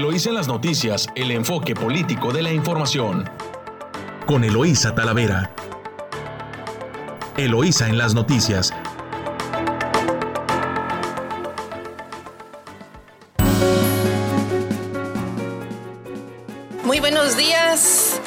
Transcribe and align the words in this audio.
Eloísa 0.00 0.30
en 0.30 0.34
las 0.36 0.48
noticias, 0.48 1.08
el 1.14 1.30
enfoque 1.30 1.74
político 1.74 2.32
de 2.32 2.40
la 2.40 2.50
información. 2.50 3.28
Con 4.26 4.44
Eloísa 4.44 4.94
Talavera. 4.94 5.54
Eloísa 7.36 7.86
en 7.86 7.98
las 7.98 8.14
noticias. 8.14 8.72
Muy 16.82 17.00
buenos 17.00 17.36
días. 17.36 18.22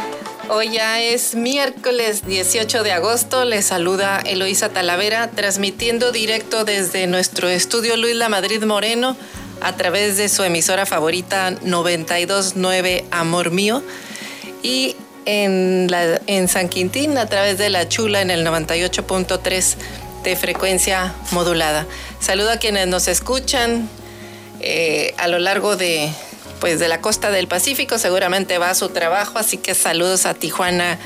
Hoy 0.50 0.74
ya 0.74 1.02
es 1.02 1.34
miércoles 1.34 2.24
18 2.28 2.84
de 2.84 2.92
agosto. 2.92 3.46
Les 3.46 3.66
saluda 3.66 4.20
Eloísa 4.20 4.70
Talavera, 4.70 5.32
transmitiendo 5.32 6.12
directo 6.12 6.66
desde 6.66 7.08
nuestro 7.08 7.50
estudio 7.50 7.98
Luis 7.98 8.16
La 8.16 8.30
Madrid 8.30 8.64
Moreno 8.64 9.18
a 9.64 9.76
través 9.76 10.18
de 10.18 10.30
su 10.30 10.44
emisora 10.44 10.86
favorita 10.86 11.52
929 11.52 13.06
Amor 13.12 13.52
Mío 13.52 13.82
y 14.62 14.96
en, 15.26 15.90
en 16.28 16.48
San 16.48 16.70
Quintín 16.70 17.18
a 17.18 17.28
través 17.28 17.58
de 17.58 17.70
La 17.70 17.88
Chula 17.88 18.22
en 18.22 18.30
el 18.30 18.46
98.3 18.46 19.76
de 20.24 20.36
frecuencia 20.36 21.14
modulada. 21.32 21.86
Saludo 22.20 22.52
a 22.52 22.58
quienes 22.58 22.88
nos 22.88 23.08
escuchan 23.08 23.90
eh, 24.60 25.14
a 25.18 25.28
lo 25.28 25.40
largo 25.40 25.76
de, 25.76 26.10
pues, 26.60 26.80
de 26.80 26.88
la 26.88 27.02
costa 27.02 27.32
del 27.32 27.48
Pacífico. 27.48 27.98
Seguramente 27.98 28.58
va 28.58 28.70
a 28.70 28.76
su 28.76 28.90
trabajo, 28.90 29.38
así 29.38 29.58
que 29.58 29.76
saludos 29.76 30.26
a 30.26 30.34
Tijuana, 30.34 30.98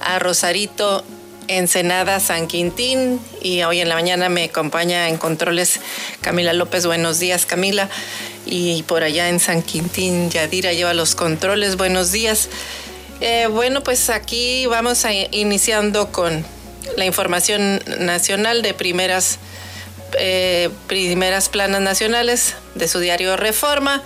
a 0.00 0.18
Rosarito 0.18 1.04
Ensenada, 1.48 2.20
San 2.20 2.46
Quintín 2.46 3.20
y 3.40 3.62
hoy 3.62 3.80
en 3.80 3.88
la 3.88 3.94
mañana 3.94 4.28
me 4.28 4.44
acompaña 4.44 5.08
en 5.08 5.16
controles 5.16 5.80
Camila 6.20 6.52
López. 6.52 6.86
Buenos 6.86 7.18
días 7.18 7.46
Camila. 7.46 7.88
Y 8.44 8.82
por 8.84 9.02
allá 9.02 9.28
en 9.28 9.40
San 9.40 9.62
Quintín, 9.62 10.30
Yadira 10.30 10.72
lleva 10.72 10.94
los 10.94 11.14
controles. 11.14 11.76
Buenos 11.76 12.12
días. 12.12 12.48
Eh, 13.20 13.48
bueno, 13.50 13.82
pues 13.82 14.10
aquí 14.10 14.66
vamos 14.66 15.04
a, 15.04 15.12
iniciando 15.12 16.12
con 16.12 16.44
la 16.96 17.04
información 17.04 17.82
nacional 17.98 18.62
de 18.62 18.74
primeras, 18.74 19.38
eh, 20.18 20.70
primeras 20.86 21.48
planas 21.48 21.80
nacionales 21.80 22.54
de 22.74 22.88
su 22.88 23.00
diario 23.00 23.36
Reforma. 23.36 24.02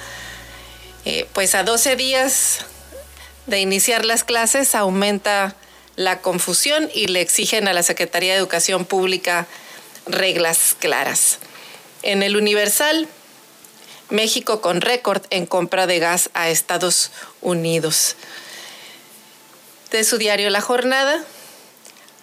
Eh, 1.05 1.27
pues 1.33 1.55
a 1.55 1.64
12 1.64 1.97
días 1.97 2.64
de 3.47 3.61
iniciar 3.61 4.05
las 4.05 4.25
clases 4.25 4.75
aumenta 4.75 5.57
la 6.01 6.23
confusión 6.23 6.91
y 6.95 7.09
le 7.09 7.20
exigen 7.20 7.69
a 7.69 7.75
la 7.75 7.83
Secretaría 7.83 8.33
de 8.33 8.39
Educación 8.39 8.87
Pública 8.87 9.47
reglas 10.07 10.75
claras. 10.79 11.41
En 12.03 12.23
el 12.23 12.37
Universal, 12.39 13.07
México 14.09 14.62
con 14.62 14.81
récord 14.81 15.23
en 15.29 15.45
compra 15.45 15.87
de 15.87 15.98
gas 15.98 16.31
a 16.33 16.48
Estados 16.48 17.11
Unidos. 17.42 18.17
De 19.91 20.03
su 20.03 20.17
diario 20.17 20.48
La 20.48 20.62
Jornada, 20.62 21.23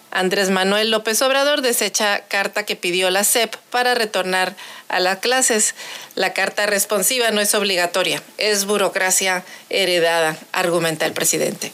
Andrés 0.09 0.49
Manuel 0.49 0.89
López 0.89 1.21
Obrador 1.21 1.61
desecha 1.61 2.25
carta 2.27 2.65
que 2.65 2.75
pidió 2.75 3.11
la 3.11 3.23
CEP 3.23 3.57
para 3.69 3.93
retornar 3.93 4.55
a 4.87 4.99
las 4.99 5.19
clases. 5.19 5.75
La 6.15 6.33
carta 6.33 6.65
responsiva 6.65 7.29
no 7.29 7.41
es 7.41 7.53
obligatoria, 7.53 8.23
es 8.39 8.65
burocracia 8.65 9.45
heredada, 9.69 10.35
argumenta 10.51 11.05
el 11.05 11.13
presidente. 11.13 11.71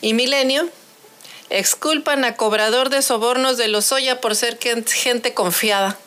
Y 0.00 0.14
Milenio, 0.14 0.70
Exculpan 1.50 2.24
a 2.24 2.36
cobrador 2.36 2.88
de 2.88 3.02
sobornos 3.02 3.56
de 3.56 3.68
Lozoya 3.68 4.20
por 4.20 4.34
ser 4.34 4.58
gente 4.58 5.34
confiada. 5.34 5.98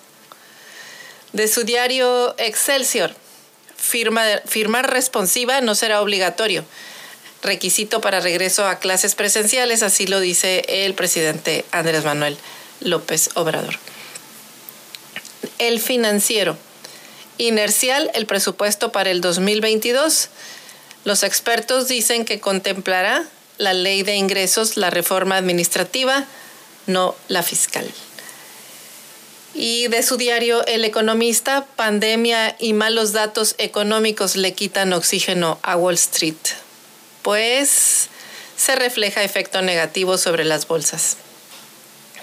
De 1.34 1.48
su 1.48 1.64
diario 1.64 2.36
Excelsior, 2.38 3.14
firmar 3.78 4.90
responsiva 4.90 5.62
no 5.62 5.76
será 5.76 6.02
obligatorio. 6.02 6.66
Requisito 7.44 8.02
para 8.02 8.20
regreso 8.20 8.68
a 8.68 8.80
clases 8.80 9.14
presenciales, 9.14 9.84
así 9.84 10.08
lo 10.08 10.20
dice 10.20 10.66
el 10.68 10.96
presidente 10.96 11.66
Andrés 11.72 12.04
Manuel 12.04 12.38
López 12.80 13.30
Obrador. 13.36 13.78
El 15.60 15.80
financiero. 15.80 16.58
Inercial 17.38 18.10
el 18.16 18.26
presupuesto 18.26 18.92
para 18.92 19.12
el 19.12 19.22
2022. 19.22 20.30
Los 21.04 21.22
expertos 21.24 21.88
dicen 21.88 22.26
que 22.26 22.40
contemplará 22.40 23.28
la 23.58 23.74
ley 23.74 24.04
de 24.04 24.16
ingresos, 24.16 24.78
la 24.78 24.90
reforma 24.90 25.38
administrativa, 25.38 26.26
no 26.86 27.16
la 27.28 27.44
fiscal. 27.44 27.90
Y 29.54 29.88
de 29.88 30.04
su 30.04 30.18
diario 30.18 30.66
El 30.68 30.86
Economista, 30.86 31.66
pandemia 31.76 32.56
y 32.60 32.74
malos 32.74 33.12
datos 33.14 33.56
económicos 33.58 34.36
le 34.36 34.54
quitan 34.54 34.94
oxígeno 34.94 35.60
a 35.64 35.76
Wall 35.76 35.96
Street, 35.96 36.36
pues 37.24 38.10
se 38.56 38.76
refleja 38.76 39.24
efecto 39.24 39.62
negativo 39.62 40.18
sobre 40.18 40.46
las 40.46 40.68
bolsas. 40.68 41.18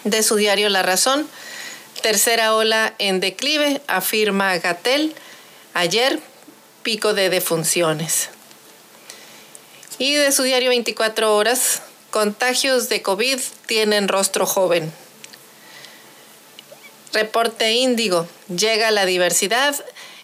De 0.04 0.22
su 0.22 0.36
diario 0.36 0.68
La 0.68 0.82
Razón, 0.82 1.28
tercera 2.02 2.54
ola 2.54 2.94
en 2.98 3.20
declive, 3.20 3.80
afirma 3.86 4.56
Gatel, 4.58 5.14
ayer 5.72 6.20
pico 6.82 7.14
de 7.14 7.30
defunciones. 7.30 8.28
Y 9.98 10.14
de 10.14 10.32
su 10.32 10.42
diario 10.42 10.70
24 10.70 11.36
horas, 11.36 11.82
contagios 12.10 12.88
de 12.88 13.02
COVID 13.02 13.38
tienen 13.66 14.08
rostro 14.08 14.46
joven. 14.46 14.92
Reporte 17.12 17.72
Índigo, 17.72 18.26
llega 18.48 18.90
la 18.90 19.06
diversidad. 19.06 19.76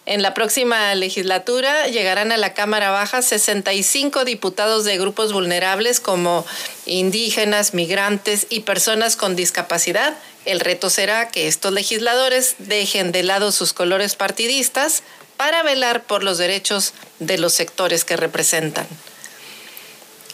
En 0.05 0.21
la 0.21 0.33
próxima 0.33 0.93
legislatura 0.95 1.87
llegarán 1.87 2.33
a 2.33 2.37
la 2.37 2.53
Cámara 2.53 2.91
Baja 2.91 3.21
65 3.21 4.25
diputados 4.25 4.83
de 4.83 4.97
grupos 4.97 5.31
vulnerables 5.31 6.01
como 6.01 6.45
indígenas, 6.85 7.73
migrantes 7.73 8.47
y 8.49 8.61
personas 8.61 9.15
con 9.15 9.37
discapacidad. 9.37 10.17
El 10.43 10.59
reto 10.59 10.89
será 10.89 11.29
que 11.29 11.47
estos 11.47 11.71
legisladores 11.71 12.55
dejen 12.57 13.13
de 13.13 13.23
lado 13.23 13.53
sus 13.53 13.71
colores 13.71 14.15
partidistas 14.15 15.03
para 15.37 15.63
velar 15.63 16.03
por 16.03 16.23
los 16.23 16.37
derechos 16.37 16.93
de 17.19 17.37
los 17.37 17.53
sectores 17.53 18.03
que 18.03 18.17
representan. 18.17 18.87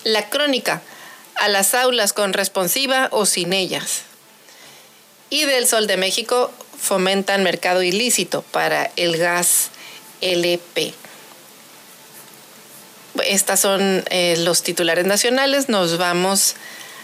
La 0.07 0.29
crónica, 0.29 0.81
a 1.35 1.49
las 1.49 1.73
aulas 1.73 2.13
con 2.13 2.31
responsiva 2.31 3.09
o 3.11 3.25
sin 3.25 3.51
ellas. 3.51 4.03
Y 5.29 5.43
del 5.43 5.67
Sol 5.67 5.85
de 5.85 5.97
México 5.97 6.49
fomentan 6.79 7.43
mercado 7.43 7.83
ilícito 7.83 8.41
para 8.41 8.89
el 8.95 9.17
gas 9.17 9.69
LP. 10.21 10.93
Estas 13.25 13.59
son 13.59 14.05
eh, 14.09 14.37
los 14.37 14.63
titulares 14.63 15.05
nacionales. 15.05 15.67
Nos 15.67 15.97
vamos 15.97 16.55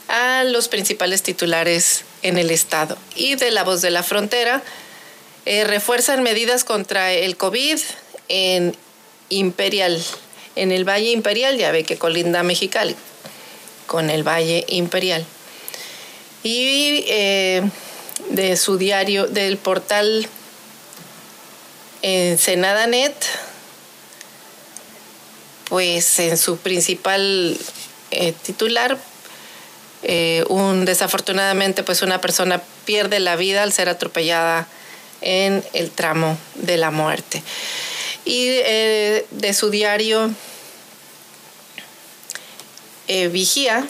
a 0.07 0.45
los 0.45 0.69
principales 0.69 1.23
titulares 1.23 2.05
en 2.21 2.37
el 2.37 2.51
estado. 2.51 2.97
Y 3.17 3.35
de 3.35 3.51
la 3.51 3.65
voz 3.65 3.81
de 3.81 3.91
la 3.91 4.03
frontera, 4.03 4.63
eh, 5.45 5.65
refuerzan 5.65 6.23
medidas 6.23 6.63
contra 6.63 7.11
el 7.11 7.35
COVID 7.35 7.81
en 8.29 8.77
Imperial 9.27 10.01
en 10.55 10.71
el 10.71 10.87
Valle 10.87 11.11
Imperial, 11.11 11.57
ya 11.57 11.71
ve 11.71 11.83
que 11.83 11.97
colinda 11.97 12.43
Mexicali, 12.43 12.95
con 13.87 14.09
el 14.09 14.23
Valle 14.27 14.65
Imperial. 14.67 15.25
Y 16.43 17.05
eh, 17.07 17.63
de 18.29 18.57
su 18.57 18.77
diario, 18.77 19.27
del 19.27 19.57
portal 19.57 20.27
Net, 22.01 23.15
pues 25.69 26.19
en 26.19 26.37
su 26.37 26.57
principal 26.57 27.57
eh, 28.11 28.33
titular, 28.43 28.97
eh, 30.03 30.43
un 30.49 30.83
desafortunadamente 30.83 31.81
pues 31.81 32.01
una 32.01 32.19
persona 32.19 32.61
pierde 32.83 33.21
la 33.21 33.37
vida 33.37 33.63
al 33.63 33.71
ser 33.71 33.87
atropellada 33.87 34.67
en 35.21 35.63
el 35.71 35.89
tramo 35.91 36.37
de 36.55 36.75
la 36.75 36.91
muerte 36.91 37.41
y 38.25 38.47
eh, 38.47 39.25
de 39.31 39.53
su 39.53 39.69
diario 39.69 40.31
eh, 43.07 43.27
Vigía, 43.27 43.87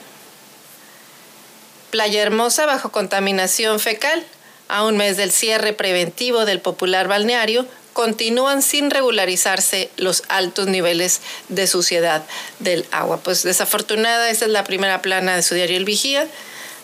Playa 1.91 2.21
Hermosa 2.21 2.65
bajo 2.65 2.91
contaminación 2.91 3.79
fecal, 3.79 4.25
a 4.67 4.83
un 4.85 4.97
mes 4.97 5.17
del 5.17 5.31
cierre 5.31 5.73
preventivo 5.73 6.45
del 6.45 6.59
popular 6.59 7.07
balneario, 7.07 7.67
continúan 7.93 8.63
sin 8.63 8.89
regularizarse 8.89 9.91
los 9.97 10.23
altos 10.27 10.67
niveles 10.67 11.21
de 11.49 11.67
suciedad 11.67 12.23
del 12.59 12.85
agua. 12.91 13.17
Pues 13.17 13.43
desafortunada, 13.43 14.29
esa 14.31 14.45
es 14.45 14.51
la 14.51 14.63
primera 14.63 15.01
plana 15.01 15.35
de 15.35 15.43
su 15.43 15.53
diario 15.53 15.77
El 15.77 15.85
Vigía. 15.85 16.27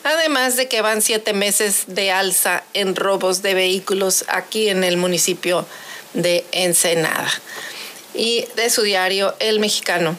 Además 0.04 0.56
de 0.56 0.68
que 0.68 0.81
van 0.81 1.02
siete 1.02 1.34
meses 1.34 1.86
de 1.88 2.12
alza 2.12 2.63
en 2.74 2.95
robos 2.95 3.42
de 3.42 3.54
vehículos 3.54 4.24
aquí 4.28 4.69
en 4.69 4.84
el 4.84 4.98
municipio 4.98 5.66
de 6.13 6.45
Ensenada 6.51 7.31
y 8.13 8.45
de 8.56 8.69
su 8.69 8.81
diario 8.81 9.35
El 9.39 9.59
Mexicano. 9.59 10.17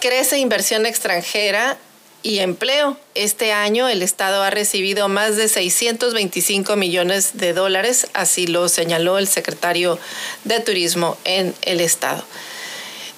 Crece 0.00 0.38
inversión 0.38 0.86
extranjera 0.86 1.78
y 2.22 2.40
empleo. 2.40 2.96
Este 3.14 3.52
año 3.52 3.88
el 3.88 4.02
Estado 4.02 4.42
ha 4.42 4.50
recibido 4.50 5.08
más 5.08 5.36
de 5.36 5.48
625 5.48 6.76
millones 6.76 7.30
de 7.34 7.52
dólares, 7.52 8.08
así 8.14 8.46
lo 8.46 8.68
señaló 8.68 9.18
el 9.18 9.28
secretario 9.28 9.98
de 10.44 10.60
Turismo 10.60 11.16
en 11.24 11.54
el 11.62 11.80
Estado. 11.80 12.24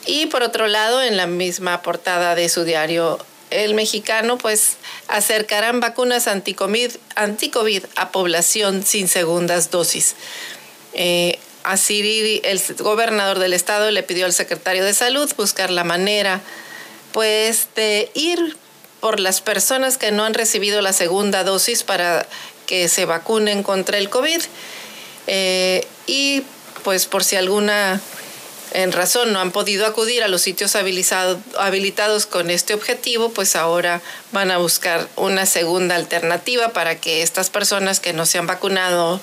Y 0.04 0.26
por 0.26 0.42
otro 0.42 0.66
lado, 0.66 1.02
en 1.02 1.16
la 1.16 1.26
misma 1.26 1.82
portada 1.82 2.34
de 2.34 2.48
su 2.48 2.64
diario 2.64 3.18
El 3.50 3.74
Mexicano, 3.74 4.38
pues 4.38 4.76
acercarán 5.08 5.80
vacunas 5.80 6.28
anticovid, 6.28 6.92
anticovid 7.16 7.84
a 7.96 8.12
población 8.12 8.84
sin 8.84 9.08
segundas 9.08 9.70
dosis. 9.70 10.14
Eh, 10.92 11.38
así 11.64 12.40
el 12.44 12.60
gobernador 12.78 13.38
del 13.38 13.52
estado 13.52 13.90
le 13.90 14.02
pidió 14.02 14.26
al 14.26 14.32
secretario 14.32 14.84
de 14.84 14.94
salud 14.94 15.30
buscar 15.36 15.70
la 15.70 15.84
manera 15.84 16.40
pues 17.12 17.68
de 17.74 18.10
ir 18.14 18.56
por 19.00 19.20
las 19.20 19.40
personas 19.40 19.96
que 19.96 20.12
no 20.12 20.24
han 20.24 20.34
recibido 20.34 20.80
la 20.82 20.92
segunda 20.92 21.44
dosis 21.44 21.82
para 21.82 22.26
que 22.66 22.88
se 22.88 23.04
vacunen 23.04 23.62
contra 23.62 23.98
el 23.98 24.10
COVID. 24.10 24.40
Eh, 25.26 25.86
y 26.06 26.42
pues 26.84 27.06
por 27.06 27.24
si 27.24 27.36
alguna 27.36 28.00
en 28.72 28.92
razón 28.92 29.32
no 29.32 29.40
han 29.40 29.50
podido 29.50 29.86
acudir 29.86 30.22
a 30.22 30.28
los 30.28 30.42
sitios 30.42 30.76
habilitados 30.76 32.26
con 32.26 32.50
este 32.50 32.74
objetivo, 32.74 33.30
pues 33.30 33.56
ahora 33.56 34.02
van 34.32 34.50
a 34.50 34.58
buscar 34.58 35.08
una 35.16 35.46
segunda 35.46 35.94
alternativa 35.94 36.70
para 36.70 37.00
que 37.00 37.22
estas 37.22 37.50
personas 37.50 38.00
que 38.00 38.12
no 38.12 38.26
se 38.26 38.38
han 38.38 38.46
vacunado 38.46 39.20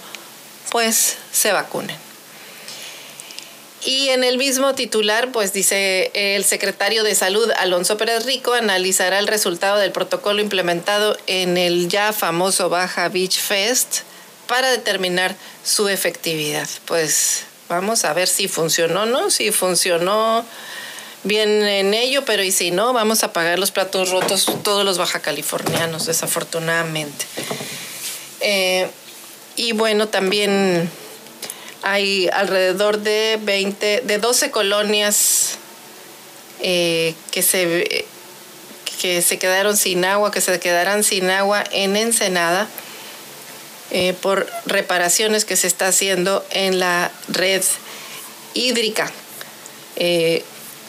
pues 0.71 1.17
se 1.31 1.51
vacunen. 1.51 1.95
Y 3.85 4.09
en 4.09 4.23
el 4.23 4.39
mismo 4.39 4.73
titular, 4.73 5.31
pues 5.31 5.53
dice 5.53 6.09
el 6.15 6.43
secretario 6.43 7.03
de 7.03 7.13
Salud, 7.13 7.51
Alonso 7.57 7.97
Pérez 7.97 8.25
Rico, 8.25 8.53
analizará 8.53 9.19
el 9.19 9.27
resultado 9.27 9.77
del 9.77 9.91
protocolo 9.91 10.41
implementado 10.41 11.15
en 11.27 11.55
el 11.57 11.87
ya 11.87 12.11
famoso 12.11 12.69
Baja 12.69 13.09
Beach 13.09 13.39
Fest 13.39 13.99
para 14.47 14.71
determinar 14.71 15.35
su 15.63 15.87
efectividad. 15.87 16.67
Pues 16.85 17.43
vamos 17.69 18.05
a 18.05 18.13
ver 18.13 18.27
si 18.27 18.47
funcionó, 18.47 19.05
¿no? 19.05 19.29
Si 19.29 19.51
funcionó 19.51 20.45
bien 21.23 21.63
en 21.63 21.93
ello, 21.93 22.23
pero 22.25 22.43
y 22.43 22.51
si 22.51 22.71
no, 22.71 22.93
vamos 22.93 23.23
a 23.23 23.33
pagar 23.33 23.57
los 23.57 23.71
platos 23.71 24.11
rotos 24.11 24.45
todos 24.63 24.85
los 24.85 24.97
baja 24.97 25.19
californianos, 25.19 26.05
desafortunadamente. 26.05 27.25
Eh, 28.41 28.87
y 29.55 29.71
bueno, 29.71 30.07
también 30.07 30.89
hay 31.81 32.29
alrededor 32.31 32.99
de 32.99 33.39
20, 33.41 34.01
de 34.01 34.17
12 34.17 34.51
colonias 34.51 35.57
eh, 36.61 37.15
que, 37.31 37.41
se, 37.41 38.05
que 39.01 39.21
se 39.21 39.39
quedaron 39.39 39.77
sin 39.77 40.05
agua, 40.05 40.31
que 40.31 40.41
se 40.41 40.59
quedarán 40.59 41.03
sin 41.03 41.29
agua 41.29 41.63
en 41.71 41.95
Ensenada 41.95 42.67
eh, 43.91 44.13
por 44.13 44.47
reparaciones 44.65 45.45
que 45.45 45.55
se 45.55 45.67
está 45.67 45.87
haciendo 45.87 46.45
en 46.49 46.79
la 46.79 47.11
red 47.27 47.63
hídrica. 48.53 49.11
Eh, 49.95 50.43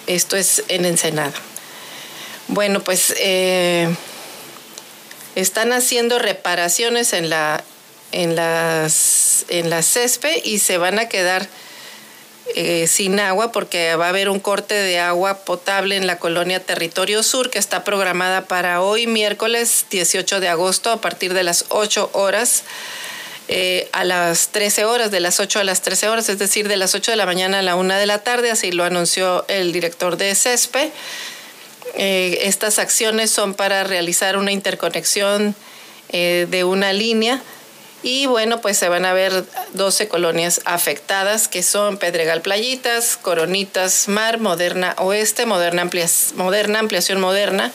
esto 0.07 0.37
es 0.37 0.65
en 0.69 0.85
Ensenada. 0.85 1.35
Bueno, 2.49 2.83
pues 2.83 3.15
están 5.35 5.73
haciendo 5.73 6.19
reparaciones 6.19 7.13
en 7.13 7.29
la 7.29 7.65
en 8.13 8.37
las, 8.37 9.45
en 9.49 9.71
la 9.71 9.83
CESPE 9.83 10.43
y 10.45 10.59
se 10.59 10.79
van 10.79 10.99
a 10.99 11.09
quedar 11.09 11.49
eh, 12.55 12.87
sin 12.87 13.19
agua 13.19 13.51
porque 13.51 13.97
va 13.97 14.07
a 14.07 14.09
haber 14.11 14.29
un 14.29 14.39
corte 14.39 14.75
de 14.75 15.01
agua 15.01 15.39
potable 15.39 15.97
en 15.97 16.07
la 16.07 16.19
colonia 16.19 16.61
Territorio 16.61 17.23
Sur 17.23 17.51
que 17.51 17.59
está 17.59 17.83
programada 17.83 18.47
para 18.47 18.81
hoy 18.81 19.09
miércoles 19.09 19.87
18 19.91 20.39
de 20.39 20.49
agosto 20.49 20.93
a 20.93 21.01
partir 21.01 21.35
de 21.35 21.43
las 21.43 21.65
8 21.71 22.11
horas. 22.13 22.63
Eh, 23.49 23.89
a 23.93 24.05
las 24.05 24.49
13 24.49 24.85
horas, 24.85 25.11
de 25.11 25.21
las 25.21 25.39
8 25.39 25.61
a 25.61 25.65
las 25.65 25.83
13 25.83 26.09
horas, 26.09 26.29
es 26.29 26.39
decir, 26.39 26.67
de 26.67 26.77
las 26.77 26.95
8 26.95 27.13
de 27.13 27.17
la 27.17 27.27
mañana 27.27 27.61
a 27.61 27.63
la 27.63 27.77
1 27.77 27.95
de 27.95 28.07
la 28.07 28.19
tarde, 28.19 28.51
así 28.51 28.73
lo 28.73 28.83
anunció 28.83 29.45
el 29.49 29.73
director 29.73 30.17
de 30.17 30.35
CESPE. 30.35 30.91
Eh, 31.97 32.41
estas 32.43 32.79
acciones 32.81 33.31
son 33.31 33.55
para 33.55 33.85
realizar 33.85 34.37
una 34.37 34.53
interconexión 34.53 35.55
de 36.09 36.65
una 36.65 36.93
línea 36.93 37.43
y 38.07 38.27
bueno, 38.27 38.61
pues 38.61 38.79
se 38.79 38.89
van 38.89 39.05
a 39.05 39.13
ver 39.13 39.45
12 39.75 40.07
colonias 40.07 40.61
afectadas, 40.65 41.49
que 41.49 41.65
son 41.65 41.97
Pedregal 41.97 42.41
Playitas, 42.41 43.17
Coronitas 43.17 44.07
Mar, 44.07 44.39
Moderna 44.39 44.95
Oeste, 44.99 45.45
Moderna, 45.45 45.91
Moderna 46.37 46.79
Ampliación 46.79 47.21
Moderna, 47.21 47.73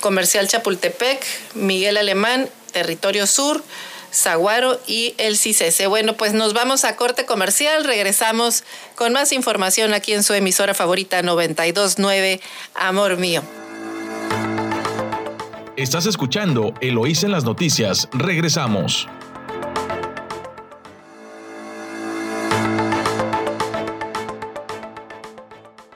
Comercial 0.00 0.46
Chapultepec, 0.46 1.24
Miguel 1.54 1.96
Alemán, 1.96 2.50
Territorio 2.72 3.26
Sur, 3.26 3.64
Zaguaro 4.12 4.78
y 4.86 5.14
el 5.16 5.38
CICESE. 5.38 5.86
Bueno, 5.86 6.18
pues 6.18 6.34
nos 6.34 6.52
vamos 6.52 6.84
a 6.84 6.94
corte 6.96 7.24
comercial, 7.24 7.84
regresamos 7.84 8.64
con 8.94 9.14
más 9.14 9.32
información 9.32 9.94
aquí 9.94 10.12
en 10.12 10.22
su 10.22 10.34
emisora 10.34 10.74
favorita 10.74 11.22
929, 11.22 12.42
Amor 12.74 13.16
Mío. 13.16 13.42
Estás 15.78 16.04
escuchando 16.04 16.74
Eloísa 16.82 17.24
en 17.24 17.32
las 17.32 17.44
noticias, 17.44 18.10
regresamos. 18.12 19.08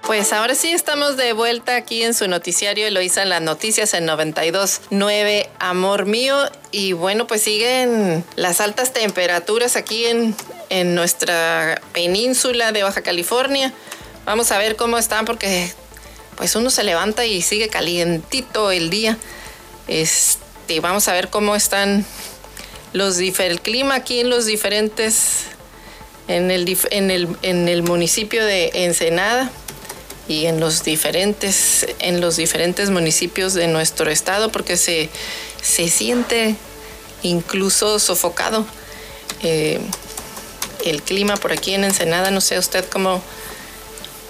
Pues 0.06 0.32
ahora 0.32 0.54
sí 0.54 0.70
estamos 0.70 1.16
de 1.16 1.32
vuelta 1.32 1.74
aquí 1.74 2.04
en 2.04 2.14
su 2.14 2.28
noticiario 2.28 2.86
Eloisa 2.86 3.24
en 3.24 3.28
las 3.28 3.42
noticias 3.42 3.92
en 3.92 4.06
92.9 4.06 5.48
Amor 5.58 6.06
Mío. 6.06 6.36
Y 6.70 6.92
bueno, 6.92 7.26
pues 7.26 7.42
siguen 7.42 8.24
las 8.36 8.60
altas 8.60 8.92
temperaturas 8.92 9.74
aquí 9.74 10.06
en, 10.06 10.36
en 10.70 10.94
nuestra 10.94 11.82
península 11.92 12.70
de 12.70 12.84
Baja 12.84 13.02
California. 13.02 13.72
Vamos 14.24 14.52
a 14.52 14.58
ver 14.58 14.76
cómo 14.76 14.96
están 14.96 15.24
porque 15.24 15.72
pues 16.36 16.54
uno 16.54 16.70
se 16.70 16.84
levanta 16.84 17.26
y 17.26 17.42
sigue 17.42 17.68
calientito 17.68 18.70
el 18.70 18.90
día. 18.90 19.18
Este, 19.88 20.78
vamos 20.78 21.08
a 21.08 21.14
ver 21.14 21.30
cómo 21.30 21.56
están 21.56 22.06
los 22.92 23.18
el 23.18 23.60
clima 23.60 23.96
aquí 23.96 24.20
en 24.20 24.30
los 24.30 24.46
diferentes 24.46 25.46
en 26.28 26.52
el, 26.52 26.78
en 26.90 27.10
el, 27.10 27.36
en 27.42 27.66
el 27.66 27.82
municipio 27.82 28.44
de 28.44 28.70
Ensenada 28.72 29.50
y 30.28 30.46
en 30.46 30.60
los 30.60 30.82
diferentes, 30.82 31.86
en 32.00 32.20
los 32.20 32.36
diferentes 32.36 32.90
municipios 32.90 33.54
de 33.54 33.68
nuestro 33.68 34.10
estado, 34.10 34.50
porque 34.50 34.76
se, 34.76 35.08
se 35.62 35.88
siente 35.88 36.56
incluso 37.22 37.98
sofocado. 37.98 38.66
Eh, 39.42 39.80
el 40.84 41.02
clima 41.02 41.36
por 41.36 41.52
aquí 41.52 41.74
en 41.74 41.84
Ensenada, 41.84 42.30
no 42.30 42.40
sé 42.40 42.58
usted 42.58 42.84
cómo, 42.88 43.22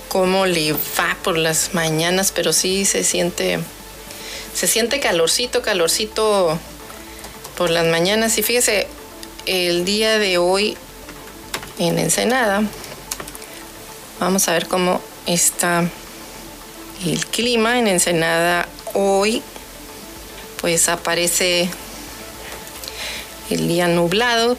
cómo 0.09 0.47
le 0.47 0.73
va 0.73 1.17
por 1.23 1.39
las 1.39 1.75
mañanas, 1.75 2.33
pero 2.35 2.53
sí 2.53 2.85
se 2.85 3.05
siente, 3.05 3.59
se 4.55 4.67
siente 4.67 5.01
calorcito, 5.01 5.63
calorcito 5.63 6.59
por 7.57 7.71
las 7.71 7.87
mañanas. 7.87 8.37
Y 8.39 8.43
fíjese, 8.43 8.87
el 9.47 9.85
día 9.85 10.19
de 10.19 10.39
hoy 10.39 10.77
en 11.79 11.99
Ensenada, 11.99 12.63
vamos 14.19 14.49
a 14.49 14.53
ver 14.53 14.67
cómo 14.67 15.01
está 15.27 15.89
el 17.05 17.27
clima 17.27 17.79
en 17.79 17.89
Ensenada 17.89 18.69
hoy, 18.95 19.43
pues 20.61 20.89
aparece 20.89 21.69
el 23.51 23.69
día 23.69 23.89
nublado, 23.89 24.57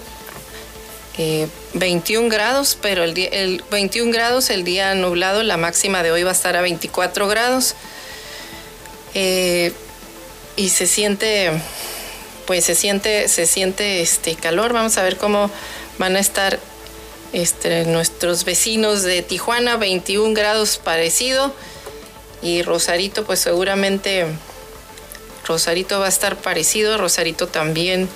21 1.74 2.28
eh, 2.28 2.30
grados, 2.30 2.78
pero 2.82 3.04
el, 3.04 3.14
día, 3.14 3.30
el 3.30 3.64
21 3.72 4.12
grados 4.12 4.50
el 4.50 4.64
día 4.64 4.94
nublado, 4.94 5.44
la 5.44 5.58
máxima 5.58 6.04
de 6.04 6.12
hoy 6.12 6.24
va 6.24 6.30
a 6.30 6.34
estar 6.34 6.56
a 6.56 6.62
24 6.62 7.28
grados. 7.28 7.76
Eh, 9.14 9.74
y 10.56 10.70
se 10.70 10.88
siente, 10.88 11.52
pues 12.46 12.66
se 12.66 12.76
siente, 12.76 13.28
se 13.30 13.46
siente 13.46 14.02
este 14.02 14.36
calor. 14.36 14.74
Vamos 14.74 14.98
a 14.98 15.04
ver 15.04 15.18
cómo 15.18 15.50
van 15.98 16.16
a 16.16 16.20
estar 16.20 16.60
este, 17.34 17.86
nuestros 17.86 18.46
vecinos 18.46 19.04
de 19.04 19.22
Tijuana, 19.22 19.78
21 19.78 20.34
grados 20.34 20.78
parecido. 20.78 21.54
Y 22.42 22.62
Rosarito, 22.62 23.26
pues 23.26 23.40
seguramente 23.40 24.28
Rosarito 25.46 26.00
va 26.00 26.06
a 26.06 26.10
estar 26.10 26.38
parecido. 26.38 26.98
Rosarito 26.98 27.48
también, 27.48 28.10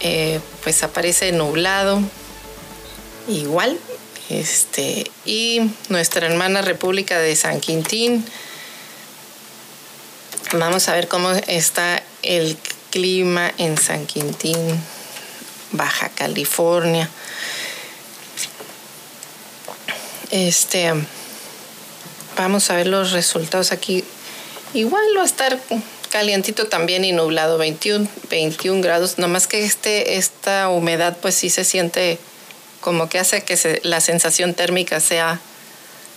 eh, 0.00 0.40
pues 0.62 0.82
aparece 0.82 1.32
nublado. 1.32 2.00
Igual. 3.28 3.78
Este, 4.28 5.10
y 5.24 5.60
nuestra 5.88 6.26
hermana 6.26 6.62
República 6.62 7.18
de 7.18 7.34
San 7.34 7.60
Quintín. 7.60 8.24
Vamos 10.52 10.88
a 10.88 10.94
ver 10.94 11.08
cómo 11.08 11.30
está 11.30 12.02
el 12.22 12.56
clima 12.90 13.52
en 13.58 13.76
San 13.78 14.06
Quintín, 14.06 14.56
Baja 15.72 16.08
California. 16.10 17.08
Este, 20.30 20.92
vamos 22.36 22.70
a 22.70 22.76
ver 22.76 22.86
los 22.86 23.12
resultados 23.12 23.72
aquí. 23.72 24.04
Igual 24.74 25.02
va 25.16 25.22
a 25.22 25.26
estar 25.26 25.58
calientito 26.10 26.66
también 26.66 27.04
y 27.04 27.12
nublado, 27.12 27.58
21, 27.58 28.08
21 28.28 28.80
grados, 28.82 29.18
nomás 29.18 29.46
que 29.46 29.64
este, 29.64 30.16
esta 30.16 30.68
humedad 30.68 31.16
pues 31.20 31.34
sí 31.34 31.50
se 31.50 31.64
siente 31.64 32.18
como 32.80 33.08
que 33.08 33.18
hace 33.18 33.42
que 33.42 33.80
la 33.84 34.00
sensación 34.00 34.54
térmica 34.54 35.00
sea 35.00 35.40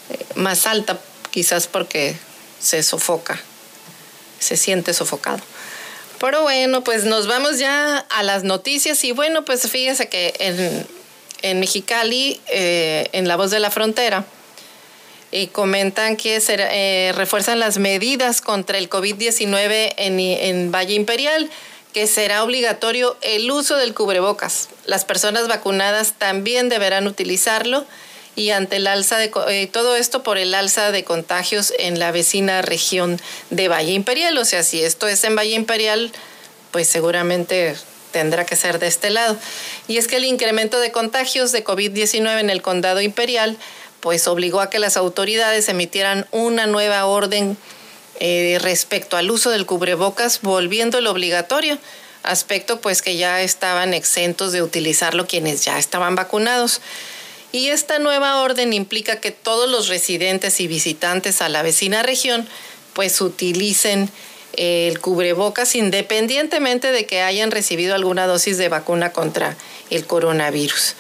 eh, 0.10 0.26
más 0.36 0.66
alta, 0.66 1.00
quizás 1.32 1.68
porque 1.68 2.16
se 2.60 2.84
sofoca, 2.84 3.40
se 4.40 4.58
siente 4.58 4.94
sofocado. 4.94 5.42
Pero 6.20 6.42
bueno, 6.44 6.84
pues 6.84 7.04
nos 7.04 7.28
vamos 7.28 7.60
ya 7.60 7.98
a 7.98 8.24
las 8.24 8.44
noticias 8.44 9.04
y 9.04 9.12
bueno, 9.12 9.44
pues 9.44 9.70
fíjese 9.70 10.08
que 10.08 10.34
en, 10.40 10.88
en 11.44 11.60
Mexicali, 11.60 12.42
eh, 12.48 13.10
en 13.12 13.28
La 13.28 13.36
Voz 13.36 13.52
de 13.52 13.60
la 13.60 13.70
Frontera, 13.70 14.26
y 15.30 15.48
comentan 15.48 16.16
que 16.16 16.40
se 16.42 16.56
eh, 16.58 17.12
refuerzan 17.14 17.60
las 17.60 17.78
medidas 17.78 18.42
contra 18.42 18.78
el 18.78 18.90
COVID-19 18.90 19.94
en, 19.98 20.72
Valle 20.72 20.94
Imperial, 20.94 21.50
que 21.92 22.08
será 22.08 22.44
obligatorio 22.44 23.18
el 23.22 23.52
uso 23.52 23.76
del 23.78 23.94
cubrebocas. 23.94 24.70
Las 24.86 25.06
personas 25.06 25.48
vacunadas 25.48 26.14
también 26.18 26.70
deberán 26.70 27.08
utilizarlo 27.08 27.86
y 28.36 28.50
ante 28.52 28.78
el 28.78 28.88
alza 28.88 29.18
de 29.18 29.32
eh, 29.50 29.68
todo 29.68 29.96
esto 29.96 30.24
por 30.24 30.38
el 30.38 30.56
alza 30.56 30.92
de 30.92 31.04
contagios 31.04 31.74
en 31.78 32.00
la 32.00 32.12
vecina 32.12 32.62
región 32.62 33.20
de 33.50 33.68
Valle 33.68 33.92
Imperial. 33.92 34.38
O 34.38 34.46
sea, 34.46 34.64
si 34.64 34.84
esto 34.84 35.08
es 35.08 35.24
en 35.24 35.36
Valle 35.36 35.56
Imperial, 35.56 36.12
pues 36.72 36.88
seguramente 36.88 37.76
tendrá 38.14 38.46
que 38.46 38.56
ser 38.56 38.80
de 38.80 38.88
este 38.88 39.10
lado. 39.10 39.36
Y 39.90 39.98
es 39.98 40.08
que 40.08 40.16
el 40.16 40.24
incremento 40.24 40.80
de 40.80 40.94
contagios 40.94 41.52
de 41.52 41.66
COVID-19 41.66 42.40
en 42.40 42.50
el 42.50 42.62
condado 42.62 43.02
imperial 43.02 43.58
pues 44.00 44.28
obligó 44.28 44.60
a 44.60 44.70
que 44.70 44.80
las 44.80 44.98
autoridades 44.98 45.70
emitieran 45.70 46.28
una 46.32 46.68
nueva 46.68 47.06
orden 47.06 47.58
eh, 48.20 48.58
respecto 48.62 49.16
al 49.16 49.32
uso 49.32 49.50
del 49.50 49.66
cubrebocas, 49.66 50.42
volviéndolo 50.42 51.10
obligatorio, 51.10 51.78
aspecto 52.22 52.82
pues 52.82 53.02
que 53.02 53.16
ya 53.16 53.42
estaban 53.42 53.94
exentos 53.94 54.52
de 54.52 54.62
utilizarlo 54.62 55.26
quienes 55.26 55.64
ya 55.64 55.80
estaban 55.80 56.16
vacunados. 56.16 56.82
Y 57.54 57.70
esta 57.70 57.98
nueva 58.00 58.42
orden 58.42 58.74
implica 58.74 59.22
que 59.22 59.32
todos 59.32 59.70
los 59.70 59.88
residentes 59.88 60.60
y 60.60 60.68
visitantes 60.68 61.42
a 61.42 61.48
la 61.48 61.62
vecina 61.62 62.04
región 62.04 62.46
pues 62.94 63.22
utilicen 63.22 64.10
el 64.54 65.00
cubrebocas 65.00 65.76
independientemente 65.76 66.92
de 66.92 67.06
que 67.06 67.22
hayan 67.22 67.52
recibido 67.52 67.96
alguna 67.96 68.28
dosis 68.28 68.58
de 68.58 68.70
vacuna 68.70 69.12
contra 69.12 69.56
el 69.90 70.06
coronavirus. 70.06 70.96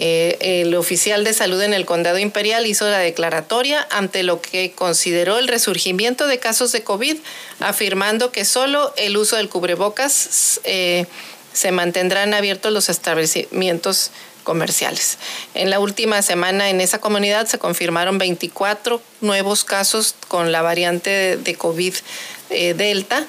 Eh, 0.00 0.60
el 0.62 0.76
oficial 0.76 1.24
de 1.24 1.32
salud 1.32 1.60
en 1.60 1.74
el 1.74 1.84
condado 1.84 2.18
imperial 2.18 2.66
hizo 2.66 2.88
la 2.88 2.98
declaratoria 2.98 3.84
ante 3.90 4.22
lo 4.22 4.40
que 4.40 4.70
consideró 4.70 5.38
el 5.38 5.48
resurgimiento 5.48 6.28
de 6.28 6.38
casos 6.38 6.70
de 6.70 6.84
COVID, 6.84 7.16
afirmando 7.58 8.30
que 8.30 8.44
solo 8.44 8.94
el 8.96 9.16
uso 9.16 9.34
del 9.34 9.48
cubrebocas 9.48 10.60
eh, 10.62 11.06
se 11.52 11.72
mantendrán 11.72 12.32
abiertos 12.32 12.72
los 12.72 12.88
establecimientos 12.88 14.12
comerciales. 14.44 15.18
En 15.54 15.68
la 15.68 15.80
última 15.80 16.22
semana 16.22 16.70
en 16.70 16.80
esa 16.80 17.00
comunidad 17.00 17.48
se 17.48 17.58
confirmaron 17.58 18.18
24 18.18 19.02
nuevos 19.20 19.64
casos 19.64 20.14
con 20.28 20.52
la 20.52 20.62
variante 20.62 21.36
de 21.36 21.54
COVID 21.56 21.94
eh, 22.50 22.74
Delta 22.74 23.26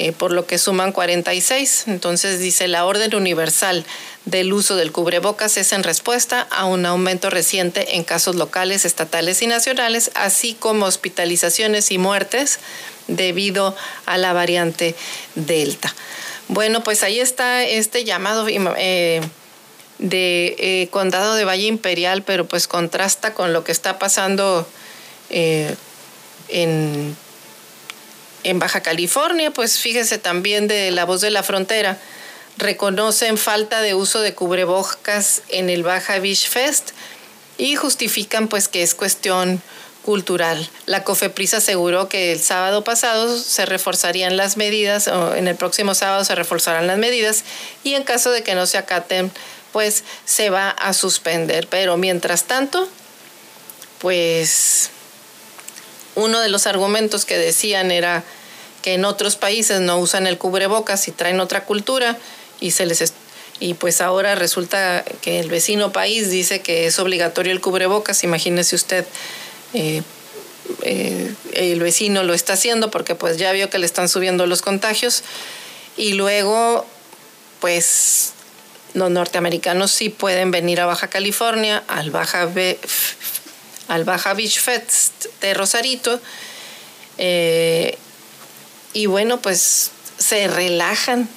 eh, 0.00 0.12
por 0.12 0.30
lo 0.30 0.46
que 0.46 0.58
suman 0.58 0.92
46. 0.92 1.88
Entonces 1.88 2.38
dice 2.38 2.68
la 2.68 2.84
orden 2.84 3.16
universal 3.16 3.84
del 4.26 4.52
uso 4.52 4.76
del 4.76 4.92
cubrebocas 4.92 5.56
es 5.56 5.72
en 5.72 5.82
respuesta 5.82 6.46
a 6.52 6.66
un 6.66 6.86
aumento 6.86 7.30
reciente 7.30 7.96
en 7.96 8.04
casos 8.04 8.36
locales, 8.36 8.84
estatales 8.84 9.42
y 9.42 9.48
nacionales, 9.48 10.12
así 10.14 10.54
como 10.54 10.86
hospitalizaciones 10.86 11.90
y 11.90 11.98
muertes 11.98 12.60
debido 13.08 13.74
a 14.06 14.18
la 14.18 14.32
variante 14.32 14.94
Delta. 15.34 15.92
Bueno, 16.46 16.84
pues 16.84 17.02
ahí 17.02 17.18
está 17.18 17.64
este 17.64 18.04
llamado 18.04 18.46
eh, 18.48 19.20
de 19.98 20.88
condado 20.92 21.34
de 21.34 21.44
Valle 21.44 21.66
Imperial, 21.66 22.22
pero 22.22 22.46
pues 22.46 22.68
contrasta 22.68 23.34
con 23.34 23.52
lo 23.52 23.64
que 23.64 23.72
está 23.72 23.98
pasando 23.98 24.64
en 25.30 27.16
en 28.44 28.58
Baja 28.58 28.82
California, 28.82 29.50
pues 29.50 29.78
fíjese 29.78 30.18
también 30.18 30.68
de 30.68 30.90
La 30.90 31.04
Voz 31.04 31.20
de 31.20 31.30
la 31.30 31.42
Frontera, 31.42 31.98
reconocen 32.56 33.38
falta 33.38 33.80
de 33.80 33.94
uso 33.94 34.20
de 34.20 34.34
cubrebocas 34.34 35.42
en 35.48 35.70
el 35.70 35.82
Baja 35.82 36.18
Beach 36.18 36.48
Fest 36.48 36.90
y 37.56 37.76
justifican 37.76 38.48
pues 38.48 38.68
que 38.68 38.82
es 38.82 38.94
cuestión 38.94 39.62
cultural. 40.08 40.70
La 40.86 41.04
COFEPRIS 41.04 41.54
aseguró 41.54 42.08
que 42.08 42.32
el 42.32 42.40
sábado 42.40 42.82
pasado 42.82 43.36
se 43.36 43.66
reforzarían 43.66 44.36
las 44.36 44.56
medidas, 44.56 45.06
o 45.08 45.34
en 45.34 45.48
el 45.48 45.56
próximo 45.56 45.94
sábado 45.94 46.24
se 46.24 46.34
reforzarán 46.34 46.86
las 46.86 46.98
medidas 46.98 47.44
y 47.84 47.94
en 47.94 48.04
caso 48.04 48.30
de 48.30 48.42
que 48.42 48.54
no 48.54 48.66
se 48.66 48.78
acaten, 48.78 49.30
pues 49.72 50.04
se 50.24 50.48
va 50.48 50.70
a 50.70 50.94
suspender. 50.94 51.68
Pero 51.68 51.96
mientras 51.98 52.44
tanto, 52.44 52.88
pues 53.98 54.90
uno 56.18 56.40
de 56.40 56.48
los 56.48 56.66
argumentos 56.66 57.24
que 57.24 57.38
decían 57.38 57.90
era 57.90 58.24
que 58.82 58.94
en 58.94 59.04
otros 59.04 59.36
países 59.36 59.80
no 59.80 59.98
usan 59.98 60.26
el 60.26 60.38
cubrebocas 60.38 61.08
y 61.08 61.12
traen 61.12 61.40
otra 61.40 61.64
cultura 61.64 62.18
y 62.60 62.72
se 62.72 62.86
les 62.86 63.12
y 63.60 63.74
pues 63.74 64.00
ahora 64.00 64.36
resulta 64.36 65.04
que 65.20 65.40
el 65.40 65.48
vecino 65.48 65.92
país 65.92 66.30
dice 66.30 66.60
que 66.60 66.86
es 66.86 66.98
obligatorio 67.00 67.52
el 67.52 67.60
cubrebocas, 67.60 68.22
imagínese 68.22 68.76
usted 68.76 69.04
eh, 69.74 70.02
eh, 70.82 71.34
el 71.54 71.80
vecino 71.80 72.22
lo 72.22 72.34
está 72.34 72.52
haciendo 72.52 72.90
porque 72.90 73.14
pues 73.14 73.36
ya 73.36 73.52
vio 73.52 73.70
que 73.70 73.78
le 73.78 73.86
están 73.86 74.08
subiendo 74.08 74.46
los 74.46 74.62
contagios. 74.62 75.22
Y 75.96 76.12
luego 76.12 76.86
pues 77.60 78.32
los 78.94 79.10
norteamericanos 79.10 79.90
sí 79.90 80.08
pueden 80.08 80.50
venir 80.50 80.80
a 80.80 80.86
Baja 80.86 81.08
California, 81.08 81.82
al 81.88 82.10
Baja 82.10 82.48
al 83.88 84.04
Baja 84.04 84.34
Beach 84.34 84.60
Fest 84.60 85.26
de 85.40 85.54
Rosarito. 85.54 86.20
Eh, 87.18 87.98
y 88.92 89.06
bueno, 89.06 89.40
pues 89.40 89.90
se 90.18 90.48
relajan, 90.48 91.28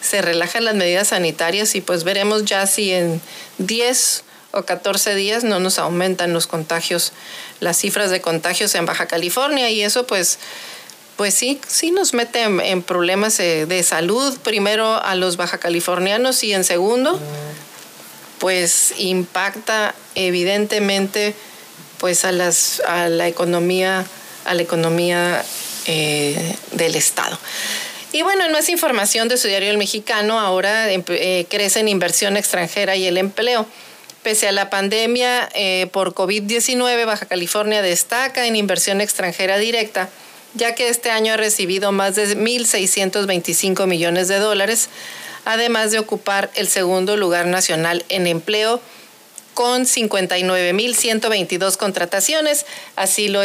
se 0.00 0.22
relajan 0.22 0.64
las 0.64 0.74
medidas 0.74 1.08
sanitarias 1.08 1.74
y 1.74 1.80
pues 1.80 2.04
veremos 2.04 2.44
ya 2.44 2.66
si 2.66 2.92
en 2.92 3.20
10 3.58 4.24
o 4.52 4.62
14 4.62 5.14
días 5.14 5.44
no 5.44 5.60
nos 5.60 5.78
aumentan 5.78 6.32
los 6.32 6.46
contagios, 6.46 7.12
las 7.60 7.78
cifras 7.78 8.10
de 8.10 8.20
contagios 8.20 8.74
en 8.74 8.86
Baja 8.86 9.06
California 9.06 9.70
y 9.70 9.82
eso 9.82 10.06
pues 10.06 10.38
pues 11.16 11.34
sí, 11.34 11.60
sí 11.68 11.90
nos 11.90 12.14
mete 12.14 12.44
en, 12.44 12.82
problemas 12.82 13.36
de, 13.36 13.66
de, 13.66 13.82
salud, 13.82 14.38
primero 14.38 14.94
a 15.04 15.14
los 15.16 15.36
baja 15.36 15.58
californianos 15.58 16.42
y 16.44 16.54
en 16.54 16.64
segundo, 16.64 17.20
pues 18.38 18.94
impacta 18.96 19.94
evidentemente 20.14 21.34
pues 22.00 22.24
a, 22.24 22.32
las, 22.32 22.80
a 22.86 23.08
la 23.08 23.28
economía, 23.28 24.06
a 24.44 24.54
la 24.54 24.62
economía 24.62 25.44
eh, 25.86 26.56
del 26.72 26.96
Estado. 26.96 27.38
Y 28.12 28.22
bueno, 28.22 28.44
en 28.44 28.50
más 28.50 28.68
información 28.68 29.28
de 29.28 29.36
su 29.36 29.46
diario 29.46 29.70
El 29.70 29.78
Mexicano, 29.78 30.40
ahora 30.40 30.90
eh, 30.90 31.46
crece 31.48 31.80
en 31.80 31.88
inversión 31.88 32.36
extranjera 32.36 32.96
y 32.96 33.06
el 33.06 33.18
empleo. 33.18 33.66
Pese 34.22 34.48
a 34.48 34.52
la 34.52 34.68
pandemia 34.68 35.48
eh, 35.54 35.88
por 35.92 36.12
COVID-19, 36.14 37.06
Baja 37.06 37.26
California 37.26 37.82
destaca 37.82 38.46
en 38.46 38.56
inversión 38.56 39.00
extranjera 39.00 39.58
directa, 39.58 40.08
ya 40.54 40.74
que 40.74 40.88
este 40.88 41.10
año 41.10 41.34
ha 41.34 41.36
recibido 41.36 41.92
más 41.92 42.16
de 42.16 42.36
1.625 42.36 43.86
millones 43.86 44.28
de 44.28 44.38
dólares, 44.38 44.88
además 45.44 45.92
de 45.92 46.00
ocupar 46.00 46.50
el 46.54 46.68
segundo 46.68 47.16
lugar 47.16 47.46
nacional 47.46 48.04
en 48.08 48.26
empleo 48.26 48.80
con 49.54 49.84
59.122 49.84 51.76
contrataciones. 51.76 52.66
Así 52.96 53.28
lo 53.28 53.42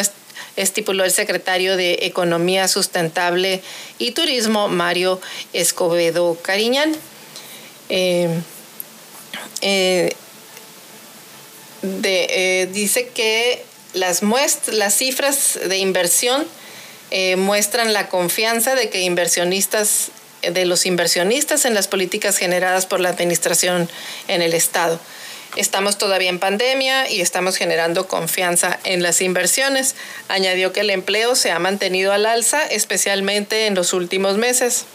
estipuló 0.56 1.04
el 1.04 1.12
secretario 1.12 1.78
de 1.78 2.00
Economía 2.02 2.68
Sustentable 2.68 3.62
y 3.98 4.12
Turismo, 4.12 4.68
Mario 4.68 5.20
Escobedo 5.54 6.38
Cariñán. 6.42 6.96
Eh, 7.90 8.30
eh, 9.62 10.16
eh, 11.84 12.70
dice 12.74 13.08
que 13.10 13.64
las, 13.94 14.22
las 14.68 14.96
cifras 14.96 15.60
de 15.68 15.78
inversión 15.78 16.46
muestran 17.38 17.94
la 17.94 18.10
confianza 18.10 18.76
de 18.76 18.90
que 18.90 19.02
inversionistas 19.02 20.12
de 20.42 20.66
los 20.66 20.86
inversionistas 20.86 21.64
en 21.64 21.74
las 21.74 21.88
políticas 21.88 22.38
generadas 22.38 22.86
por 22.86 23.00
la 23.00 23.10
administración 23.10 23.90
en 24.28 24.42
el 24.42 24.54
Estado. 24.54 25.00
Estamos 25.56 25.98
todavía 25.98 26.30
en 26.30 26.40
pandemia 26.40 27.10
y 27.10 27.22
estamos 27.22 27.56
generando 27.56 28.08
confianza 28.08 28.78
en 28.84 29.02
las 29.02 29.22
inversiones. 29.22 29.96
Añadió 30.28 30.74
que 30.74 30.82
el 30.82 30.90
empleo 30.90 31.36
se 31.36 31.52
ha 31.52 31.60
mantenido 31.60 32.12
al 32.12 32.26
alza, 32.26 32.66
especialmente 32.68 33.66
en 33.66 33.76
los 33.76 33.94
últimos 33.94 34.38
meses. 34.38 34.86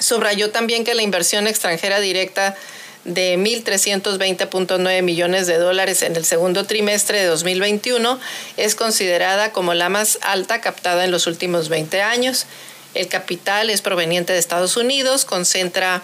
Subrayó 0.00 0.50
también 0.50 0.82
que 0.82 0.94
la 0.94 1.02
inversión 1.02 1.46
extranjera 1.46 2.00
directa 2.00 2.56
de 3.04 3.38
1.320.9 3.38 5.02
millones 5.02 5.46
de 5.46 5.58
dólares 5.58 6.02
en 6.02 6.16
el 6.16 6.24
segundo 6.24 6.64
trimestre 6.64 7.20
de 7.20 7.26
2021 7.26 8.18
es 8.56 8.74
considerada 8.74 9.52
como 9.52 9.74
la 9.74 9.88
más 9.88 10.18
alta 10.22 10.60
captada 10.60 11.04
en 11.04 11.10
los 11.10 11.26
últimos 11.26 11.68
20 11.68 12.00
años 12.00 12.46
El 12.94 13.08
capital 13.08 13.68
es 13.68 13.82
proveniente 13.82 14.32
de 14.32 14.38
Estados 14.38 14.78
Unidos, 14.78 15.26
concentra 15.26 16.02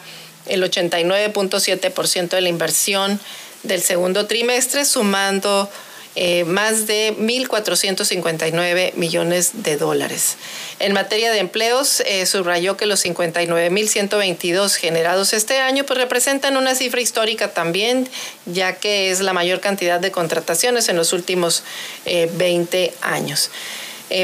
el 0.50 0.62
89.7% 0.62 2.28
de 2.28 2.40
la 2.40 2.49
inversión 2.49 3.21
del 3.62 3.83
segundo 3.83 4.26
trimestre, 4.26 4.85
sumando 4.85 5.71
eh, 6.16 6.42
más 6.42 6.88
de 6.88 7.14
1.459 7.16 8.95
millones 8.95 9.62
de 9.62 9.76
dólares. 9.76 10.37
En 10.80 10.92
materia 10.92 11.30
de 11.30 11.38
empleos, 11.38 12.00
eh, 12.00 12.26
subrayó 12.26 12.76
que 12.76 12.87
los 12.87 13.04
59.122 13.04 14.75
generados 14.75 15.33
este 15.33 15.61
año 15.61 15.85
pues, 15.87 15.97
representan 15.99 16.57
una 16.57 16.75
cifra 16.75 17.00
histórica 17.00 17.52
también, 17.52 18.09
ya 18.45 18.73
que 18.75 19.12
es 19.12 19.21
la 19.21 19.33
mayor 19.33 19.61
cantidad 19.61 20.00
de 20.00 20.11
contrataciones 20.11 20.88
en 20.88 20.97
los 20.97 21.12
últimos 21.12 21.62
20 22.04 22.85
eh, 22.85 22.92
años. 23.02 23.50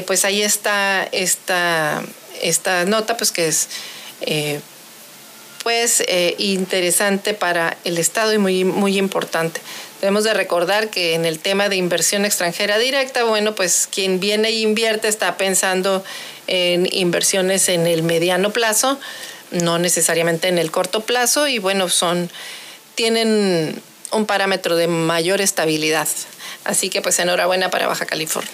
pues 0.09 0.25
ahí 0.25 0.42
está 0.42 1.09
esta, 1.12 2.02
esta 2.42 2.85
nota, 2.85 3.16
pues 3.16 3.30
que 3.30 3.47
es 3.47 3.68
pues 5.66 6.00
interesante 6.38 7.35
para 7.35 7.76
el 7.82 7.99
Estado 7.99 8.32
y 8.32 8.38
muy, 8.38 8.62
muy 8.62 8.96
importante. 8.99 9.61
Debemos 10.00 10.23
de 10.23 10.32
recordar 10.32 10.90
que 10.90 11.14
en 11.14 11.25
el 11.25 11.40
tema 11.40 11.68
de 11.68 11.75
inversión 11.75 12.25
extranjera 12.25 12.78
directa, 12.78 13.25
bueno, 13.25 13.56
pues 13.56 13.88
quien 13.90 14.20
viene 14.20 14.50
e 14.50 14.61
invierte 14.61 15.08
está 15.08 15.37
pensando 15.37 16.04
en 16.46 16.87
inversiones 16.92 17.68
en 17.68 17.88
el 17.88 18.04
mediano 18.04 18.52
plazo, 18.52 19.00
no 19.50 19.80
necesariamente 19.80 20.46
en 20.46 20.58
el 20.58 20.70
corto 20.70 21.00
plazo, 21.00 21.49
y 21.49 21.58
bueno, 21.58 21.88
son, 21.88 22.30
tienen 22.94 23.82
un 24.12 24.25
parámetro 24.25 24.76
de 24.76 24.87
mayor 24.87 25.40
estabilidad. 25.40 26.06
Así 26.62 26.90
que 26.90 27.02
pues 27.02 27.18
enhorabuena 27.18 27.70
para 27.70 27.88
Baja 27.88 28.06
California. 28.06 28.52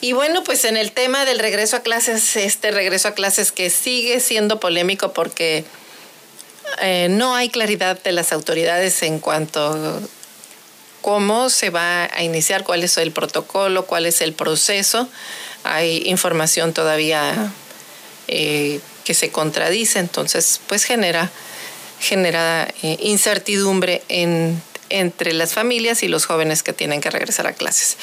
Y 0.00 0.12
bueno, 0.12 0.44
pues 0.44 0.64
en 0.64 0.78
el 0.78 0.92
tema 0.92 1.26
del 1.26 1.40
regreso 1.40 1.76
a 1.76 1.80
clases, 1.80 2.36
este 2.36 2.70
regreso 2.70 3.08
a 3.08 3.12
clases 3.12 3.52
que 3.52 3.68
sigue 3.68 4.18
siendo 4.20 4.60
polémico 4.60 5.12
porque 5.12 5.66
eh, 6.80 7.08
no 7.10 7.34
hay 7.34 7.48
claridad 7.48 8.02
de 8.02 8.12
las 8.12 8.32
autoridades 8.32 9.02
en 9.02 9.18
cuanto 9.18 10.00
cómo 11.00 11.50
se 11.50 11.70
va 11.70 12.04
a 12.04 12.22
iniciar, 12.22 12.64
cuál 12.64 12.84
es 12.84 12.96
el 12.96 13.12
protocolo, 13.12 13.86
cuál 13.86 14.06
es 14.06 14.20
el 14.20 14.32
proceso. 14.32 15.08
Hay 15.64 16.02
información 16.06 16.72
todavía 16.72 17.52
eh, 18.28 18.80
que 19.04 19.14
se 19.14 19.30
contradice, 19.30 19.98
entonces 19.98 20.60
pues 20.66 20.84
genera, 20.84 21.30
genera 22.00 22.68
eh, 22.82 22.96
incertidumbre 23.00 24.02
entre 24.88 25.32
las 25.32 25.54
familias 25.54 26.02
y 26.02 26.08
los 26.08 26.26
jóvenes 26.26 26.62
que 26.62 26.72
tienen 26.72 27.00
que 27.00 27.10
regresar 27.10 27.46
a 27.46 27.52
clases. 27.52 27.96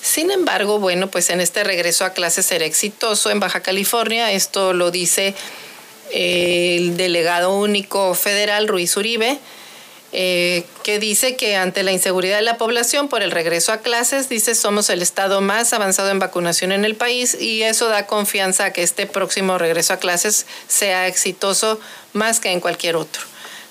Sin 0.00 0.30
embargo, 0.30 0.78
bueno, 0.78 1.10
pues 1.10 1.28
en 1.30 1.40
este 1.40 1.64
regreso 1.64 2.04
a 2.04 2.12
clases 2.12 2.46
será 2.46 2.64
exitoso 2.64 3.30
en 3.30 3.40
Baja 3.40 3.60
California, 3.60 4.32
esto 4.32 4.72
lo 4.72 4.90
dice 4.90 5.34
el 6.12 6.96
delegado 6.96 7.56
único 7.56 8.14
federal 8.14 8.68
Ruiz 8.68 8.96
Uribe, 8.96 9.38
eh, 10.12 10.64
que 10.84 10.98
dice 10.98 11.36
que 11.36 11.56
ante 11.56 11.82
la 11.82 11.92
inseguridad 11.92 12.36
de 12.36 12.42
la 12.42 12.56
población 12.56 13.08
por 13.08 13.22
el 13.22 13.30
regreso 13.30 13.72
a 13.72 13.78
clases, 13.78 14.30
dice 14.30 14.54
somos 14.54 14.88
el 14.88 15.02
estado 15.02 15.42
más 15.42 15.74
avanzado 15.74 16.10
en 16.10 16.18
vacunación 16.18 16.72
en 16.72 16.86
el 16.86 16.94
país 16.94 17.36
y 17.38 17.62
eso 17.62 17.88
da 17.88 18.06
confianza 18.06 18.66
a 18.66 18.72
que 18.72 18.82
este 18.82 19.06
próximo 19.06 19.58
regreso 19.58 19.92
a 19.92 19.98
clases 19.98 20.46
sea 20.66 21.06
exitoso 21.08 21.78
más 22.14 22.40
que 22.40 22.52
en 22.52 22.60
cualquier 22.60 22.96
otro. 22.96 23.22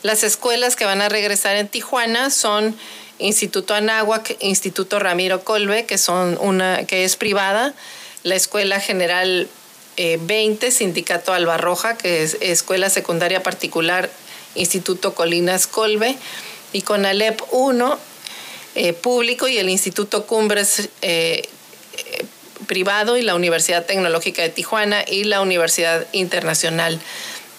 Las 0.04 0.24
escuelas 0.24 0.76
que 0.76 0.86
van 0.86 1.02
a 1.02 1.10
regresar 1.10 1.56
en 1.56 1.68
Tijuana 1.68 2.30
son 2.30 2.78
Instituto 3.18 3.74
Anáhuac, 3.74 4.38
Instituto 4.40 5.00
Ramiro 5.00 5.44
Colbe, 5.44 5.86
que 5.86 5.98
son 5.98 6.38
una 6.40 6.86
que 6.86 7.04
es 7.04 7.16
privada, 7.16 7.74
la 8.22 8.36
Escuela 8.36 8.80
General 8.80 9.48
20, 9.98 10.68
eh, 10.68 10.72
Sindicato 10.72 11.34
Albarroja, 11.34 11.98
que 11.98 12.24
es 12.24 12.38
escuela 12.42 12.90
secundaria 12.90 13.44
particular 13.44 14.10
Instituto 14.56 15.16
Colinas 15.16 15.68
Colbe, 15.68 16.16
y 16.74 16.82
con 16.82 17.06
Alep 17.06 17.42
1 17.52 18.00
eh, 18.80 18.94
público 18.94 19.48
y 19.48 19.58
el 19.58 19.70
Instituto 19.70 20.28
Cumbres 20.28 20.90
eh, 21.02 21.42
privado 22.68 23.18
y 23.18 23.24
la 23.24 23.34
Universidad 23.34 23.86
Tecnológica 23.86 24.44
de 24.44 24.50
Tijuana 24.50 25.04
y 25.08 25.24
la 25.24 25.42
Universidad 25.42 26.06
Internacional 26.12 27.00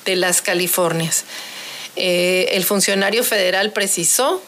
de 0.04 0.14
las 0.14 0.42
Californias. 0.42 1.24
Eh, 1.96 2.50
el 2.52 2.62
funcionario 2.62 3.24
federal 3.24 3.72
precisó 3.72 4.40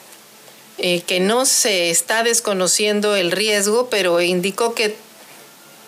que 0.78 1.20
no 1.20 1.44
se 1.44 1.90
está 1.90 2.22
desconociendo 2.22 3.14
el 3.14 3.32
riesgo, 3.32 3.90
pero 3.90 4.22
indicó 4.22 4.74
que 4.74 4.96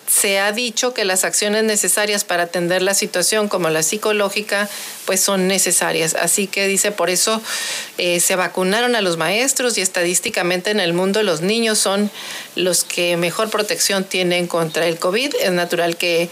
se 0.07 0.39
ha 0.39 0.51
dicho 0.51 0.93
que 0.93 1.05
las 1.05 1.23
acciones 1.23 1.63
necesarias 1.63 2.23
para 2.23 2.43
atender 2.43 2.81
la 2.81 2.93
situación, 2.93 3.47
como 3.47 3.69
la 3.69 3.83
psicológica, 3.83 4.69
pues 5.05 5.21
son 5.21 5.47
necesarias. 5.47 6.15
Así 6.15 6.47
que 6.47 6.67
dice, 6.67 6.91
por 6.91 7.09
eso 7.09 7.41
eh, 7.97 8.19
se 8.19 8.35
vacunaron 8.35 8.95
a 8.95 9.01
los 9.01 9.17
maestros 9.17 9.77
y 9.77 9.81
estadísticamente 9.81 10.71
en 10.71 10.79
el 10.79 10.93
mundo 10.93 11.23
los 11.23 11.41
niños 11.41 11.79
son 11.79 12.11
los 12.55 12.83
que 12.83 13.17
mejor 13.17 13.49
protección 13.49 14.03
tienen 14.03 14.47
contra 14.47 14.87
el 14.87 14.97
COVID. 14.99 15.35
Es 15.41 15.51
natural 15.51 15.97
que 15.97 16.29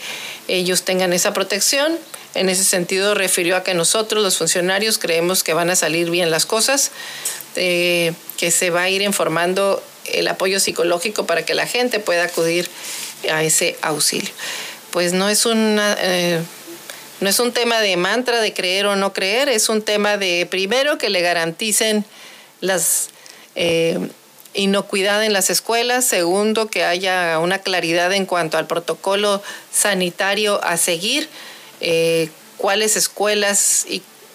ellos 0.47 0.83
tengan 0.83 1.13
esa 1.13 1.33
protección. 1.33 1.97
En 2.33 2.47
ese 2.49 2.63
sentido, 2.63 3.13
refirió 3.13 3.57
a 3.57 3.63
que 3.63 3.73
nosotros, 3.73 4.23
los 4.23 4.37
funcionarios, 4.37 4.97
creemos 4.97 5.43
que 5.43 5.53
van 5.53 5.69
a 5.69 5.75
salir 5.75 6.09
bien 6.09 6.31
las 6.31 6.45
cosas, 6.45 6.91
eh, 7.55 8.13
que 8.37 8.51
se 8.51 8.69
va 8.69 8.83
a 8.83 8.89
ir 8.89 9.01
informando 9.01 9.83
el 10.05 10.27
apoyo 10.27 10.59
psicológico 10.59 11.25
para 11.25 11.43
que 11.43 11.53
la 11.53 11.67
gente 11.67 11.99
pueda 11.99 12.23
acudir 12.23 12.69
a 13.29 13.43
ese 13.43 13.77
auxilio. 13.81 14.31
Pues 14.91 15.13
no 15.13 15.29
es 15.29 15.45
una... 15.45 15.95
Eh, 15.99 16.41
no 17.19 17.29
es 17.29 17.39
un 17.39 17.51
tema 17.51 17.81
de 17.81 17.97
mantra 17.97 18.41
de 18.41 18.51
creer 18.51 18.87
o 18.87 18.95
no 18.95 19.13
creer, 19.13 19.47
es 19.47 19.69
un 19.69 19.83
tema 19.83 20.17
de 20.17 20.47
primero 20.49 20.97
que 20.97 21.11
le 21.11 21.21
garanticen 21.21 22.03
las 22.61 23.09
eh, 23.53 23.99
inocuidad 24.55 25.23
en 25.23 25.31
las 25.31 25.51
escuelas, 25.51 26.03
segundo 26.03 26.67
que 26.67 26.83
haya 26.83 27.37
una 27.37 27.59
claridad 27.59 28.11
en 28.11 28.25
cuanto 28.25 28.57
al 28.57 28.65
protocolo 28.65 29.41
sanitario 29.71 30.63
a 30.63 30.77
seguir, 30.77 31.29
eh, 31.79 32.29
cuáles 32.57 32.97
escuelas 32.97 33.85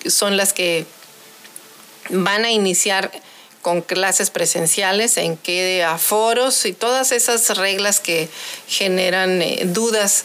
son 0.07 0.37
las 0.37 0.53
que 0.53 0.87
van 2.11 2.45
a 2.45 2.51
iniciar 2.51 3.11
con 3.67 3.83
clases 3.83 4.31
presenciales, 4.31 5.17
en 5.17 5.37
qué 5.37 5.83
aforos 5.83 6.67
y 6.67 6.73
todas 6.73 7.11
esas 7.11 7.57
reglas 7.57 7.99
que 7.99 8.29
generan 8.69 9.43
eh, 9.43 9.63
dudas 9.65 10.25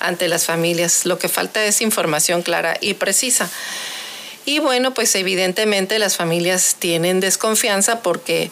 ante 0.00 0.26
las 0.26 0.46
familias. 0.46 1.06
Lo 1.06 1.16
que 1.16 1.28
falta 1.28 1.64
es 1.64 1.82
información 1.82 2.42
clara 2.42 2.76
y 2.80 2.94
precisa. 2.94 3.48
Y 4.44 4.58
bueno, 4.58 4.92
pues 4.92 5.14
evidentemente 5.14 6.00
las 6.00 6.16
familias 6.16 6.78
tienen 6.80 7.20
desconfianza 7.20 8.02
porque 8.02 8.50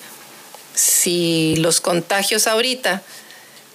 si 0.73 1.57
los 1.57 1.81
contagios 1.81 2.47
ahorita, 2.47 3.03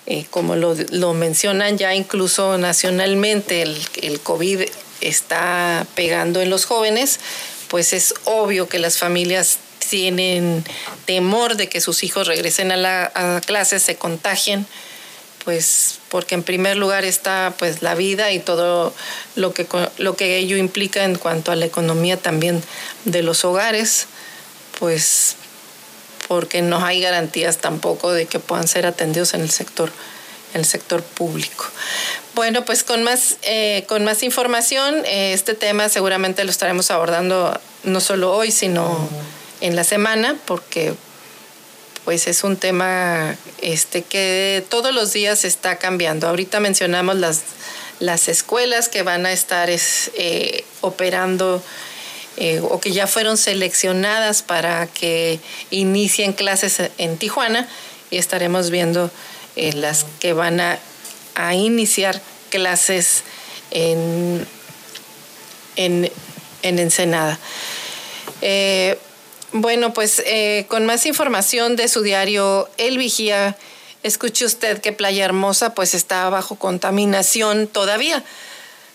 eh, 0.05 0.25
como 0.29 0.55
lo, 0.55 1.13
mencionan 1.13 1.77
ya 1.77 1.93
incluso 1.93 2.57
nacionalmente, 2.57 3.63
el, 3.63 3.77
el 4.01 4.21
COVID 4.21 4.61
está 5.01 5.85
pegando 5.93 6.39
en 6.39 6.49
los 6.49 6.63
jóvenes, 6.63 7.19
pues 7.67 7.91
es 7.91 8.13
obvio 8.23 8.69
que 8.69 8.79
las 8.79 8.97
familias 8.97 9.57
tienen 9.93 10.63
temor 11.05 11.55
de 11.55 11.69
que 11.69 11.79
sus 11.79 12.03
hijos 12.03 12.25
regresen 12.25 12.71
a 12.71 12.77
la 12.77 13.41
clase, 13.45 13.79
se 13.79 13.95
contagien, 13.95 14.65
pues 15.45 15.99
porque 16.09 16.33
en 16.33 16.41
primer 16.41 16.77
lugar 16.77 17.05
está 17.05 17.53
pues 17.59 17.83
la 17.83 17.93
vida 17.93 18.31
y 18.31 18.39
todo 18.39 18.91
lo 19.35 19.53
que, 19.53 19.67
lo 19.99 20.15
que 20.15 20.37
ello 20.37 20.57
implica 20.57 21.03
en 21.03 21.13
cuanto 21.13 21.51
a 21.51 21.55
la 21.55 21.65
economía 21.65 22.17
también 22.17 22.63
de 23.05 23.21
los 23.21 23.45
hogares, 23.45 24.07
pues 24.79 25.35
porque 26.27 26.63
no 26.63 26.83
hay 26.83 26.99
garantías 26.99 27.59
tampoco 27.59 28.11
de 28.11 28.25
que 28.25 28.39
puedan 28.39 28.67
ser 28.67 28.87
atendidos 28.87 29.35
en 29.35 29.41
el 29.41 29.51
sector 29.51 29.91
en 30.55 30.61
el 30.61 30.65
sector 30.65 31.03
público. 31.03 31.65
Bueno, 32.33 32.65
pues 32.65 32.83
con 32.83 33.03
más, 33.03 33.37
eh, 33.43 33.85
con 33.87 34.03
más 34.05 34.23
información, 34.23 35.03
eh, 35.05 35.33
este 35.33 35.53
tema 35.53 35.87
seguramente 35.87 36.43
lo 36.43 36.49
estaremos 36.49 36.89
abordando 36.89 37.59
no 37.83 37.99
solo 37.99 38.35
hoy, 38.35 38.51
sino 38.51 39.07
en 39.63 39.77
la 39.77 39.85
semana, 39.85 40.37
porque 40.45 40.93
pues 42.03 42.27
es 42.27 42.43
un 42.43 42.57
tema 42.57 43.37
este, 43.61 44.01
que 44.01 44.63
todos 44.69 44.93
los 44.93 45.13
días 45.13 45.45
está 45.45 45.77
cambiando. 45.77 46.27
Ahorita 46.27 46.59
mencionamos 46.59 47.15
las, 47.15 47.43
las 48.01 48.27
escuelas 48.27 48.89
que 48.89 49.03
van 49.03 49.25
a 49.25 49.31
estar 49.31 49.69
eh, 49.69 50.65
operando 50.81 51.63
eh, 52.35 52.59
o 52.61 52.81
que 52.81 52.91
ya 52.91 53.07
fueron 53.07 53.37
seleccionadas 53.37 54.41
para 54.41 54.85
que 54.87 55.39
inicien 55.71 56.33
clases 56.33 56.81
en 56.97 57.17
Tijuana 57.17 57.65
y 58.11 58.17
estaremos 58.17 58.69
viendo 58.69 59.09
eh, 59.55 59.71
las 59.71 60.05
que 60.19 60.33
van 60.33 60.59
a, 60.59 60.77
iniciar 61.53 62.21
clases 62.49 63.23
en, 63.71 64.45
en, 65.77 66.11
en 66.63 66.79
Ensenada. 66.79 67.39
Bueno, 69.53 69.93
pues 69.93 70.19
eh, 70.25 70.65
con 70.67 70.87
más 70.87 71.05
información 71.05 71.75
de 71.75 71.87
su 71.87 72.01
diario 72.01 72.67
El 72.77 72.97
Vigía, 72.97 73.55
escuche 74.01 74.45
usted 74.45 74.81
que 74.81 74.93
Playa 74.93 75.23
Hermosa 75.25 75.75
pues 75.75 75.93
está 75.93 76.27
bajo 76.29 76.55
contaminación 76.55 77.67
todavía. 77.67 78.23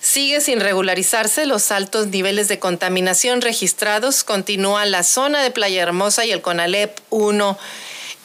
Sigue 0.00 0.40
sin 0.40 0.58
regularizarse 0.58 1.46
los 1.46 1.70
altos 1.70 2.08
niveles 2.08 2.48
de 2.48 2.58
contaminación 2.58 3.40
registrados. 3.40 4.24
Continúa 4.24 4.84
la 4.84 5.04
zona 5.04 5.44
de 5.44 5.52
Playa 5.52 5.80
Hermosa 5.80 6.24
y 6.24 6.32
el 6.32 6.42
CONALEP 6.42 6.98
1 7.10 7.56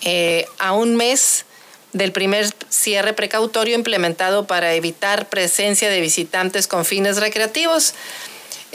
eh, 0.02 0.48
a 0.58 0.74
un 0.74 0.96
mes 0.96 1.46
del 1.93 2.12
primer 2.12 2.50
cierre 2.69 3.13
precautorio 3.13 3.76
implementado 3.76 4.48
para 4.48 4.74
evitar 4.74 5.30
presencia 5.30 5.88
de 5.88 6.02
visitantes 6.02 6.65
con 6.65 6.84
fines 6.84 7.17
recreativos. 7.17 7.93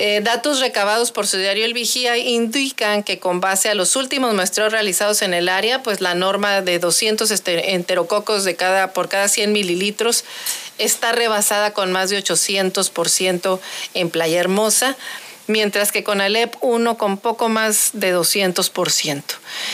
Eh, 0.00 0.20
datos 0.22 0.60
recabados 0.60 1.10
por 1.10 1.26
su 1.26 1.38
diario 1.38 1.64
El 1.64 1.74
Vigía 1.74 2.16
indican 2.16 3.02
que 3.02 3.18
con 3.18 3.40
base 3.40 3.68
a 3.68 3.74
los 3.74 3.96
últimos 3.96 4.32
muestreos 4.32 4.70
realizados 4.70 5.22
en 5.22 5.34
el 5.34 5.48
área, 5.48 5.82
pues 5.82 6.00
la 6.00 6.14
norma 6.14 6.60
de 6.60 6.78
200 6.78 7.28
este, 7.32 7.74
enterococos 7.74 8.44
de 8.44 8.54
cada, 8.54 8.92
por 8.92 9.08
cada 9.08 9.26
100 9.26 9.50
mililitros 9.50 10.24
está 10.78 11.10
rebasada 11.10 11.72
con 11.72 11.90
más 11.90 12.10
de 12.10 12.22
800% 12.22 13.58
en 13.94 14.10
Playa 14.10 14.38
Hermosa 14.38 14.96
mientras 15.48 15.90
que 15.90 16.04
con 16.04 16.20
Alep 16.20 16.54
1 16.60 16.96
con 16.98 17.16
poco 17.16 17.48
más 17.48 17.90
de 17.94 18.14
200%. 18.14 19.22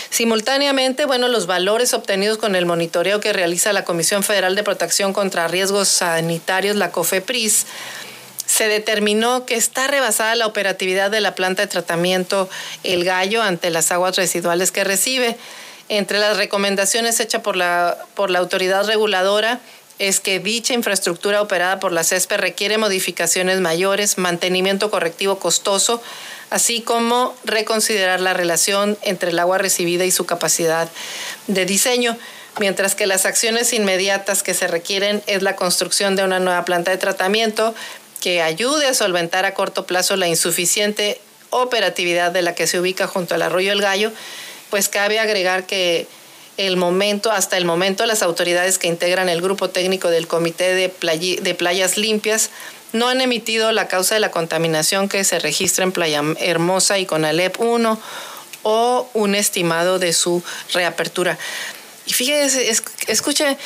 Simultáneamente, 0.09 1.05
bueno, 1.05 1.29
los 1.29 1.47
valores 1.47 1.93
obtenidos 1.93 2.39
con 2.39 2.55
el 2.55 2.65
monitoreo 2.65 3.21
que 3.21 3.33
realiza 3.33 3.73
la 3.73 3.85
Comisión 3.85 4.23
Federal 4.23 4.55
de 4.55 4.63
Protección 4.63 5.13
contra 5.13 5.49
Riesgos 5.49 5.89
Sanitarios, 5.89 6.77
la 6.77 6.93
COFEPRIS, 6.93 7.67
se 8.55 8.69
determinó 8.69 9.47
que 9.47 9.57
está 9.57 9.89
rebasada 9.89 10.37
la 10.37 10.47
operatividad 10.47 11.11
de 11.11 11.21
la 11.21 11.35
planta 11.35 11.63
de 11.63 11.67
tratamiento 11.67 12.49
El 12.85 13.05
Gallo 13.05 13.43
ante 13.43 13.69
las 13.71 13.91
aguas 13.91 14.15
residuales 14.15 14.71
que 14.71 14.85
recibe. 14.85 15.37
Entre 15.89 16.21
las 16.21 16.37
recomendaciones 16.37 17.19
hechas 17.19 17.43
por 17.43 17.57
la, 17.57 17.99
por 18.15 18.31
la 18.31 18.39
autoridad 18.39 18.87
reguladora 18.87 19.59
es 19.99 20.21
que 20.21 20.39
dicha 20.39 20.73
infraestructura 20.73 21.43
operada 21.43 21.81
por 21.81 21.91
la 21.91 22.05
CESPE 22.05 22.37
requiere 22.37 22.79
modificaciones 22.79 23.61
mayores, 23.61 24.19
mantenimiento 24.19 24.89
correctivo 24.89 25.41
costoso, 25.41 26.01
así 26.51 26.81
como 26.81 27.35
reconsiderar 27.43 28.21
la 28.21 28.35
relación 28.35 28.97
entre 29.03 29.31
el 29.31 29.39
agua 29.41 29.59
recibida 29.59 30.05
y 30.05 30.13
su 30.13 30.27
capacidad 30.27 30.89
de 31.49 31.67
diseño, 31.67 32.17
mientras 32.61 32.95
que 32.95 33.07
las 33.09 33.27
acciones 33.27 33.73
inmediatas 33.73 34.45
que 34.45 34.55
se 34.55 34.69
requieren 34.69 35.25
es 35.27 35.43
la 35.43 35.57
construcción 35.57 36.15
de 36.15 36.23
una 36.23 36.39
nueva 36.39 36.65
planta 36.65 36.93
de 36.93 36.99
tratamiento 36.99 37.75
que 38.25 38.41
ayude 38.41 38.87
a 38.87 38.95
solventar 38.95 39.45
a 39.45 39.53
corto 39.53 39.85
plazo 39.85 40.17
la 40.17 40.27
insuficiente 40.27 41.21
operatividad 41.51 42.33
de 42.33 42.41
la 42.41 42.55
que 42.55 42.67
se 42.67 42.81
ubica 42.81 43.07
junto 43.07 43.35
al 43.35 43.43
arroyo 43.43 43.71
El 43.71 43.83
Gallo, 43.83 44.13
pues 44.71 44.89
cabe 44.89 45.19
agregar 45.21 45.67
que 45.67 46.07
el 46.57 46.79
momento, 46.79 47.31
hasta 47.31 47.59
el 47.59 47.67
momento, 47.67 48.07
las 48.07 48.23
autoridades 48.23 48.79
que 48.79 48.89
integran 48.89 49.29
el 49.29 49.43
grupo 49.43 49.69
técnico 49.69 50.09
del 50.09 50.27
Comité 50.27 50.73
de, 50.75 51.55
Playas 51.55 51.99
Limpias 51.99 52.49
no 52.95 53.09
han 53.09 53.21
emitido 53.21 53.73
la 53.73 53.89
causa 53.89 54.15
de 54.15 54.21
la 54.21 54.31
contaminación 54.31 55.11
que 55.11 55.23
se 55.23 55.39
registra 55.39 55.85
en 55.85 55.93
Playa 55.93 56.23
Hermosa 56.39 56.99
y 56.99 57.05
con 57.05 57.27
Alep 57.27 57.61
1 57.61 58.01
o 58.63 59.11
un 59.13 59.35
estimado 59.35 59.99
de 59.99 60.15
su 60.15 60.43
reapertura. 60.73 61.37
Y 62.07 62.15
fíjese, 62.15 62.73
escuche, 63.07 63.59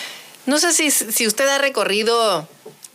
no 0.46 0.58
sé 0.58 0.72
si, 0.72 0.90
si 0.90 1.28
usted 1.28 1.46
ha 1.46 1.58
recorrido 1.58 2.48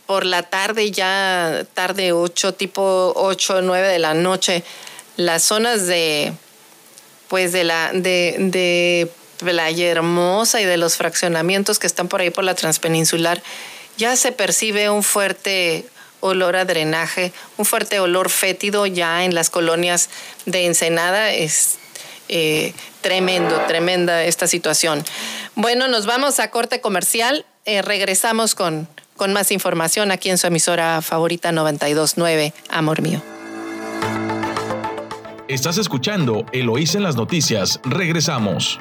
por 0.06 0.26
la 0.26 0.42
tarde, 0.42 0.90
ya 0.90 1.64
tarde 1.74 2.12
8, 2.12 2.54
tipo 2.54 3.12
8 3.16 3.56
o 3.56 3.62
9 3.62 3.88
de 3.88 3.98
la 3.98 4.14
noche, 4.14 4.62
las 5.16 5.42
zonas 5.42 5.86
de, 5.86 6.32
pues 7.28 7.52
de 7.52 7.64
la, 7.64 7.92
de, 7.92 8.36
de 8.38 9.10
Playa 9.38 9.90
Hermosa 9.90 10.60
y 10.60 10.64
de 10.64 10.76
los 10.76 10.96
fraccionamientos 10.96 11.78
que 11.78 11.86
están 11.86 12.08
por 12.08 12.20
ahí 12.20 12.30
por 12.30 12.44
la 12.44 12.54
transpeninsular, 12.54 13.42
ya 13.96 14.16
se 14.16 14.32
percibe 14.32 14.90
un 14.90 15.02
fuerte 15.02 15.86
olor 16.20 16.56
a 16.56 16.64
drenaje, 16.64 17.32
un 17.58 17.64
fuerte 17.64 18.00
olor 18.00 18.30
fétido 18.30 18.86
ya 18.86 19.24
en 19.24 19.34
las 19.34 19.50
colonias 19.50 20.08
de 20.46 20.66
Ensenada. 20.66 21.32
Es 21.32 21.76
eh, 22.28 22.72
tremendo, 23.02 23.60
tremenda 23.66 24.24
esta 24.24 24.46
situación. 24.46 25.04
Bueno, 25.54 25.86
nos 25.88 26.06
vamos 26.06 26.40
a 26.40 26.50
corte 26.50 26.80
comercial. 26.80 27.44
Eh, 27.66 27.82
regresamos 27.82 28.54
con, 28.54 28.88
con 29.16 29.32
más 29.32 29.50
información 29.50 30.10
aquí 30.10 30.30
en 30.30 30.38
su 30.38 30.46
emisora 30.46 31.00
favorita 31.02 31.52
929, 31.52 32.52
Amor 32.70 33.02
Mío. 33.02 33.22
Estás 35.48 35.78
escuchando 35.78 36.46
Eloís 36.52 36.94
en 36.94 37.02
las 37.02 37.16
noticias. 37.16 37.80
Regresamos. 37.84 38.80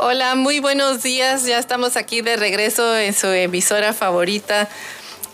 Hola, 0.00 0.34
muy 0.34 0.60
buenos 0.60 1.02
días. 1.02 1.44
Ya 1.46 1.58
estamos 1.58 1.96
aquí 1.96 2.20
de 2.20 2.36
regreso 2.36 2.96
en 2.96 3.12
su 3.12 3.26
emisora 3.26 3.92
favorita. 3.92 4.68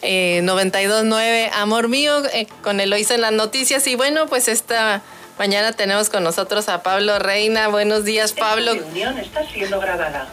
929 0.02 1.44
eh, 1.44 1.50
Amor 1.55 1.88
Mío 1.88 2.22
eh, 2.33 2.46
con 2.62 2.81
Eloisa 2.81 3.14
en 3.14 3.22
las 3.22 3.33
noticias 3.33 3.87
y 3.87 3.96
bueno 3.96 4.26
pues 4.26 4.46
esta 4.46 5.02
mañana 5.38 5.72
tenemos 5.72 6.09
con 6.11 6.25
nosotros 6.25 6.68
a 6.68 6.83
Pablo 6.83 7.18
Reina. 7.18 7.68
Buenos 7.68 8.05
días 8.05 8.33
Pablo. 8.33 8.72
Esta 8.72 8.85
reunión 8.85 9.18
está 9.18 9.49
siendo 9.51 9.81
grabada. 9.81 10.29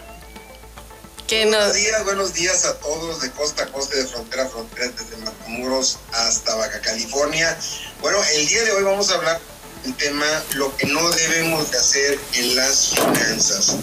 Buenos 1.29 1.73
días, 1.73 2.03
buenos 2.03 2.33
días 2.35 2.63
a 2.65 2.77
todos 2.77 3.21
de 3.21 3.31
costa 3.31 3.63
a 3.63 3.67
costa, 3.67 3.95
de 3.95 4.05
frontera 4.05 4.43
a 4.43 4.49
frontera, 4.49 4.87
desde 4.89 5.17
Matamoros 5.17 5.97
hasta 6.11 6.53
Baja 6.55 6.79
California. 6.81 7.57
Bueno, 8.01 8.19
el 8.35 8.47
día 8.47 8.63
de 8.63 8.71
hoy 8.71 8.83
vamos 8.83 9.09
a 9.09 9.15
hablar 9.15 9.39
del 9.83 9.95
tema 9.95 10.25
lo 10.55 10.75
que 10.77 10.87
no 10.87 11.09
debemos 11.11 11.71
de 11.71 11.77
hacer 11.77 12.19
en 12.33 12.55
las 12.55 12.89
finanzas. 12.89 13.75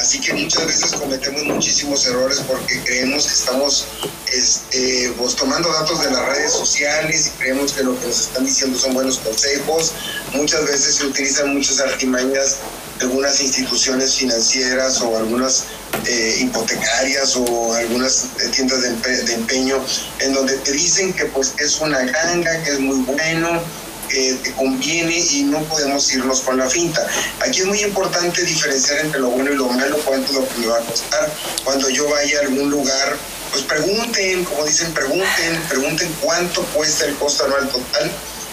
Así 0.00 0.20
que 0.20 0.32
muchas 0.32 0.66
veces 0.66 0.92
cometemos 0.92 1.44
muchísimos 1.44 2.06
errores 2.06 2.40
porque 2.46 2.80
creemos 2.84 3.26
que 3.26 3.34
estamos 3.34 3.84
este, 4.32 5.12
pues, 5.18 5.34
tomando 5.34 5.72
datos 5.72 6.00
de 6.02 6.10
las 6.10 6.24
redes 6.26 6.52
sociales 6.52 7.26
y 7.26 7.38
creemos 7.38 7.72
que 7.72 7.82
lo 7.82 7.98
que 7.98 8.06
nos 8.06 8.20
están 8.20 8.44
diciendo 8.44 8.78
son 8.78 8.94
buenos 8.94 9.18
consejos. 9.18 9.92
Muchas 10.34 10.64
veces 10.66 10.96
se 10.96 11.06
utilizan 11.06 11.52
muchas 11.52 11.80
artimañas 11.80 12.58
de 12.98 13.06
algunas 13.06 13.40
instituciones 13.40 14.14
financieras 14.14 15.00
o 15.00 15.16
algunas 15.16 15.64
eh, 16.06 16.38
hipotecarias 16.42 17.34
o 17.36 17.72
algunas 17.74 18.26
tiendas 18.52 18.82
de, 18.82 19.34
empeño 19.34 19.84
en 20.20 20.32
donde 20.32 20.56
te 20.58 20.72
dicen 20.72 21.12
que 21.12 21.24
pues 21.26 21.54
es 21.58 21.80
una 21.80 22.00
ganga, 22.04 22.62
que 22.62 22.70
es 22.70 22.80
muy 22.80 22.98
bueno, 22.98 23.62
que 24.08 24.34
te 24.42 24.52
conviene 24.52 25.16
y 25.16 25.42
no 25.44 25.62
podemos 25.64 26.12
irnos 26.12 26.40
con 26.40 26.58
la 26.58 26.68
finta. 26.68 27.06
Aquí 27.40 27.60
es 27.60 27.66
muy 27.66 27.82
importante 27.82 28.42
diferenciar 28.42 29.00
entre 29.00 29.20
lo 29.20 29.28
bueno 29.30 29.52
y 29.52 29.56
lo 29.56 29.68
malo, 29.68 29.98
cuánto 30.04 30.32
lo 30.32 30.48
que 30.48 30.58
me 30.58 30.66
va 30.66 30.78
a 30.78 30.82
costar. 30.82 31.32
Cuando 31.64 31.88
yo 31.88 32.08
vaya 32.08 32.38
a 32.38 32.42
algún 32.42 32.70
lugar, 32.70 33.16
pues 33.52 33.64
pregunten, 33.64 34.44
como 34.44 34.64
dicen, 34.64 34.92
pregunten, 34.92 35.62
pregunten 35.68 36.14
cuánto 36.20 36.62
cuesta 36.66 37.06
el 37.06 37.14
costo 37.16 37.44
anual 37.44 37.68
total 37.68 38.10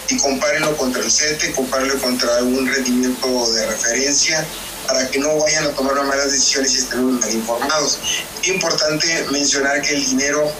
y 0.08 0.16
compárenlo 0.18 0.76
contra 0.76 1.02
el 1.02 1.10
CETE, 1.10 1.52
compárenlo 1.52 1.98
contra 2.00 2.36
algún 2.36 2.66
rendimiento 2.66 3.52
de 3.52 3.66
referencia 3.66 4.46
para 4.86 5.08
que 5.08 5.18
no 5.18 5.36
vayan 5.38 5.66
a 5.66 5.70
tomar 5.70 5.94
malas 6.04 6.32
decisiones 6.32 6.74
y 6.74 6.78
estén 6.78 7.18
mal 7.18 7.30
informados. 7.30 7.98
Importante 8.44 9.26
mencionar 9.32 9.82
que 9.82 9.94
el 9.94 10.04
dinero 10.04 10.50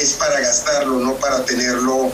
es 0.00 0.14
para 0.14 0.40
gastarlo, 0.40 0.98
no 0.98 1.14
para 1.16 1.44
tenerlo 1.44 2.10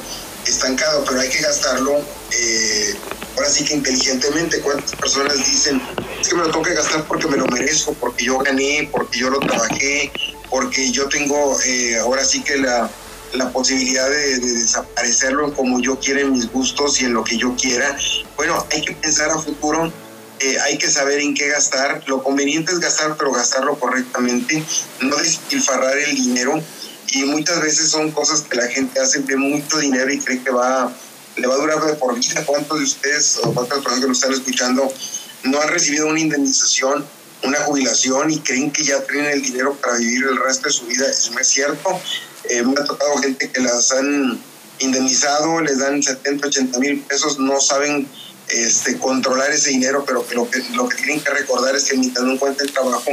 estancado, 0.47 1.05
pero 1.07 1.21
hay 1.21 1.29
que 1.29 1.41
gastarlo 1.41 2.01
eh, 2.33 2.95
ahora 3.37 3.49
sí 3.49 3.65
que 3.65 3.75
inteligentemente. 3.75 4.61
¿Cuántas 4.61 4.93
personas 4.93 5.37
dicen, 5.39 5.81
es 6.21 6.29
que 6.29 6.35
me 6.35 6.43
lo 6.43 6.51
tengo 6.51 6.65
que 6.65 6.75
gastar 6.75 7.05
porque 7.07 7.27
me 7.29 7.37
lo 7.37 7.47
merezco, 7.47 7.95
porque 7.95 8.25
yo 8.25 8.39
gané, 8.39 8.89
porque 8.91 9.19
yo 9.19 9.31
lo 9.31 9.41
trabajé, 9.41 10.13
porque 10.51 10.91
yo 10.91 11.09
tengo 11.09 11.59
eh, 11.65 11.99
ahora 11.99 12.25
sí 12.25 12.43
que 12.43 12.57
la, 12.59 12.91
la 13.35 13.51
posibilidad 13.51 14.09
de, 14.09 14.39
desaparecerlo 14.39 15.55
como 15.55 15.81
yo 15.81 15.99
quiera 15.99 16.21
en 16.21 16.33
mis 16.33 16.51
gustos 16.51 17.01
y 17.01 17.07
en 17.07 17.15
lo 17.15 17.25
que 17.25 17.37
yo 17.37 17.55
quiera? 17.57 17.97
Bueno, 18.37 18.65
hay 18.71 18.83
que 18.83 18.95
pensar 18.95 19.31
a 19.31 19.39
futuro. 19.39 19.93
Eh, 20.41 20.59
hay 20.59 20.77
que 20.77 20.91
saber 20.91 21.21
en 21.21 21.35
qué 21.35 21.49
gastar. 21.49 22.03
Lo 22.07 22.23
conveniente 22.23 22.73
es 22.73 22.81
gastar, 22.81 23.17
pero 23.17 23.31
gastarlo 23.33 23.79
correctamente, 23.79 24.63
no 25.01 25.17
despilfarrar 25.17 25.97
el 25.99 26.17
dinero. 26.17 26.61
Y 27.09 27.25
muchas 27.25 27.61
veces 27.61 27.91
son 27.91 28.11
cosas 28.11 28.43
que 28.43 28.57
la 28.57 28.69
gente 28.69 29.01
hace 29.01 29.21
de 29.21 29.37
mucho 29.37 29.79
dinero 29.79 30.13
y 30.13 30.19
cree 30.19 30.43
que 30.43 30.51
va 30.51 30.93
le 31.37 31.47
va 31.47 31.55
a 31.55 31.59
durar 31.59 31.85
de 31.85 31.95
por 31.95 32.19
vida. 32.19 32.45
¿Cuántos 32.45 32.79
de 32.79 32.85
ustedes 32.85 33.39
o 33.43 33.53
cuántas 33.55 33.79
personas 33.79 34.01
que 34.01 34.09
nos 34.09 34.19
están 34.19 34.33
escuchando 34.33 34.93
no 35.45 35.61
han 35.61 35.69
recibido 35.69 36.07
una 36.07 36.21
indemnización, 36.21 37.05
una 37.43 37.59
jubilación 37.61 38.31
y 38.31 38.39
creen 38.39 38.71
que 38.71 38.85
ya 38.85 39.03
tienen 39.03 39.33
el 39.33 39.43
dinero 39.43 39.75
para 39.75 39.97
vivir 39.97 40.25
el 40.25 40.37
resto 40.39 40.69
de 40.69 40.75
su 40.75 40.87
vida? 40.87 41.09
Eso 41.09 41.33
no 41.33 41.43
cierto. 41.43 42.01
Eh, 42.45 42.63
me 42.63 42.73
ha 42.73 42.85
tocado 42.85 43.17
gente 43.19 43.51
que 43.51 43.61
las 43.61 43.93
han 43.93 44.39
indemnizado, 44.79 45.61
les 45.61 45.79
dan 45.79 46.03
70, 46.03 46.49
80 46.49 46.79
mil 46.81 47.01
pesos, 47.01 47.39
no 47.39 47.61
saben 47.61 48.07
este, 48.49 48.99
controlar 48.99 49.51
ese 49.53 49.71
dinero, 49.71 50.05
pero 50.05 50.27
que 50.27 50.35
lo, 50.35 50.51
que 50.51 50.63
lo 50.75 50.89
que 50.89 50.97
tienen 50.97 51.21
que 51.21 51.31
recordar 51.31 51.77
es 51.77 51.85
que 51.85 51.97
mientras 51.97 52.25
no 52.25 52.33
encuentren 52.33 52.73
trabajo, 52.73 53.11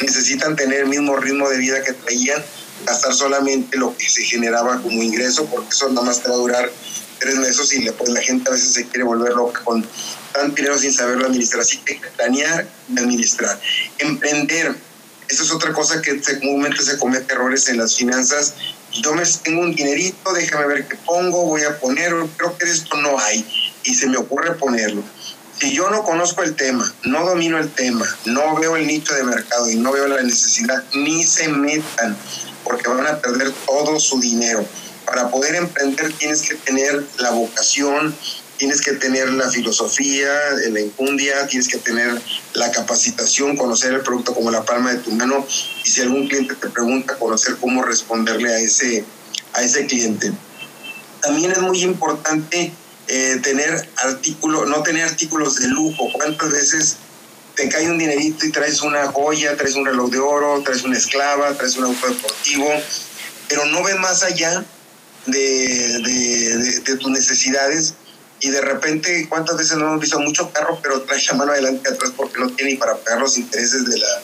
necesitan 0.00 0.56
tener 0.56 0.80
el 0.80 0.88
mismo 0.88 1.16
ritmo 1.16 1.48
de 1.48 1.58
vida 1.58 1.82
que 1.82 1.92
traían, 1.92 2.42
gastar 2.84 3.14
solamente 3.14 3.76
lo 3.76 3.96
que 3.96 4.08
se 4.08 4.22
generaba 4.22 4.80
como 4.82 5.02
ingreso, 5.02 5.46
porque 5.46 5.70
eso 5.70 5.88
nada 5.90 6.06
más 6.06 6.22
te 6.22 6.28
va 6.28 6.34
a 6.34 6.38
durar 6.38 6.70
tres 7.18 7.36
meses 7.36 7.72
y 7.72 7.90
pues, 7.90 8.10
la 8.10 8.20
gente 8.20 8.50
a 8.50 8.52
veces 8.52 8.72
se 8.72 8.86
quiere 8.86 9.04
volver 9.04 9.32
loca 9.32 9.62
con 9.64 9.86
tanto 10.32 10.56
dinero 10.56 10.78
sin 10.78 10.92
saberlo 10.92 11.26
administrar. 11.26 11.62
Así 11.62 11.78
que 11.78 12.00
planear 12.16 12.66
y 12.88 12.98
administrar. 12.98 13.58
Emprender. 13.98 14.74
Esa 15.28 15.42
es 15.42 15.50
otra 15.52 15.72
cosa 15.72 16.02
que 16.02 16.20
comúnmente 16.40 16.82
se 16.82 16.98
comete 16.98 17.32
errores 17.32 17.68
en 17.68 17.78
las 17.78 17.96
finanzas. 17.96 18.54
Yo 18.92 19.14
me 19.14 19.24
tengo 19.42 19.62
un 19.62 19.74
dinerito, 19.74 20.32
déjame 20.32 20.66
ver 20.66 20.86
qué 20.86 20.96
pongo, 20.96 21.46
voy 21.46 21.62
a 21.62 21.80
poner, 21.80 22.14
creo 22.36 22.56
que 22.58 22.66
de 22.66 22.72
esto 22.72 22.96
no 22.98 23.18
hay 23.18 23.44
y 23.84 23.94
se 23.94 24.06
me 24.06 24.18
ocurre 24.18 24.54
ponerlo. 24.54 25.02
Si 25.58 25.72
yo 25.72 25.88
no 25.88 26.04
conozco 26.04 26.42
el 26.42 26.54
tema, 26.54 26.92
no 27.04 27.24
domino 27.24 27.58
el 27.58 27.70
tema, 27.70 28.06
no 28.24 28.56
veo 28.56 28.76
el 28.76 28.86
nicho 28.86 29.14
de 29.14 29.22
mercado 29.22 29.70
y 29.70 29.76
no 29.76 29.92
veo 29.92 30.08
la 30.08 30.22
necesidad, 30.22 30.84
ni 30.94 31.24
se 31.24 31.48
metan, 31.48 32.16
porque 32.64 32.88
van 32.88 33.06
a 33.06 33.18
perder 33.20 33.52
todo 33.66 34.00
su 34.00 34.18
dinero. 34.20 34.64
Para 35.06 35.28
poder 35.28 35.54
emprender 35.54 36.12
tienes 36.14 36.42
que 36.42 36.54
tener 36.54 37.04
la 37.18 37.30
vocación, 37.30 38.16
tienes 38.56 38.80
que 38.80 38.92
tener 38.92 39.30
la 39.30 39.50
filosofía, 39.50 40.30
la 40.70 40.80
infundia, 40.80 41.46
tienes 41.46 41.68
que 41.68 41.78
tener 41.78 42.20
la 42.54 42.70
capacitación, 42.70 43.56
conocer 43.56 43.92
el 43.92 44.00
producto 44.00 44.34
como 44.34 44.50
la 44.50 44.64
palma 44.64 44.92
de 44.92 44.98
tu 44.98 45.10
mano 45.12 45.46
y 45.84 45.90
si 45.90 46.00
algún 46.00 46.28
cliente 46.28 46.54
te 46.54 46.68
pregunta, 46.70 47.16
conocer 47.16 47.56
cómo 47.60 47.82
responderle 47.82 48.54
a 48.54 48.58
ese, 48.58 49.04
a 49.52 49.62
ese 49.62 49.86
cliente. 49.86 50.32
También 51.20 51.52
es 51.52 51.60
muy 51.60 51.82
importante 51.82 52.72
eh, 53.08 53.40
tener 53.42 53.88
artículos, 53.96 54.68
no 54.68 54.82
tener 54.82 55.04
artículos 55.04 55.56
de 55.56 55.68
lujo. 55.68 56.10
¿Cuántas 56.12 56.50
veces 56.50 56.96
te 57.54 57.68
cae 57.68 57.88
un 57.88 57.98
dinerito 57.98 58.46
y 58.46 58.50
traes 58.50 58.82
una 58.82 59.06
joya, 59.06 59.56
traes 59.56 59.74
un 59.76 59.86
reloj 59.86 60.10
de 60.10 60.18
oro, 60.18 60.62
traes 60.62 60.82
una 60.82 60.96
esclava, 60.96 61.54
traes 61.54 61.76
un 61.76 61.84
auto 61.84 62.08
deportivo, 62.08 62.68
pero 63.48 63.64
no 63.66 63.82
ves 63.82 63.96
más 63.96 64.22
allá 64.22 64.64
de, 65.26 66.80
de, 66.84 66.96
tus 66.96 67.10
necesidades 67.10 67.94
y 68.40 68.50
de 68.50 68.60
repente, 68.60 69.26
¿cuántas 69.28 69.56
veces 69.56 69.76
no 69.76 69.86
hemos 69.86 70.00
visto 70.00 70.18
mucho 70.20 70.52
carro, 70.52 70.78
pero 70.82 71.02
trae 71.02 71.22
la 71.28 71.34
mano 71.34 71.52
adelante 71.52 71.88
y 71.90 71.94
atrás 71.94 72.12
porque 72.16 72.40
no 72.40 72.50
tiene 72.50 72.72
ni 72.72 72.76
para 72.76 72.96
pagar 72.96 73.20
los 73.20 73.38
intereses 73.38 73.86
de 73.86 73.98
la, 73.98 74.22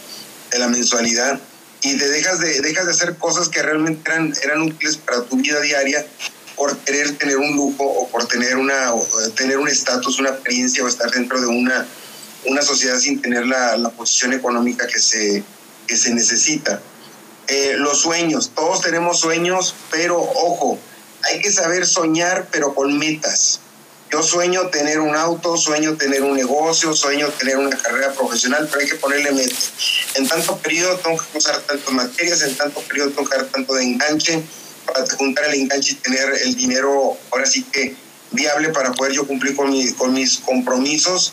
de 0.50 0.58
la 0.58 0.68
mensualidad? 0.68 1.40
Y 1.82 1.96
te 1.96 2.08
dejas 2.08 2.40
de, 2.40 2.60
dejas 2.60 2.84
de 2.84 2.92
hacer 2.92 3.16
cosas 3.16 3.48
que 3.48 3.62
realmente 3.62 4.10
eran, 4.10 4.34
eran 4.42 4.62
útiles 4.62 4.98
para 4.98 5.22
tu 5.22 5.36
vida 5.36 5.60
diaria 5.60 6.04
por 6.54 6.76
querer 6.78 7.16
tener 7.16 7.38
un 7.38 7.56
lujo 7.56 7.84
o 7.84 8.08
por 8.08 8.26
tener 8.26 8.58
una 8.58 8.92
tener 9.34 9.56
un 9.56 9.66
estatus, 9.66 10.18
una 10.18 10.28
experiencia 10.28 10.84
o 10.84 10.88
estar 10.88 11.10
dentro 11.10 11.40
de 11.40 11.46
una, 11.46 11.86
una 12.44 12.62
sociedad 12.62 12.98
sin 12.98 13.20
tener 13.20 13.46
la, 13.46 13.76
la 13.76 13.90
posición 13.90 14.32
económica 14.32 14.86
que 14.86 14.98
se, 14.98 15.42
que 15.86 15.96
se 15.96 16.14
necesita. 16.14 16.80
Eh, 17.48 17.74
los 17.76 18.00
sueños, 18.00 18.52
todos 18.54 18.80
tenemos 18.80 19.20
sueños, 19.20 19.74
pero 19.90 20.20
ojo, 20.20 20.78
hay 21.22 21.40
que 21.40 21.50
saber 21.50 21.86
soñar, 21.86 22.48
pero 22.50 22.74
con 22.74 22.96
metas. 22.98 23.60
Yo 24.12 24.22
sueño 24.22 24.68
tener 24.68 24.98
un 25.00 25.14
auto, 25.14 25.56
sueño 25.56 25.96
tener 25.96 26.22
un 26.22 26.34
negocio, 26.34 26.94
sueño 26.94 27.28
tener 27.28 27.58
una 27.58 27.76
carrera 27.76 28.12
profesional, 28.12 28.66
pero 28.68 28.80
hay 28.80 28.88
que 28.88 28.96
ponerle 28.96 29.30
metas. 29.32 29.72
En 30.14 30.26
tanto 30.26 30.56
periodo 30.58 30.96
tengo 30.98 31.16
que 31.16 31.38
usar 31.38 31.60
tantas 31.60 31.92
materias, 31.92 32.42
en 32.42 32.56
tanto 32.56 32.80
periodo 32.80 33.10
tengo 33.10 33.28
que 33.28 33.36
dar 33.36 33.46
tanto 33.46 33.74
de 33.74 33.84
enganche, 33.84 34.42
para 34.86 35.06
juntar 35.16 35.44
el 35.46 35.54
enganche 35.54 35.92
y 35.92 35.94
tener 35.96 36.32
el 36.42 36.56
dinero 36.56 37.16
ahora 37.30 37.46
sí 37.46 37.62
que 37.64 37.94
viable 38.32 38.70
para 38.70 38.92
poder 38.92 39.12
yo 39.12 39.26
cumplir 39.26 39.54
con, 39.54 39.72
con 39.92 40.12
mis 40.12 40.38
compromisos. 40.38 41.32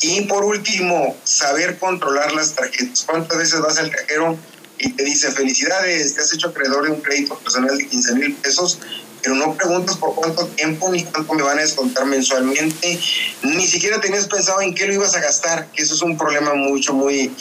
Y 0.00 0.22
por 0.22 0.44
último, 0.44 1.16
saber 1.24 1.78
controlar 1.78 2.32
las 2.32 2.54
tarjetas. 2.54 3.04
¿Cuántas 3.06 3.38
veces 3.38 3.60
vas 3.60 3.78
al 3.78 3.90
cajero 3.90 4.38
y 4.78 4.92
te 4.92 5.04
dice, 5.04 5.30
felicidades, 5.32 6.14
te 6.14 6.20
has 6.20 6.32
hecho 6.32 6.48
acreedor 6.48 6.84
de 6.84 6.92
un 6.92 7.00
crédito 7.00 7.38
personal 7.38 7.76
de 7.76 7.86
15 7.86 8.14
mil 8.14 8.34
pesos, 8.34 8.78
pero 9.22 9.34
no 9.34 9.54
preguntas 9.54 9.96
por 9.96 10.14
cuánto 10.14 10.46
tiempo 10.48 10.90
ni 10.90 11.02
cuánto 11.04 11.34
me 11.34 11.42
van 11.42 11.58
a 11.58 11.62
descontar 11.62 12.06
mensualmente, 12.06 13.00
ni 13.42 13.66
siquiera 13.66 14.00
tenías 14.00 14.28
pensado 14.28 14.60
en 14.60 14.74
qué 14.74 14.86
lo 14.86 14.94
ibas 14.94 15.14
a 15.16 15.20
gastar, 15.20 15.66
que 15.72 15.82
eso 15.82 15.94
es 15.94 16.02
un 16.02 16.18
problema 16.18 16.54
mucho, 16.54 16.92
muy, 16.92 17.34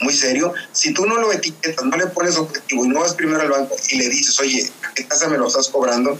muy 0.00 0.14
serio. 0.14 0.52
Si 0.72 0.92
tú 0.94 1.06
no 1.06 1.16
lo 1.18 1.32
etiquetas, 1.32 1.84
no 1.84 1.96
le 1.96 2.06
pones 2.06 2.36
objetivo 2.36 2.84
y 2.84 2.88
no 2.88 3.00
vas 3.00 3.14
primero 3.14 3.40
al 3.40 3.50
banco 3.50 3.76
y 3.90 3.96
le 3.96 4.08
dices, 4.08 4.38
oye, 4.40 4.70
¿a 4.82 4.94
qué 4.94 5.04
tasa 5.04 5.28
me 5.28 5.38
lo 5.38 5.46
estás 5.46 5.68
cobrando? 5.68 6.18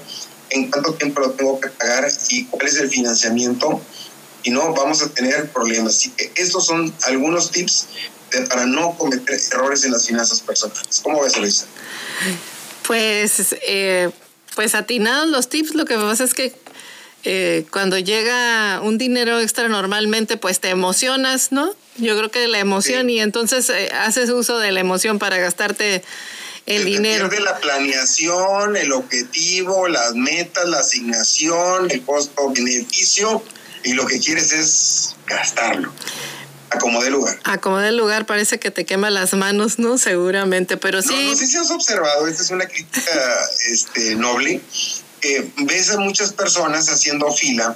¿En 0.50 0.70
cuánto 0.70 0.94
tiempo 0.94 1.20
lo 1.20 1.30
tengo 1.30 1.58
que 1.60 1.68
pagar? 1.70 2.08
¿Y 2.28 2.44
cuál 2.44 2.66
es 2.66 2.76
el 2.76 2.88
financiamiento? 2.88 3.80
Y 4.48 4.50
no 4.50 4.72
vamos 4.72 5.02
a 5.02 5.10
tener 5.10 5.50
problemas. 5.50 5.96
Así 5.96 6.08
que 6.08 6.32
estos 6.36 6.64
son 6.64 6.90
algunos 7.02 7.50
tips 7.50 7.88
de, 8.30 8.46
para 8.46 8.64
no 8.64 8.96
cometer 8.96 9.38
errores 9.52 9.84
en 9.84 9.92
las 9.92 10.06
finanzas 10.06 10.40
personales. 10.40 11.00
¿Cómo 11.02 11.20
ves, 11.22 11.36
Luisa? 11.36 11.66
Pues, 12.86 13.54
eh, 13.66 14.08
pues 14.56 14.74
atinados 14.74 15.28
los 15.28 15.50
tips. 15.50 15.74
Lo 15.74 15.84
que 15.84 15.96
pasa 15.96 16.24
es 16.24 16.32
que 16.32 16.54
eh, 17.24 17.66
cuando 17.70 17.98
llega 17.98 18.80
un 18.80 18.96
dinero 18.96 19.38
extra 19.38 19.68
normalmente 19.68 20.38
pues 20.38 20.60
te 20.60 20.70
emocionas, 20.70 21.52
¿no? 21.52 21.74
Yo 21.98 22.16
creo 22.16 22.30
que 22.30 22.48
la 22.48 22.58
emoción 22.58 23.10
y 23.10 23.20
entonces 23.20 23.68
eh, 23.68 23.90
haces 23.92 24.30
uso 24.30 24.58
de 24.58 24.72
la 24.72 24.80
emoción 24.80 25.18
para 25.18 25.36
gastarte 25.36 26.02
el 26.64 26.86
dinero. 26.86 27.28
de 27.28 27.40
la 27.40 27.58
planeación, 27.58 28.76
el 28.76 28.92
objetivo, 28.92 29.88
las 29.88 30.14
metas, 30.14 30.66
la 30.66 30.78
asignación, 30.78 31.90
el 31.90 32.02
costo-beneficio 32.02 33.42
y 33.84 33.92
lo 33.94 34.06
que 34.06 34.20
quieres 34.20 34.52
es 34.52 35.16
gastarlo. 35.26 35.92
Acomode 36.70 37.10
lugar. 37.10 37.38
Acomode 37.44 37.92
lugar, 37.92 38.26
parece 38.26 38.58
que 38.58 38.70
te 38.70 38.84
quema 38.84 39.08
las 39.10 39.32
manos, 39.32 39.78
¿no? 39.78 39.96
Seguramente, 39.96 40.76
pero 40.76 41.00
sí. 41.00 41.30
No, 41.30 41.36
sé 41.36 41.46
si 41.46 41.56
has 41.56 41.70
observado, 41.70 42.26
esta 42.26 42.42
es 42.42 42.50
una 42.50 42.66
crítica 42.66 43.10
este, 43.70 44.14
noble, 44.16 44.60
que 45.20 45.50
ves 45.58 45.90
a 45.90 45.98
muchas 45.98 46.32
personas 46.32 46.88
haciendo 46.88 47.32
fila 47.32 47.74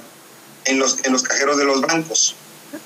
en 0.65 0.79
los, 0.79 0.99
en 1.03 1.13
los 1.13 1.23
cajeros 1.23 1.57
de 1.57 1.65
los 1.65 1.81
bancos. 1.81 2.35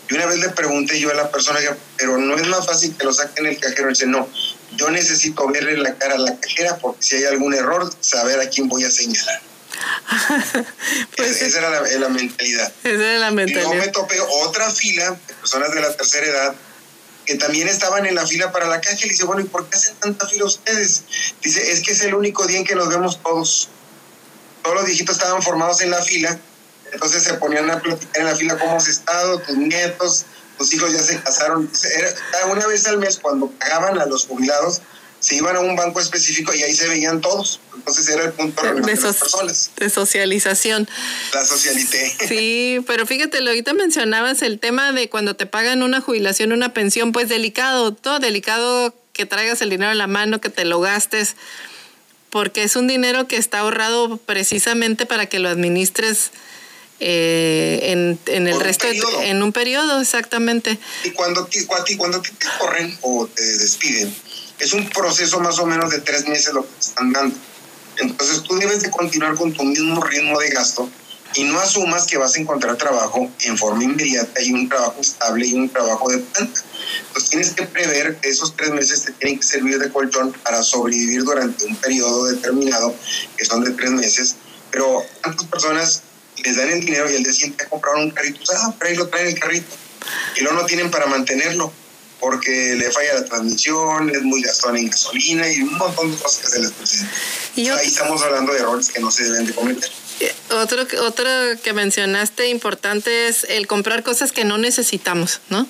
Y 0.09 0.15
una 0.15 0.25
vez 0.25 0.39
le 0.39 0.49
pregunté 0.49 0.99
yo 0.99 1.11
a 1.11 1.13
la 1.13 1.29
persona, 1.29 1.59
pero 1.97 2.17
no 2.17 2.35
es 2.35 2.47
más 2.47 2.65
fácil 2.65 2.95
que 2.97 3.03
lo 3.03 3.13
saquen 3.13 3.45
el 3.45 3.59
cajero. 3.59 3.89
Y 3.89 3.93
dice, 3.93 4.05
no, 4.05 4.27
yo 4.75 4.89
necesito 4.91 5.47
verle 5.49 5.77
la 5.77 5.95
cara 5.95 6.15
a 6.15 6.19
la 6.19 6.39
cajera 6.39 6.77
porque 6.77 7.03
si 7.03 7.15
hay 7.17 7.25
algún 7.25 7.53
error, 7.53 7.89
saber 7.99 8.39
a 8.39 8.49
quién 8.49 8.67
voy 8.67 8.83
a 8.83 8.91
señalar. 8.91 9.41
pues, 11.17 11.41
esa 11.41 11.57
era 11.59 11.69
la, 11.99 12.09
mentalidad. 12.09 12.71
Esa 12.83 12.93
era 12.93 13.19
la 13.19 13.31
mentalidad. 13.31 13.61
Y 13.61 13.75
luego 13.75 13.85
me 13.85 13.91
topé 13.91 14.19
otra 14.19 14.71
fila 14.71 15.11
de 15.11 15.33
personas 15.35 15.73
de 15.73 15.81
la 15.81 15.93
tercera 15.95 16.27
edad 16.27 16.55
que 17.25 17.35
también 17.35 17.67
estaban 17.67 18.05
en 18.05 18.15
la 18.15 18.25
fila 18.25 18.53
para 18.53 18.67
la 18.67 18.79
caja 18.79 18.95
y 18.99 19.03
le 19.03 19.09
dice, 19.09 19.25
bueno, 19.25 19.41
¿y 19.41 19.45
por 19.45 19.69
qué 19.69 19.75
hacen 19.75 19.95
tanta 19.95 20.27
fila 20.27 20.45
ustedes? 20.45 21.03
Dice, 21.41 21.71
es 21.71 21.81
que 21.81 21.91
es 21.91 22.01
el 22.01 22.15
único 22.15 22.47
día 22.47 22.57
en 22.57 22.63
que 22.63 22.75
nos 22.75 22.87
vemos 22.87 23.21
todos. 23.21 23.69
Todos 24.63 24.75
los 24.77 24.85
viejitos 24.85 25.17
estaban 25.17 25.41
formados 25.41 25.81
en 25.81 25.91
la 25.91 26.01
fila 26.01 26.39
entonces 26.91 27.23
se 27.23 27.33
ponían 27.35 27.69
a 27.69 27.79
platicar 27.79 28.21
en 28.21 28.25
la 28.25 28.35
fila 28.35 28.57
cómo 28.57 28.77
has 28.77 28.87
estado, 28.87 29.39
tus 29.39 29.57
nietos, 29.57 30.25
tus 30.57 30.73
hijos 30.73 30.93
ya 30.93 31.01
se 31.01 31.19
casaron. 31.19 31.69
Era, 31.95 32.45
una 32.47 32.65
vez 32.67 32.85
al 32.87 32.97
mes 32.97 33.19
cuando 33.21 33.49
pagaban 33.51 33.99
a 33.99 34.05
los 34.05 34.25
jubilados, 34.25 34.81
se 35.19 35.35
iban 35.35 35.55
a 35.55 35.59
un 35.59 35.75
banco 35.75 35.99
específico 35.99 36.53
y 36.53 36.63
ahí 36.63 36.75
se 36.75 36.87
veían 36.87 37.21
todos. 37.21 37.59
Entonces 37.75 38.07
era 38.09 38.25
el 38.25 38.33
punto 38.33 38.61
de, 38.61 38.73
de, 38.73 38.95
las 38.95 39.15
personas. 39.15 39.71
de 39.77 39.89
socialización. 39.89 40.87
La 41.33 41.45
socialité. 41.45 42.15
Sí, 42.27 42.79
pero 42.85 43.05
fíjate, 43.05 43.37
ahorita 43.39 43.73
mencionabas 43.73 44.41
el 44.41 44.59
tema 44.59 44.91
de 44.91 45.09
cuando 45.09 45.35
te 45.35 45.45
pagan 45.45 45.83
una 45.83 46.01
jubilación, 46.01 46.51
una 46.51 46.73
pensión, 46.73 47.11
pues 47.11 47.29
delicado, 47.29 47.93
todo 47.93 48.19
delicado 48.19 48.93
que 49.13 49.25
traigas 49.25 49.61
el 49.61 49.69
dinero 49.69 49.91
en 49.91 49.97
la 49.97 50.07
mano, 50.07 50.41
que 50.41 50.49
te 50.49 50.65
lo 50.65 50.79
gastes, 50.79 51.35
porque 52.29 52.63
es 52.63 52.75
un 52.75 52.87
dinero 52.87 53.27
que 53.27 53.37
está 53.37 53.59
ahorrado 53.59 54.17
precisamente 54.17 55.05
para 55.05 55.25
que 55.25 55.39
lo 55.39 55.49
administres 55.49 56.31
eh, 56.99 57.79
en, 57.83 58.19
en, 58.25 58.47
el 58.47 58.59
resto, 58.59 58.87
en 59.21 59.43
un 59.43 59.53
periodo, 59.53 60.01
exactamente. 60.01 60.77
Y 61.03 61.11
cuando, 61.11 61.47
cuando 61.97 62.21
te 62.21 62.31
corren 62.59 62.97
o 63.01 63.27
te 63.27 63.43
despiden, 63.43 64.13
es 64.59 64.73
un 64.73 64.89
proceso 64.89 65.39
más 65.39 65.59
o 65.59 65.65
menos 65.65 65.91
de 65.91 65.99
tres 65.99 66.27
meses 66.27 66.53
lo 66.53 66.63
que 66.63 66.73
te 66.73 66.79
están 66.79 67.11
dando. 67.11 67.35
Entonces 67.97 68.43
tú 68.43 68.55
debes 68.57 68.81
de 68.81 68.91
continuar 68.91 69.35
con 69.35 69.53
tu 69.53 69.63
mismo 69.63 70.01
ritmo 70.03 70.39
de 70.39 70.49
gasto 70.49 70.89
y 71.35 71.43
no 71.43 71.59
asumas 71.59 72.05
que 72.05 72.17
vas 72.17 72.35
a 72.35 72.39
encontrar 72.39 72.77
trabajo 72.77 73.29
en 73.41 73.57
forma 73.57 73.83
inmediata 73.83 74.41
y 74.41 74.53
un 74.53 74.69
trabajo 74.69 75.01
estable 75.01 75.45
y 75.45 75.53
un 75.53 75.69
trabajo 75.69 76.09
de 76.09 76.19
planta. 76.19 76.61
Entonces 77.07 77.29
tienes 77.29 77.51
que 77.51 77.63
prever 77.63 78.17
que 78.17 78.29
esos 78.29 78.55
tres 78.55 78.71
meses 78.71 79.03
te 79.03 79.11
tienen 79.13 79.39
que 79.39 79.45
servir 79.45 79.79
de 79.79 79.91
colchón 79.91 80.31
para 80.43 80.63
sobrevivir 80.63 81.23
durante 81.23 81.65
un 81.65 81.75
periodo 81.75 82.25
determinado, 82.25 82.95
que 83.35 83.45
son 83.45 83.63
de 83.63 83.71
tres 83.71 83.91
meses. 83.91 84.35
Pero 84.71 85.03
¿cuántas 85.21 85.47
personas 85.47 86.03
les 86.43 86.55
dan 86.55 86.69
el 86.69 86.81
dinero 86.81 87.09
y 87.11 87.15
el 87.15 87.23
día 87.23 87.33
siguiente 87.33 87.65
compraron 87.67 88.03
un 88.03 88.11
carrito, 88.11 88.39
ah, 88.55 88.73
pero 88.77 88.89
ahí 88.89 88.95
lo 88.95 89.07
traen 89.07 89.27
el 89.27 89.39
carrito. 89.39 89.75
Y 90.37 90.41
luego 90.41 90.61
no 90.61 90.65
tienen 90.65 90.91
para 90.91 91.07
mantenerlo 91.07 91.71
porque 92.19 92.75
le 92.75 92.91
falla 92.91 93.15
la 93.15 93.25
transmisión, 93.25 94.09
es 94.09 94.21
muy 94.23 94.41
gastón 94.41 94.77
en 94.77 94.89
gasolina 94.89 95.51
y 95.51 95.61
un 95.61 95.73
montón 95.77 96.11
de 96.11 96.17
cosas 96.17 96.41
que 96.41 96.47
se 96.47 96.59
les 96.59 96.71
presentan. 96.71 97.13
Ahí 97.77 97.87
estamos 97.87 98.21
hablando 98.21 98.53
de 98.53 98.59
errores 98.59 98.89
que 98.89 98.99
no 98.99 99.11
se 99.11 99.23
deben 99.23 99.45
de 99.45 99.53
cometer. 99.53 99.89
Eh, 100.19 100.33
otro, 100.51 100.87
otro 101.01 101.29
que 101.63 101.73
mencionaste 101.73 102.49
importante 102.49 103.27
es 103.27 103.45
el 103.49 103.67
comprar 103.67 104.03
cosas 104.03 104.31
que 104.31 104.45
no 104.45 104.57
necesitamos, 104.57 105.41
¿no? 105.49 105.67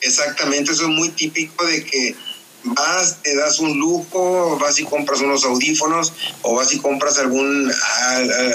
Exactamente, 0.00 0.72
eso 0.72 0.82
es 0.82 0.88
muy 0.88 1.10
típico 1.10 1.64
de 1.66 1.84
que 1.84 2.16
vas, 2.64 3.22
te 3.22 3.36
das 3.36 3.58
un 3.60 3.78
lujo, 3.78 4.58
vas 4.58 4.78
y 4.78 4.84
compras 4.84 5.20
unos 5.20 5.44
audífonos 5.44 6.12
o 6.42 6.54
vas 6.54 6.72
y 6.72 6.78
compras 6.78 7.18
algún, 7.18 7.72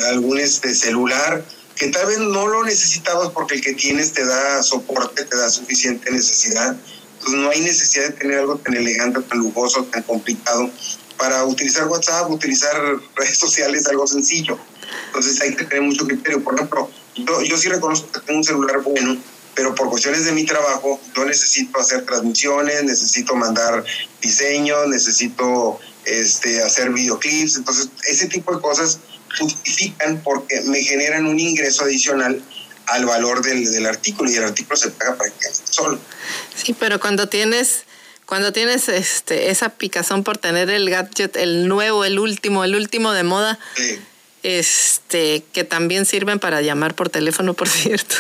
algún 0.10 0.40
este 0.40 0.74
celular 0.76 1.44
que 1.76 1.88
tal 1.90 2.08
vez 2.08 2.20
no 2.20 2.48
lo 2.48 2.64
necesitabas 2.64 3.30
porque 3.32 3.56
el 3.56 3.62
que 3.62 3.74
tienes 3.74 4.14
te 4.14 4.26
da 4.26 4.64
soporte, 4.64 5.26
te 5.26 5.36
da 5.36 5.50
suficiente 5.50 6.10
necesidad. 6.10 6.76
Pues 7.26 7.38
no 7.38 7.50
hay 7.50 7.62
necesidad 7.62 8.10
de 8.10 8.12
tener 8.12 8.40
algo 8.40 8.58
tan 8.58 8.76
elegante, 8.76 9.20
tan 9.22 9.40
lujoso, 9.40 9.84
tan 9.86 10.04
complicado. 10.04 10.70
Para 11.18 11.44
utilizar 11.46 11.88
WhatsApp, 11.88 12.30
utilizar 12.30 12.76
redes 13.16 13.38
sociales, 13.38 13.88
algo 13.88 14.06
sencillo. 14.06 14.60
Entonces 15.08 15.42
hay 15.42 15.56
que 15.56 15.66
tener 15.66 15.82
mucho 15.82 16.06
criterio. 16.06 16.44
Por 16.44 16.54
ejemplo, 16.54 16.90
yo, 17.16 17.42
yo 17.42 17.58
sí 17.58 17.68
reconozco 17.68 18.12
que 18.12 18.20
tengo 18.20 18.40
un 18.40 18.46
celular 18.46 18.82
bueno, 18.84 19.18
pero 19.56 19.74
por 19.74 19.90
cuestiones 19.90 20.26
de 20.26 20.34
mi 20.34 20.46
trabajo, 20.46 21.00
yo 21.16 21.26
necesito 21.26 21.80
hacer 21.80 22.06
transmisiones, 22.06 22.84
necesito 22.84 23.36
mandar 23.36 23.84
diseños, 24.22 24.88
necesito 24.88 25.80
este, 26.06 26.62
hacer 26.62 26.92
videoclips. 26.92 27.56
Entonces, 27.56 27.90
ese 28.08 28.28
tipo 28.28 28.54
de 28.54 28.62
cosas 28.62 29.00
justifican 29.40 30.22
porque 30.24 30.62
me 30.62 30.84
generan 30.84 31.26
un 31.26 31.40
ingreso 31.40 31.86
adicional 31.86 32.40
al 32.88 33.06
valor 33.06 33.42
del, 33.42 33.72
del 33.72 33.86
artículo 33.86 34.30
y 34.30 34.36
el 34.36 34.44
artículo 34.44 34.78
se 34.78 34.92
paga 34.92 35.16
prácticamente 35.16 35.72
solo. 35.72 36.00
Sí, 36.56 36.76
pero 36.78 37.00
cuando 37.00 37.28
tienes 37.28 37.84
cuando 38.26 38.52
tienes 38.52 38.90
este 38.90 39.52
esa 39.52 39.70
picazón 39.70 40.24
por 40.24 40.38
tener 40.38 40.72
el 40.72 40.90
gadget, 40.90 41.36
el 41.36 41.68
nuevo, 41.68 42.06
el 42.06 42.18
último, 42.18 42.64
el 42.64 42.76
último 42.76 43.14
de 43.14 43.24
moda, 43.24 43.60
sí 43.76 44.00
este, 44.46 45.44
que 45.54 45.64
también 45.64 46.06
sirven 46.06 46.38
para 46.38 46.62
llamar 46.62 46.94
por 46.94 47.10
teléfono, 47.10 47.56
por 47.56 47.68
cierto. 47.82 48.16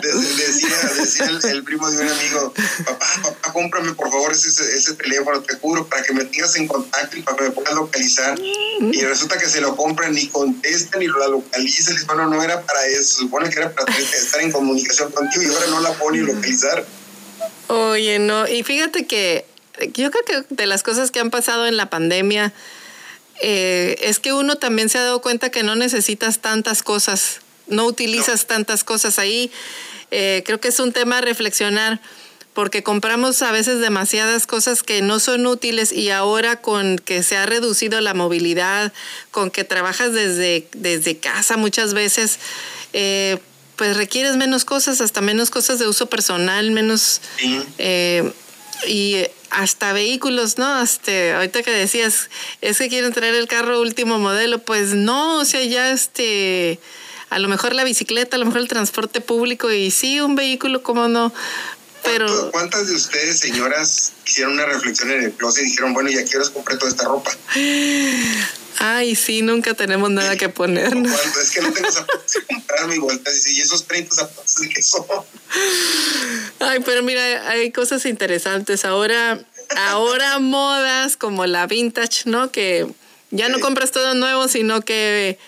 decía, 0.00 0.68
decía 0.96 1.26
el, 1.50 1.62
primo 1.62 1.90
de 1.90 1.98
un 1.98 2.08
amigo, 2.08 2.54
papá, 2.86 3.06
papá, 3.22 3.52
cómprame 3.52 3.92
por 3.92 4.10
favor 4.10 4.32
ese, 4.32 4.48
ese 4.48 4.94
teléfono, 4.94 5.42
te 5.42 5.56
juro, 5.56 5.86
para 5.86 6.02
que 6.02 6.14
me 6.14 6.24
tengas 6.24 6.56
en 6.56 6.66
contacto 6.66 7.18
y 7.18 7.22
para 7.22 7.36
que 7.36 7.42
me 7.44 7.50
puedas 7.50 7.74
localizar. 7.74 8.38
Y 8.40 9.00
resulta 9.02 9.36
que 9.36 9.46
se 9.46 9.60
lo 9.60 9.76
compran, 9.76 10.14
ni 10.14 10.28
contestan, 10.28 11.00
ni 11.00 11.06
lo 11.06 11.28
localizan. 11.28 11.96
Bueno, 12.06 12.26
no 12.30 12.42
era 12.42 12.62
para 12.62 12.86
eso, 12.86 13.18
supone 13.18 13.50
que 13.50 13.58
era 13.58 13.74
para 13.74 13.94
estar 13.94 14.40
en 14.40 14.52
comunicación 14.52 15.12
contigo 15.12 15.42
y 15.42 15.46
ahora 15.48 15.66
no 15.66 15.80
la 15.80 15.92
pone 15.92 16.22
localizar. 16.22 16.86
Oye, 17.66 18.18
no, 18.18 18.48
y 18.48 18.62
fíjate 18.62 19.06
que 19.06 19.44
yo 19.92 20.10
creo 20.10 20.24
que 20.24 20.54
de 20.54 20.66
las 20.66 20.82
cosas 20.82 21.10
que 21.10 21.20
han 21.20 21.30
pasado 21.30 21.66
en 21.66 21.76
la 21.76 21.90
pandemia, 21.90 22.54
eh, 23.40 23.96
es 24.00 24.18
que 24.18 24.32
uno 24.32 24.56
también 24.56 24.88
se 24.88 24.98
ha 24.98 25.02
dado 25.02 25.20
cuenta 25.20 25.50
que 25.50 25.62
no 25.62 25.74
necesitas 25.74 26.40
tantas 26.40 26.82
cosas, 26.82 27.40
no 27.66 27.86
utilizas 27.86 28.46
tantas 28.46 28.84
cosas 28.84 29.18
ahí. 29.18 29.50
Eh, 30.10 30.42
creo 30.46 30.60
que 30.60 30.68
es 30.68 30.78
un 30.80 30.92
tema 30.92 31.18
a 31.18 31.20
reflexionar 31.20 32.00
porque 32.52 32.84
compramos 32.84 33.42
a 33.42 33.50
veces 33.50 33.80
demasiadas 33.80 34.46
cosas 34.46 34.84
que 34.84 35.02
no 35.02 35.18
son 35.18 35.44
útiles 35.46 35.90
y 35.90 36.10
ahora 36.10 36.60
con 36.60 36.98
que 36.98 37.24
se 37.24 37.36
ha 37.36 37.46
reducido 37.46 38.00
la 38.00 38.14
movilidad, 38.14 38.92
con 39.32 39.50
que 39.50 39.64
trabajas 39.64 40.12
desde, 40.12 40.68
desde 40.72 41.18
casa 41.18 41.56
muchas 41.56 41.94
veces, 41.94 42.38
eh, 42.92 43.38
pues 43.74 43.96
requieres 43.96 44.36
menos 44.36 44.64
cosas, 44.64 45.00
hasta 45.00 45.20
menos 45.20 45.50
cosas 45.50 45.80
de 45.80 45.88
uso 45.88 46.06
personal, 46.06 46.70
menos... 46.70 47.20
y 48.86 49.26
hasta 49.50 49.92
vehículos, 49.92 50.58
¿no? 50.58 50.82
Este, 50.82 51.32
ahorita 51.32 51.62
que 51.62 51.70
decías, 51.70 52.30
es 52.60 52.78
que 52.78 52.88
quieren 52.88 53.12
traer 53.12 53.34
el 53.34 53.46
carro 53.46 53.80
último 53.80 54.18
modelo, 54.18 54.58
pues 54.58 54.94
no, 54.94 55.38
o 55.38 55.44
sea, 55.44 55.62
ya 55.64 55.92
este, 55.92 56.78
a 57.30 57.38
lo 57.38 57.48
mejor 57.48 57.74
la 57.74 57.84
bicicleta, 57.84 58.36
a 58.36 58.38
lo 58.38 58.46
mejor 58.46 58.60
el 58.60 58.68
transporte 58.68 59.20
público 59.20 59.70
y 59.70 59.90
sí, 59.90 60.20
un 60.20 60.34
vehículo, 60.34 60.82
¿cómo 60.82 61.08
no? 61.08 61.32
Pero... 62.04 62.50
¿Cuántas 62.50 62.86
de 62.88 62.94
ustedes, 62.94 63.40
señoras, 63.40 64.12
hicieron 64.26 64.54
una 64.54 64.66
reflexión 64.66 65.10
en 65.10 65.24
el 65.24 65.32
closet 65.32 65.64
y 65.64 65.70
dijeron, 65.70 65.94
bueno, 65.94 66.10
ya 66.10 66.24
quiero 66.24 66.50
comprar 66.52 66.78
toda 66.78 66.90
esta 66.90 67.04
ropa? 67.04 67.30
Ay, 68.78 69.14
sí, 69.14 69.42
nunca 69.42 69.74
tenemos 69.74 70.10
nada 70.10 70.36
que 70.36 70.48
ponernos. 70.48 71.12
Es 71.40 71.50
que 71.50 71.60
no 71.62 71.72
tengo 71.72 71.90
zapatos 71.90 72.32
que 72.32 72.42
comprarme 72.54 72.96
igual. 72.96 73.20
Y 73.46 73.60
esos 73.60 73.86
30 73.86 74.14
zapatos 74.14 74.56
de 74.56 74.68
qué 74.68 74.82
son. 74.82 75.06
Ay, 76.60 76.80
pero 76.84 77.02
mira, 77.02 77.48
hay 77.48 77.70
cosas 77.72 78.04
interesantes. 78.04 78.84
Ahora, 78.84 79.44
ahora 79.76 80.38
modas 80.40 81.16
como 81.16 81.46
la 81.46 81.66
vintage, 81.66 82.22
¿no? 82.26 82.50
Que 82.50 82.86
ya 83.30 83.48
no 83.48 83.60
compras 83.60 83.90
todo 83.92 84.14
nuevo, 84.14 84.48
sino 84.48 84.82
que, 84.82 85.38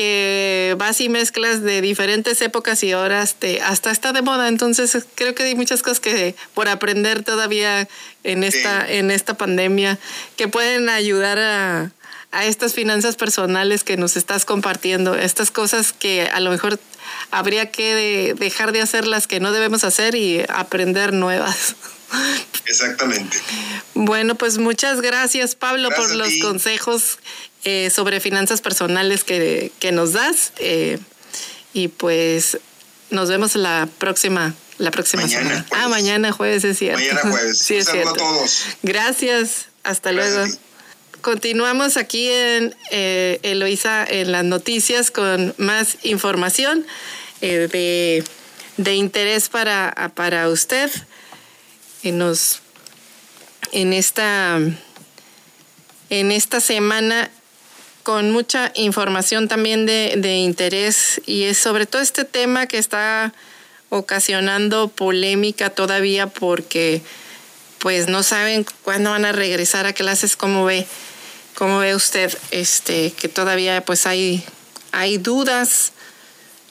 que 0.00 0.76
vas 0.78 0.98
y 1.02 1.10
mezclas 1.10 1.60
de 1.60 1.82
diferentes 1.82 2.40
épocas 2.40 2.82
y 2.82 2.92
ahora 2.92 3.20
hasta, 3.20 3.48
hasta 3.66 3.90
está 3.90 4.14
de 4.14 4.22
moda. 4.22 4.48
Entonces 4.48 4.96
creo 5.14 5.34
que 5.34 5.42
hay 5.42 5.54
muchas 5.54 5.82
cosas 5.82 6.00
que 6.00 6.34
por 6.54 6.68
aprender 6.68 7.22
todavía 7.22 7.86
en 8.24 8.42
esta, 8.42 8.90
en 8.90 9.10
esta 9.10 9.34
pandemia 9.34 9.98
que 10.38 10.48
pueden 10.48 10.88
ayudar 10.88 11.38
a 11.38 11.92
a 12.32 12.46
estas 12.46 12.74
finanzas 12.74 13.16
personales 13.16 13.82
que 13.82 13.96
nos 13.96 14.16
estás 14.16 14.44
compartiendo, 14.44 15.16
estas 15.16 15.50
cosas 15.50 15.92
que 15.92 16.28
a 16.32 16.38
lo 16.38 16.52
mejor 16.52 16.78
habría 17.32 17.72
que 17.72 18.36
dejar 18.38 18.70
de 18.70 18.80
hacer 18.80 19.06
las 19.06 19.26
que 19.26 19.40
no 19.40 19.50
debemos 19.50 19.82
hacer 19.82 20.14
y 20.14 20.40
aprender 20.48 21.12
nuevas. 21.12 21.74
Exactamente. 22.66 23.36
Bueno, 23.94 24.36
pues 24.36 24.58
muchas 24.58 25.00
gracias 25.00 25.56
Pablo 25.56 25.90
por 25.90 26.14
los 26.14 26.30
consejos 26.40 27.18
eh, 27.64 27.90
sobre 27.90 28.20
finanzas 28.20 28.60
personales 28.60 29.24
que, 29.24 29.72
nos 29.92 30.12
das. 30.12 30.52
Eh, 30.58 30.98
y 31.72 31.88
pues 31.88 32.58
nos 33.10 33.28
vemos 33.28 33.54
la 33.54 33.88
próxima, 33.98 34.54
la 34.78 34.90
próxima 34.90 35.28
semana. 35.28 35.66
Ah, 35.70 35.88
mañana 35.88 36.32
jueves 36.32 36.64
es 36.64 36.78
cierto. 36.78 37.00
Mañana 37.00 37.20
jueves. 37.22 37.58
sí, 37.62 37.76
es 37.76 37.88
cierto. 37.88 38.10
a 38.10 38.14
todos. 38.14 38.64
Gracias. 38.82 39.66
Hasta 39.82 40.12
luego. 40.12 40.44
Continuamos 41.20 41.98
aquí 41.98 42.30
en 42.30 42.74
eh, 42.90 43.40
Eloisa 43.42 44.06
en 44.08 44.32
las 44.32 44.44
noticias 44.44 45.10
con 45.10 45.54
más 45.58 45.98
información 46.02 46.86
eh, 47.42 48.24
de, 48.76 48.94
interés 48.94 49.50
para, 49.50 50.12
para 50.14 50.48
usted. 50.48 50.90
Y 52.02 52.12
nos, 52.12 52.60
en, 53.72 53.92
esta, 53.92 54.58
en 56.08 56.32
esta 56.32 56.60
semana 56.60 57.30
con 58.02 58.30
mucha 58.30 58.72
información 58.74 59.48
también 59.48 59.86
de, 59.86 60.14
de 60.16 60.36
interés 60.36 61.20
y 61.26 61.44
es 61.44 61.58
sobre 61.58 61.86
todo 61.86 62.02
este 62.02 62.24
tema 62.24 62.66
que 62.66 62.78
está 62.78 63.32
ocasionando 63.90 64.88
polémica 64.88 65.70
todavía 65.70 66.26
porque 66.26 67.02
pues 67.80 68.08
no 68.08 68.22
saben 68.22 68.66
cuándo 68.82 69.10
van 69.10 69.24
a 69.24 69.32
regresar 69.32 69.86
a 69.86 69.94
clases, 69.94 70.36
como 70.36 70.64
ve. 70.64 70.86
¿Cómo 71.54 71.78
ve 71.78 71.94
usted 71.94 72.36
este, 72.52 73.10
que 73.10 73.28
todavía 73.28 73.84
pues 73.84 74.06
hay, 74.06 74.44
hay 74.92 75.18
dudas 75.18 75.92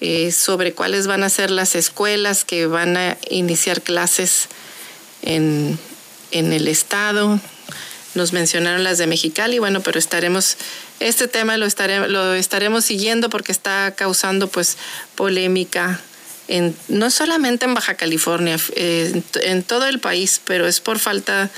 eh, 0.02 0.32
sobre 0.32 0.74
cuáles 0.74 1.08
van 1.08 1.24
a 1.24 1.30
ser 1.30 1.52
las 1.52 1.76
escuelas 1.76 2.46
que 2.46 2.68
van 2.68 2.96
a 2.96 3.18
iniciar 3.30 3.82
clases 3.82 4.48
en, 5.22 5.78
el 6.32 6.68
estado? 6.68 7.40
Nos 8.16 8.34
mencionaron 8.34 8.84
las 8.84 8.98
de 8.98 9.08
Mexicali, 9.08 9.60
bueno, 9.60 9.82
pero 9.82 10.00
estaremos, 10.00 10.58
este 11.00 11.28
tema 11.28 11.58
lo, 11.58 11.66
estaremos, 11.66 12.10
lo 12.10 12.34
estaremos 12.34 12.86
siguiendo 12.86 13.30
porque 13.30 13.52
está 13.52 13.94
causando 13.96 14.48
pues 14.48 14.78
polémica 15.16 16.02
en, 16.48 16.76
no 16.88 17.12
solamente 17.12 17.66
en 17.66 17.76
Baja 17.76 17.94
California, 17.94 18.58
en, 18.76 19.24
en 19.44 19.64
todo 19.64 19.86
el 19.86 20.00
país, 20.00 20.42
pero 20.44 20.68
es 20.68 20.80
por 20.80 20.98
falta 21.00 21.50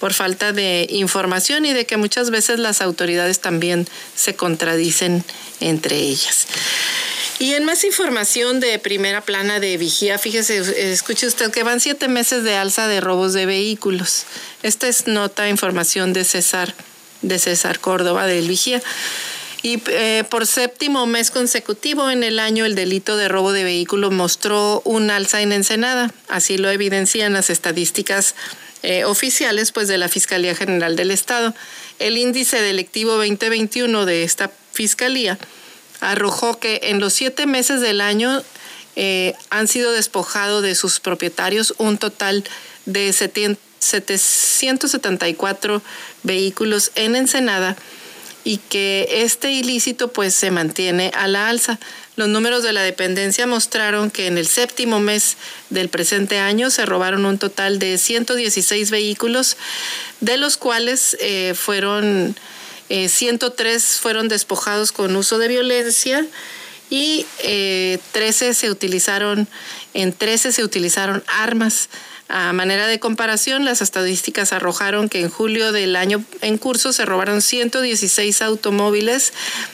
por 0.00 0.14
falta 0.14 0.52
de 0.52 0.86
información 0.90 1.66
y 1.66 1.72
de 1.72 1.86
que 1.86 1.98
muchas 1.98 2.30
veces 2.30 2.58
las 2.58 2.80
autoridades 2.80 3.40
también 3.40 3.86
se 4.16 4.34
contradicen 4.34 5.24
entre 5.60 5.96
ellas. 5.96 6.46
Y 7.38 7.54
en 7.54 7.64
más 7.64 7.84
información 7.84 8.60
de 8.60 8.78
primera 8.78 9.22
plana 9.22 9.60
de 9.60 9.76
vigía, 9.76 10.18
fíjese, 10.18 10.92
escuche 10.92 11.26
usted 11.26 11.50
que 11.50 11.62
van 11.62 11.80
siete 11.80 12.08
meses 12.08 12.44
de 12.44 12.54
alza 12.54 12.86
de 12.86 13.00
robos 13.00 13.32
de 13.32 13.46
vehículos. 13.46 14.24
Esta 14.62 14.88
es 14.88 15.06
nota, 15.06 15.48
información 15.48 16.12
de 16.12 16.24
César, 16.24 16.74
de 17.22 17.38
César 17.38 17.80
Córdoba 17.80 18.26
del 18.26 18.48
Vigía. 18.48 18.82
Y 19.62 19.82
eh, 19.88 20.24
por 20.30 20.46
séptimo 20.46 21.06
mes 21.06 21.30
consecutivo 21.30 22.10
en 22.10 22.24
el 22.24 22.38
año, 22.38 22.64
el 22.64 22.74
delito 22.74 23.16
de 23.16 23.28
robo 23.28 23.52
de 23.52 23.64
vehículo 23.64 24.10
mostró 24.10 24.80
un 24.84 25.10
alza 25.10 25.40
en 25.40 25.52
Ensenada. 25.52 26.12
Así 26.28 26.56
lo 26.58 26.70
evidencian 26.70 27.34
las 27.34 27.50
estadísticas 27.50 28.34
eh, 28.82 29.04
oficiales 29.04 29.72
pues, 29.72 29.88
de 29.88 29.98
la 29.98 30.08
Fiscalía 30.08 30.54
General 30.54 30.96
del 30.96 31.10
Estado. 31.10 31.54
El 31.98 32.16
índice 32.16 32.60
delictivo 32.60 33.12
2021 33.12 34.06
de 34.06 34.22
esta 34.22 34.50
Fiscalía 34.72 35.38
arrojó 36.00 36.58
que 36.58 36.80
en 36.84 37.00
los 37.00 37.12
siete 37.12 37.46
meses 37.46 37.80
del 37.80 38.00
año 38.00 38.42
eh, 38.96 39.34
han 39.50 39.68
sido 39.68 39.92
despojados 39.92 40.62
de 40.62 40.74
sus 40.74 40.98
propietarios 41.00 41.74
un 41.78 41.98
total 41.98 42.44
de 42.86 43.12
774 43.12 45.82
vehículos 46.22 46.92
en 46.94 47.16
Ensenada 47.16 47.76
y 48.44 48.56
que 48.56 49.22
este 49.22 49.52
ilícito 49.52 50.12
pues 50.12 50.34
se 50.34 50.50
mantiene 50.50 51.12
a 51.14 51.28
la 51.28 51.48
alza. 51.48 51.78
Los 52.20 52.28
números 52.28 52.62
de 52.62 52.74
la 52.74 52.82
dependencia 52.82 53.46
mostraron 53.46 54.10
que 54.10 54.26
en 54.26 54.36
el 54.36 54.46
séptimo 54.46 55.00
mes 55.00 55.38
del 55.70 55.88
presente 55.88 56.38
año 56.38 56.68
se 56.68 56.84
robaron 56.84 57.24
un 57.24 57.38
total 57.38 57.78
de 57.78 57.96
116 57.96 58.90
vehículos, 58.90 59.56
de 60.20 60.36
los 60.36 60.58
cuales 60.58 61.16
eh, 61.20 61.54
fueron 61.56 62.36
103 62.90 63.74
eh, 63.82 63.98
fueron 64.02 64.28
despojados 64.28 64.92
con 64.92 65.16
uso 65.16 65.38
de 65.38 65.48
violencia 65.48 66.26
y 66.90 67.24
13 67.38 67.98
eh, 68.48 68.52
se 68.52 68.68
utilizaron, 68.68 69.48
en 69.94 70.12
13 70.12 70.52
se 70.52 70.62
utilizaron 70.62 71.24
armas. 71.26 71.88
A 72.32 72.52
manera 72.52 72.86
de 72.86 73.00
comparación, 73.00 73.64
las 73.64 73.82
estadísticas 73.82 74.52
arrojaron 74.52 75.08
que 75.08 75.20
en 75.20 75.28
julio 75.28 75.72
del 75.72 75.96
año 75.96 76.24
en 76.42 76.58
curso 76.58 76.92
se 76.92 77.04
robaron 77.04 77.42
116 77.42 78.40
automóviles, 78.42 79.32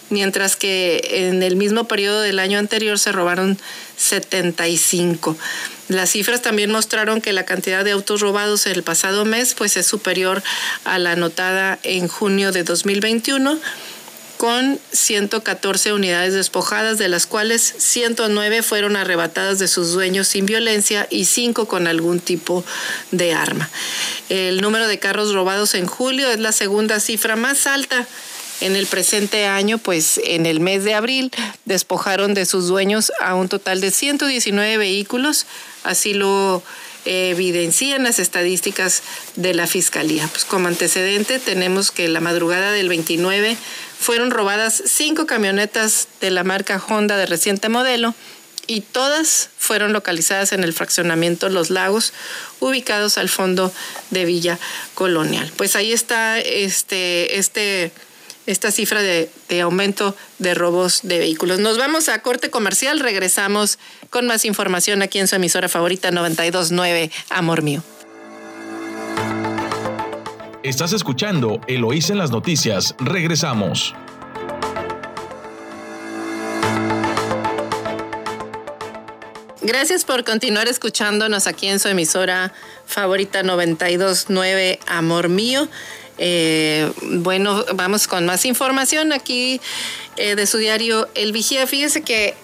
mientras 0.08 0.56
que 0.56 1.28
en 1.28 1.42
el 1.42 1.56
mismo 1.56 1.86
periodo 1.86 2.22
del 2.22 2.38
año 2.38 2.58
anterior 2.58 2.98
se 2.98 3.12
robaron 3.12 3.58
75. 3.98 5.36
Las 5.88 6.12
cifras 6.12 6.40
también 6.40 6.70
mostraron 6.70 7.20
que 7.20 7.34
la 7.34 7.44
cantidad 7.44 7.84
de 7.84 7.90
autos 7.90 8.22
robados 8.22 8.66
el 8.66 8.82
pasado 8.82 9.26
mes 9.26 9.52
pues 9.52 9.76
es 9.76 9.86
superior 9.86 10.42
a 10.84 10.98
la 10.98 11.12
anotada 11.12 11.78
en 11.82 12.08
junio 12.08 12.52
de 12.52 12.64
2021 12.64 13.60
con 14.36 14.78
114 14.92 15.92
unidades 15.92 16.34
despojadas, 16.34 16.98
de 16.98 17.08
las 17.08 17.26
cuales 17.26 17.74
109 17.78 18.62
fueron 18.62 18.96
arrebatadas 18.96 19.58
de 19.58 19.68
sus 19.68 19.92
dueños 19.92 20.28
sin 20.28 20.46
violencia 20.46 21.06
y 21.10 21.24
5 21.24 21.66
con 21.66 21.86
algún 21.86 22.20
tipo 22.20 22.64
de 23.10 23.32
arma. 23.32 23.70
El 24.28 24.60
número 24.60 24.88
de 24.88 24.98
carros 24.98 25.32
robados 25.32 25.74
en 25.74 25.86
julio 25.86 26.30
es 26.30 26.40
la 26.40 26.52
segunda 26.52 27.00
cifra 27.00 27.36
más 27.36 27.66
alta 27.66 28.06
en 28.60 28.74
el 28.74 28.86
presente 28.86 29.46
año, 29.46 29.78
pues 29.78 30.18
en 30.24 30.46
el 30.46 30.60
mes 30.60 30.84
de 30.84 30.94
abril 30.94 31.30
despojaron 31.64 32.34
de 32.34 32.46
sus 32.46 32.68
dueños 32.68 33.12
a 33.20 33.34
un 33.34 33.48
total 33.48 33.80
de 33.80 33.90
119 33.90 34.78
vehículos, 34.78 35.46
así 35.84 36.14
lo 36.14 36.62
evidencian 37.04 38.02
las 38.02 38.18
estadísticas 38.18 39.02
de 39.36 39.54
la 39.54 39.66
Fiscalía. 39.66 40.28
Pues 40.28 40.44
como 40.44 40.68
antecedente 40.68 41.38
tenemos 41.38 41.90
que 41.90 42.08
la 42.08 42.20
madrugada 42.20 42.72
del 42.72 42.88
29 42.88 43.56
fueron 43.98 44.30
robadas 44.30 44.82
cinco 44.86 45.26
camionetas 45.26 46.08
de 46.20 46.30
la 46.30 46.44
marca 46.44 46.82
Honda 46.88 47.16
de 47.16 47.26
reciente 47.26 47.68
modelo 47.68 48.14
y 48.66 48.80
todas 48.80 49.50
fueron 49.58 49.92
localizadas 49.92 50.52
en 50.52 50.64
el 50.64 50.72
fraccionamiento 50.72 51.48
Los 51.48 51.70
Lagos, 51.70 52.12
ubicados 52.60 53.18
al 53.18 53.28
fondo 53.28 53.72
de 54.10 54.24
Villa 54.24 54.58
Colonial. 54.94 55.52
Pues 55.56 55.76
ahí 55.76 55.92
está 55.92 56.38
este, 56.40 57.38
este, 57.38 57.92
esta 58.46 58.70
cifra 58.70 59.02
de, 59.02 59.30
de 59.48 59.60
aumento 59.60 60.16
de 60.38 60.54
robos 60.54 61.00
de 61.02 61.18
vehículos. 61.18 61.58
Nos 61.60 61.78
vamos 61.78 62.08
a 62.08 62.20
corte 62.22 62.50
comercial, 62.50 63.00
regresamos 63.00 63.78
con 64.10 64.26
más 64.26 64.44
información 64.44 65.02
aquí 65.02 65.18
en 65.18 65.28
su 65.28 65.36
emisora 65.36 65.68
favorita 65.68 66.10
929 66.10 67.10
Amor 67.30 67.62
Mío. 67.62 67.82
Estás 70.66 70.92
escuchando 70.92 71.60
Eloís 71.68 72.10
en 72.10 72.18
las 72.18 72.32
noticias. 72.32 72.96
Regresamos. 72.98 73.94
Gracias 79.60 80.04
por 80.04 80.24
continuar 80.24 80.66
escuchándonos 80.66 81.46
aquí 81.46 81.68
en 81.68 81.78
su 81.78 81.86
emisora 81.86 82.52
favorita 82.84 83.44
929 83.44 84.80
Amor 84.88 85.28
Mío. 85.28 85.68
Eh, 86.18 86.90
bueno, 87.20 87.64
vamos 87.76 88.08
con 88.08 88.26
más 88.26 88.44
información 88.44 89.12
aquí 89.12 89.60
eh, 90.16 90.34
de 90.34 90.46
su 90.48 90.58
diario 90.58 91.08
El 91.14 91.30
Vigía. 91.30 91.68
Fíjese 91.68 92.02
que 92.02 92.34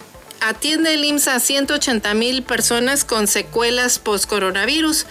atiende 0.40 0.94
el 0.94 1.04
IMSS 1.04 1.26
a 1.26 1.40
180 1.40 2.14
mil 2.14 2.44
personas 2.44 3.04
con 3.04 3.26
secuelas 3.26 3.98
post-coronavirus, 3.98 5.06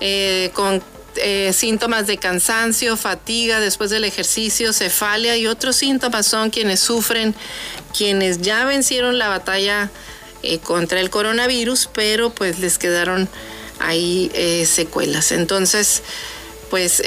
eh, 0.00 0.50
con 0.54 0.82
eh, 1.20 1.52
síntomas 1.52 2.06
de 2.06 2.16
cansancio, 2.18 2.96
fatiga 2.96 3.60
después 3.60 3.90
del 3.90 4.04
ejercicio, 4.04 4.72
cefalia 4.72 5.36
y 5.36 5.46
otros 5.46 5.76
síntomas 5.76 6.26
son 6.26 6.50
quienes 6.50 6.80
sufren, 6.80 7.34
quienes 7.96 8.40
ya 8.40 8.64
vencieron 8.64 9.18
la 9.18 9.28
batalla 9.28 9.90
eh, 10.42 10.58
contra 10.58 11.00
el 11.00 11.10
coronavirus, 11.10 11.90
pero 11.92 12.30
pues 12.30 12.58
les 12.58 12.78
quedaron 12.78 13.28
ahí 13.78 14.30
eh, 14.34 14.66
secuelas. 14.66 15.32
Entonces, 15.32 16.02
pues 16.70 17.02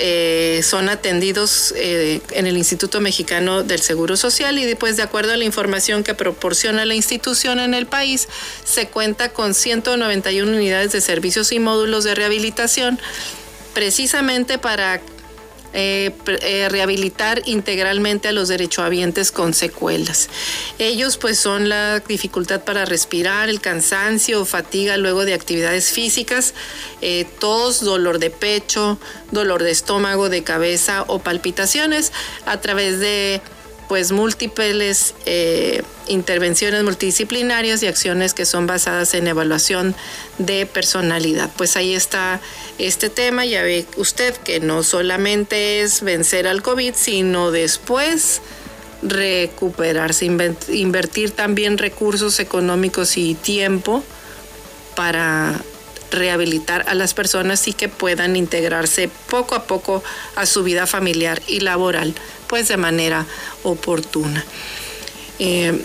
son 0.65 0.89
atendidos 0.89 1.71
en 1.77 2.47
el 2.47 2.57
Instituto 2.57 2.99
Mexicano 2.99 3.61
del 3.61 3.79
Seguro 3.79 4.17
Social 4.17 4.57
y 4.57 4.65
después 4.65 4.97
de 4.97 5.03
acuerdo 5.03 5.33
a 5.33 5.37
la 5.37 5.45
información 5.45 6.03
que 6.03 6.15
proporciona 6.15 6.83
la 6.83 6.95
institución 6.95 7.59
en 7.59 7.75
el 7.75 7.85
país, 7.85 8.27
se 8.63 8.87
cuenta 8.87 9.29
con 9.29 9.53
191 9.53 10.51
unidades 10.51 10.93
de 10.93 11.01
servicios 11.01 11.51
y 11.51 11.59
módulos 11.59 12.03
de 12.05 12.15
rehabilitación 12.15 12.99
precisamente 13.73 14.57
para 14.57 15.01
eh, 15.73 16.11
eh, 16.27 16.67
rehabilitar 16.69 17.43
integralmente 17.45 18.27
a 18.27 18.33
los 18.33 18.49
derechohabientes 18.49 19.31
con 19.31 19.53
secuelas. 19.53 20.27
Ellos 20.79 21.15
pues 21.15 21.39
son 21.39 21.69
la 21.69 22.01
dificultad 22.01 22.65
para 22.65 22.83
respirar, 22.83 23.47
el 23.47 23.61
cansancio, 23.61 24.43
fatiga 24.43 24.97
luego 24.97 25.23
de 25.23 25.33
actividades 25.33 25.91
físicas, 25.91 26.53
eh, 27.01 27.25
tos, 27.39 27.79
dolor 27.85 28.19
de 28.19 28.31
pecho, 28.31 28.99
dolor 29.31 29.63
de 29.63 29.71
estómago, 29.71 30.27
de 30.27 30.43
cabeza 30.43 31.05
o 31.07 31.19
palpitaciones 31.19 32.11
a 32.45 32.59
través 32.59 32.99
de 32.99 33.41
pues 33.91 34.13
múltiples 34.13 35.15
eh, 35.25 35.83
intervenciones 36.07 36.81
multidisciplinarias 36.81 37.83
y 37.83 37.87
acciones 37.87 38.33
que 38.33 38.45
son 38.45 38.65
basadas 38.65 39.13
en 39.15 39.27
evaluación 39.27 39.95
de 40.37 40.65
personalidad. 40.65 41.49
Pues 41.57 41.75
ahí 41.75 41.93
está 41.93 42.39
este 42.77 43.09
tema, 43.09 43.45
ya 43.45 43.63
ve 43.63 43.85
usted 43.97 44.33
que 44.33 44.61
no 44.61 44.83
solamente 44.83 45.81
es 45.81 46.03
vencer 46.03 46.47
al 46.47 46.61
COVID, 46.61 46.93
sino 46.95 47.51
después 47.51 48.39
recuperarse, 49.03 50.25
invertir 50.69 51.31
también 51.31 51.77
recursos 51.77 52.39
económicos 52.39 53.17
y 53.17 53.35
tiempo 53.35 54.05
para 54.95 55.61
rehabilitar 56.11 56.85
a 56.87 56.93
las 56.93 57.13
personas 57.13 57.67
y 57.67 57.73
que 57.73 57.89
puedan 57.89 58.35
integrarse 58.35 59.09
poco 59.29 59.55
a 59.55 59.63
poco 59.63 60.03
a 60.35 60.45
su 60.45 60.63
vida 60.63 60.85
familiar 60.85 61.41
y 61.47 61.61
laboral 61.61 62.13
pues 62.47 62.67
de 62.67 62.77
manera 62.77 63.25
oportuna. 63.63 64.45
Eh, 65.39 65.81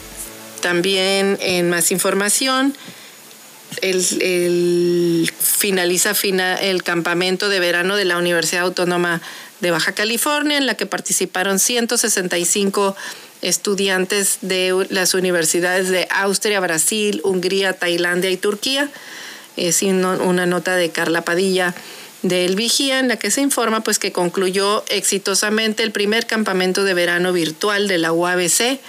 también 0.60 1.38
en 1.40 1.70
más 1.70 1.92
información, 1.92 2.76
el, 3.82 5.30
finaliza 5.38 6.12
el 6.60 6.82
campamento 6.82 7.48
de 7.48 7.60
verano 7.60 7.96
de 7.96 8.04
la 8.04 8.18
Universidad 8.18 8.64
Autónoma 8.64 9.22
de 9.60 9.70
Baja 9.70 9.92
California, 9.92 10.58
en 10.58 10.66
la 10.66 10.74
que 10.74 10.86
participaron 10.86 11.58
165 11.58 12.96
estudiantes 13.42 14.38
de 14.40 14.86
las 14.90 15.14
universidades 15.14 15.88
de 15.88 16.08
Austria, 16.10 16.60
Brasil, 16.60 17.20
Hungría, 17.22 17.74
Tailandia 17.74 18.30
y 18.30 18.36
Turquía. 18.36 18.90
Es 19.56 19.82
una 19.82 20.46
nota 20.46 20.76
de 20.76 20.90
Carla 20.90 21.22
Padilla 21.22 21.74
del 22.22 22.56
Vigía, 22.56 22.98
en 22.98 23.08
la 23.08 23.18
que 23.18 23.30
se 23.30 23.40
informa 23.40 23.82
pues 23.82 23.98
que 23.98 24.12
concluyó 24.12 24.84
exitosamente 24.88 25.82
el 25.82 25.92
primer 25.92 26.26
campamento 26.26 26.84
de 26.84 26.94
verano 26.94 27.32
virtual 27.32 27.88
de 27.88 27.98
la 27.98 28.12
UABC, 28.12 28.80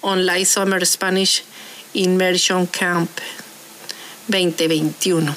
Online 0.00 0.44
Summer 0.44 0.84
Spanish 0.86 1.42
Immersion 1.94 2.66
Camp 2.66 3.10
2021. 4.28 5.34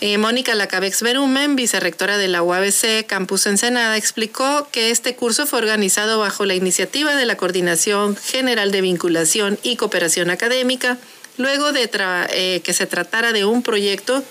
Eh, 0.00 0.18
Mónica 0.18 0.56
Lacabex 0.56 1.02
Berumen, 1.02 1.54
vicerrectora 1.54 2.18
de 2.18 2.26
la 2.26 2.42
UABC 2.42 3.06
Campus 3.06 3.46
Ensenada, 3.46 3.96
explicó 3.96 4.66
que 4.72 4.90
este 4.90 5.14
curso 5.14 5.46
fue 5.46 5.60
organizado 5.60 6.18
bajo 6.18 6.44
la 6.44 6.56
iniciativa 6.56 7.14
de 7.14 7.24
la 7.24 7.36
Coordinación 7.36 8.16
General 8.16 8.72
de 8.72 8.80
Vinculación 8.80 9.60
y 9.62 9.76
Cooperación 9.76 10.30
Académica, 10.30 10.98
luego 11.36 11.72
de 11.72 11.90
eh, 12.30 12.60
que 12.62 12.72
se 12.72 12.86
tratara 12.86 13.32
de 13.32 13.44
un 13.44 13.62
proyecto 13.62 14.22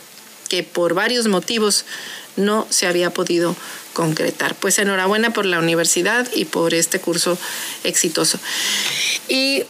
que 0.50 0.64
por 0.64 0.94
varios 0.94 1.28
motivos 1.28 1.86
no 2.36 2.68
se 2.70 2.88
había 2.88 3.10
podido 3.12 3.56
concretar. 3.94 4.56
Pues 4.56 4.80
enhorabuena 4.80 5.32
por 5.32 5.46
la 5.46 5.60
universidad 5.60 6.28
y 6.34 6.46
por 6.46 6.74
este 6.74 7.00
curso 7.00 7.38
exitoso. 7.84 8.40
Y 9.28 9.64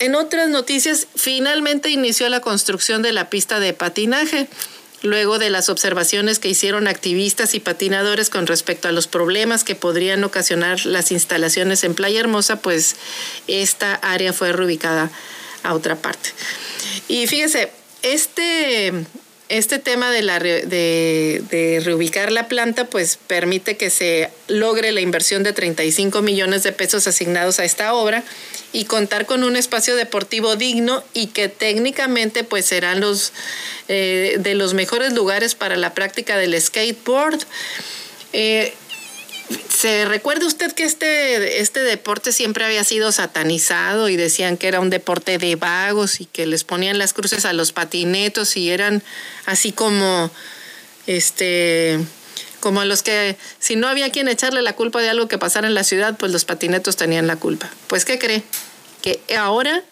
en 0.00 0.14
otras 0.14 0.48
noticias, 0.48 1.08
finalmente 1.16 1.90
inició 1.90 2.28
la 2.28 2.40
construcción 2.40 3.02
de 3.02 3.12
la 3.12 3.30
pista 3.30 3.58
de 3.58 3.72
patinaje. 3.72 4.48
Luego 5.02 5.38
de 5.38 5.48
las 5.48 5.68
observaciones 5.68 6.40
que 6.40 6.48
hicieron 6.48 6.88
activistas 6.88 7.54
y 7.54 7.60
patinadores 7.60 8.30
con 8.30 8.48
respecto 8.48 8.88
a 8.88 8.92
los 8.92 9.06
problemas 9.06 9.62
que 9.62 9.76
podrían 9.76 10.24
ocasionar 10.24 10.84
las 10.86 11.12
instalaciones 11.12 11.84
en 11.84 11.94
Playa 11.94 12.18
Hermosa, 12.18 12.60
pues 12.60 12.96
esta 13.46 13.94
área 13.94 14.32
fue 14.32 14.52
reubicada 14.52 15.10
a 15.62 15.74
otra 15.74 15.96
parte. 15.96 16.30
Y 17.08 17.26
fíjese, 17.26 17.70
este 18.02 18.92
este 19.48 19.78
tema 19.78 20.10
de, 20.10 20.22
la, 20.22 20.38
de, 20.38 21.80
reubicar 21.82 22.30
la 22.30 22.48
planta 22.48 22.84
pues 22.84 23.18
permite 23.26 23.76
que 23.76 23.88
se 23.88 24.30
logre 24.46 24.92
la 24.92 25.00
inversión 25.00 25.42
de 25.42 25.52
35 25.52 26.20
millones 26.20 26.62
de 26.62 26.72
pesos 26.72 27.06
asignados 27.06 27.58
a 27.58 27.64
esta 27.64 27.94
obra 27.94 28.22
y 28.72 28.84
contar 28.84 29.24
con 29.24 29.44
un 29.44 29.56
espacio 29.56 29.96
deportivo 29.96 30.56
digno 30.56 31.02
y 31.14 31.28
que 31.28 31.48
técnicamente 31.48 32.44
pues 32.44 32.66
serán 32.66 33.00
los 33.00 33.32
eh, 33.88 34.36
de 34.38 34.54
los 34.54 34.74
mejores 34.74 35.14
lugares 35.14 35.54
para 35.54 35.76
la 35.76 35.94
práctica 35.94 36.36
del 36.36 36.60
skateboard. 36.60 37.40
Eh, 38.34 38.74
¿Se 39.68 40.04
recuerda 40.04 40.46
usted 40.46 40.72
que 40.72 40.82
este, 40.82 41.60
este 41.60 41.80
deporte 41.80 42.32
siempre 42.32 42.64
había 42.64 42.84
sido 42.84 43.12
satanizado 43.12 44.08
y 44.08 44.16
decían 44.16 44.56
que 44.56 44.68
era 44.68 44.80
un 44.80 44.90
deporte 44.90 45.38
de 45.38 45.56
vagos 45.56 46.20
y 46.20 46.26
que 46.26 46.46
les 46.46 46.64
ponían 46.64 46.98
las 46.98 47.12
cruces 47.14 47.44
a 47.44 47.52
los 47.52 47.72
patinetos 47.72 48.56
y 48.56 48.70
eran 48.70 49.02
así 49.46 49.72
como 49.72 50.30
este, 51.06 51.98
como 52.60 52.84
los 52.84 53.02
que 53.02 53.36
si 53.58 53.76
no 53.76 53.88
había 53.88 54.10
quien 54.10 54.28
echarle 54.28 54.62
la 54.62 54.74
culpa 54.74 55.00
de 55.00 55.08
algo 55.08 55.28
que 55.28 55.38
pasara 55.38 55.66
en 55.66 55.74
la 55.74 55.84
ciudad, 55.84 56.16
pues 56.18 56.32
los 56.32 56.44
patinetos 56.44 56.96
tenían 56.96 57.26
la 57.26 57.36
culpa. 57.36 57.70
Pues 57.86 58.04
¿qué 58.04 58.18
cree? 58.18 58.42
Que 59.00 59.20
ahora 59.38 59.82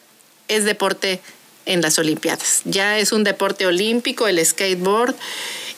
es 0.48 0.64
deporte 0.64 1.20
en 1.64 1.80
las 1.80 1.98
Olimpiadas. 1.98 2.62
Ya 2.64 2.98
es 2.98 3.12
un 3.12 3.24
deporte 3.24 3.66
olímpico 3.66 4.28
el 4.28 4.44
skateboard 4.44 5.14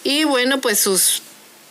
y 0.03 0.24
bueno, 0.24 0.61
pues 0.61 0.81
sus 0.81 1.22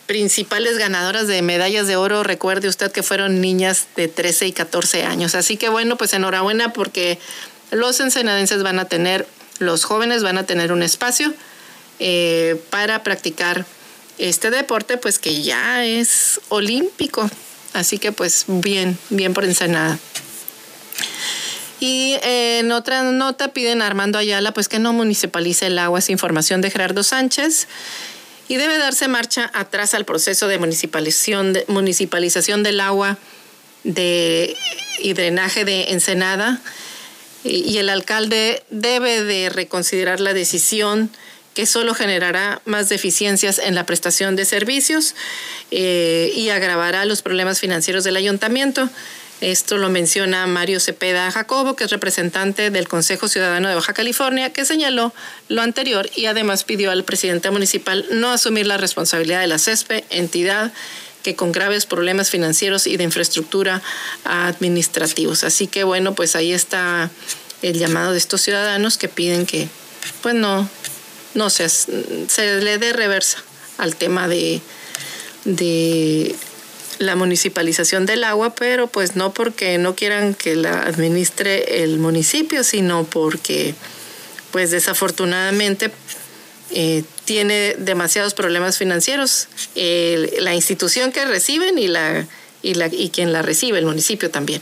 principales 0.08 0.78
ganadoras 0.78 1.28
de 1.28 1.42
medallas 1.42 1.86
de 1.86 1.96
oro, 1.96 2.24
recuerde 2.24 2.66
usted 2.66 2.90
que 2.90 3.02
fueron 3.02 3.42
niñas 3.42 3.86
de 3.94 4.08
13 4.08 4.46
y 4.46 4.52
14 4.52 5.04
años. 5.04 5.34
Así 5.34 5.58
que 5.58 5.68
bueno, 5.68 5.96
pues 5.96 6.14
enhorabuena 6.14 6.72
porque 6.72 7.18
los 7.70 8.00
ensenadenses 8.00 8.62
van 8.62 8.78
a 8.78 8.86
tener, 8.86 9.26
los 9.58 9.84
jóvenes 9.84 10.22
van 10.22 10.38
a 10.38 10.44
tener 10.44 10.72
un 10.72 10.82
espacio 10.82 11.34
eh, 12.00 12.58
para 12.70 13.02
practicar 13.02 13.66
este 14.16 14.50
deporte, 14.50 14.96
pues 14.96 15.18
que 15.18 15.42
ya 15.42 15.84
es 15.84 16.40
olímpico. 16.48 17.30
Así 17.74 17.98
que 17.98 18.10
pues 18.10 18.46
bien, 18.48 18.98
bien 19.10 19.34
por 19.34 19.44
Ensenada. 19.44 19.98
Y 21.80 22.16
en 22.22 22.72
otra 22.72 23.02
nota 23.02 23.52
piden 23.52 23.82
a 23.82 23.86
Armando 23.86 24.18
Ayala 24.18 24.54
pues 24.54 24.68
que 24.68 24.78
no 24.78 24.94
municipalice 24.94 25.66
el 25.66 25.78
agua, 25.78 25.98
es 25.98 26.08
información 26.08 26.62
de 26.62 26.70
Gerardo 26.70 27.02
Sánchez. 27.02 27.68
Y 28.48 28.56
debe 28.56 28.78
darse 28.78 29.08
marcha 29.08 29.50
atrás 29.54 29.94
al 29.94 30.04
proceso 30.04 30.48
de 30.48 30.58
municipalización, 30.58 31.52
de, 31.52 31.64
municipalización 31.68 32.62
del 32.62 32.80
agua 32.80 33.18
de, 33.84 34.56
y 34.98 35.12
drenaje 35.12 35.64
de 35.64 35.92
Ensenada. 35.92 36.60
Y, 37.44 37.60
y 37.70 37.78
el 37.78 37.88
alcalde 37.88 38.64
debe 38.70 39.22
de 39.22 39.50
reconsiderar 39.50 40.20
la 40.20 40.34
decisión 40.34 41.10
que 41.58 41.66
solo 41.66 41.92
generará 41.92 42.62
más 42.66 42.88
deficiencias 42.88 43.58
en 43.58 43.74
la 43.74 43.84
prestación 43.84 44.36
de 44.36 44.44
servicios 44.44 45.16
eh, 45.72 46.30
y 46.36 46.50
agravará 46.50 47.04
los 47.04 47.20
problemas 47.20 47.58
financieros 47.58 48.04
del 48.04 48.14
ayuntamiento. 48.14 48.88
Esto 49.40 49.76
lo 49.76 49.88
menciona 49.88 50.46
Mario 50.46 50.80
Cepeda 50.80 51.30
Jacobo, 51.30 51.76
que 51.76 51.84
es 51.84 51.90
representante 51.90 52.70
del 52.70 52.88
Consejo 52.88 53.28
Ciudadano 53.28 53.68
de 53.68 53.76
Baja 53.76 53.92
California, 53.92 54.52
que 54.52 54.64
señaló 54.64 55.12
lo 55.48 55.62
anterior 55.62 56.10
y 56.16 56.26
además 56.26 56.64
pidió 56.64 56.90
al 56.90 57.04
presidente 57.04 57.50
municipal 57.50 58.04
no 58.10 58.30
asumir 58.30 58.66
la 58.66 58.78
responsabilidad 58.78 59.40
de 59.40 59.46
la 59.46 59.58
CESPE, 59.58 60.04
entidad 60.10 60.72
que 61.22 61.36
con 61.36 61.52
graves 61.52 61.86
problemas 61.86 62.30
financieros 62.30 62.86
y 62.86 62.96
de 62.96 63.04
infraestructura 63.04 63.82
administrativos. 64.24 65.44
Así 65.44 65.66
que 65.66 65.84
bueno, 65.84 66.14
pues 66.14 66.34
ahí 66.34 66.52
está 66.52 67.10
el 67.62 67.78
llamado 67.78 68.12
de 68.12 68.18
estos 68.18 68.40
ciudadanos 68.40 68.98
que 68.98 69.08
piden 69.08 69.46
que 69.46 69.68
pues 70.22 70.34
no 70.34 70.68
no 71.34 71.50
sé, 71.50 71.68
se 71.68 72.60
le 72.60 72.78
dé 72.78 72.92
reversa 72.92 73.38
al 73.76 73.96
tema 73.96 74.26
de, 74.28 74.60
de 75.44 76.34
la 76.98 77.16
municipalización 77.16 78.06
del 78.06 78.24
agua, 78.24 78.54
pero 78.54 78.88
pues 78.88 79.16
no 79.16 79.32
porque 79.32 79.78
no 79.78 79.94
quieran 79.94 80.34
que 80.34 80.56
la 80.56 80.82
administre 80.82 81.82
el 81.82 81.98
municipio, 81.98 82.64
sino 82.64 83.04
porque 83.04 83.74
pues 84.50 84.70
desafortunadamente 84.70 85.90
eh, 86.70 87.04
tiene 87.24 87.76
demasiados 87.78 88.34
problemas 88.34 88.78
financieros 88.78 89.48
la 89.74 90.54
institución 90.54 91.12
que 91.12 91.24
reciben 91.24 91.78
y 91.78 91.88
la 91.88 92.26
y, 92.60 92.74
la, 92.74 92.88
y 92.88 93.10
quien 93.10 93.32
la 93.32 93.42
recibe, 93.42 93.78
el 93.78 93.86
municipio 93.86 94.30
también. 94.30 94.60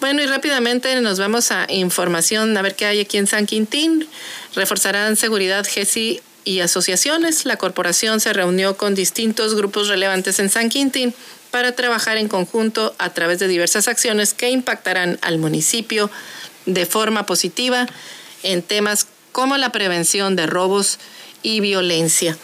Bueno, 0.00 0.22
y 0.22 0.26
rápidamente 0.26 1.00
nos 1.00 1.18
vamos 1.18 1.50
a 1.50 1.66
información, 1.70 2.56
a 2.56 2.62
ver 2.62 2.76
qué 2.76 2.86
hay 2.86 3.00
aquí 3.00 3.18
en 3.18 3.26
San 3.26 3.46
Quintín. 3.46 4.06
Reforzarán 4.54 5.16
seguridad 5.16 5.66
GESI 5.66 6.20
y 6.44 6.60
asociaciones. 6.60 7.44
La 7.44 7.56
corporación 7.56 8.20
se 8.20 8.32
reunió 8.32 8.76
con 8.76 8.94
distintos 8.94 9.56
grupos 9.56 9.88
relevantes 9.88 10.38
en 10.38 10.50
San 10.50 10.68
Quintín 10.68 11.14
para 11.52 11.72
trabajar 11.72 12.16
en 12.16 12.26
conjunto 12.26 12.96
a 12.98 13.10
través 13.10 13.38
de 13.38 13.46
diversas 13.46 13.86
acciones 13.86 14.34
que 14.34 14.50
impactarán 14.50 15.18
al 15.22 15.38
municipio 15.38 16.10
de 16.66 16.86
forma 16.86 17.26
positiva 17.26 17.86
en 18.42 18.62
temas 18.62 19.06
como 19.30 19.56
la 19.58 19.70
prevención 19.70 20.34
de 20.34 20.46
robos 20.46 20.98
y 21.42 21.60
violencia. 21.60 22.36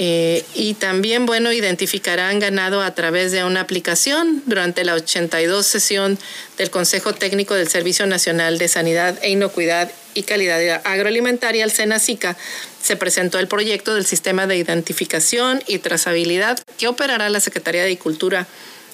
Eh, 0.00 0.44
y 0.54 0.74
también, 0.74 1.26
bueno, 1.26 1.52
identificarán 1.52 2.38
ganado 2.38 2.82
a 2.82 2.94
través 2.94 3.32
de 3.32 3.42
una 3.44 3.60
aplicación 3.60 4.42
durante 4.46 4.84
la 4.84 4.94
82 4.94 5.66
sesión 5.66 6.18
del 6.56 6.70
Consejo 6.70 7.14
Técnico 7.14 7.54
del 7.54 7.68
Servicio 7.68 8.06
Nacional 8.06 8.58
de 8.58 8.68
Sanidad 8.68 9.18
e 9.22 9.30
Inocuidad 9.30 9.90
y 10.14 10.22
Calidad 10.22 10.80
Agroalimentaria, 10.84 11.64
el 11.64 11.72
SENACICA, 11.72 12.36
se 12.82 12.96
presentó 12.96 13.38
el 13.38 13.48
proyecto 13.48 13.94
del 13.94 14.06
Sistema 14.06 14.46
de 14.46 14.56
Identificación 14.56 15.62
y 15.66 15.78
Trazabilidad 15.78 16.58
que 16.78 16.88
operará 16.88 17.28
la 17.28 17.40
Secretaría 17.40 17.82
de 17.82 17.88
Agricultura 17.88 18.46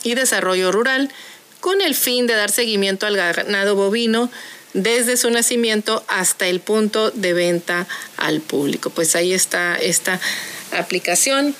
y 0.03 0.15
Desarrollo 0.15 0.73
Rural 0.73 1.11
con 1.61 1.81
el 1.81 1.95
fin 1.95 2.27
de 2.27 2.35
dar 2.35 2.51
seguimiento 2.51 3.07
al 3.07 3.17
ganado 3.17 3.75
bovino 3.75 4.31
desde 4.75 5.17
su 5.17 5.31
nacimiento 5.31 6.05
hasta 6.09 6.47
el 6.47 6.61
punto 6.61 7.11
de 7.11 7.33
venta 7.33 7.87
al 8.17 8.41
público. 8.41 8.91
Pues 8.91 9.17
ahí 9.17 9.33
está 9.33 9.77
esta 9.77 10.21
aplicación. 10.73 11.55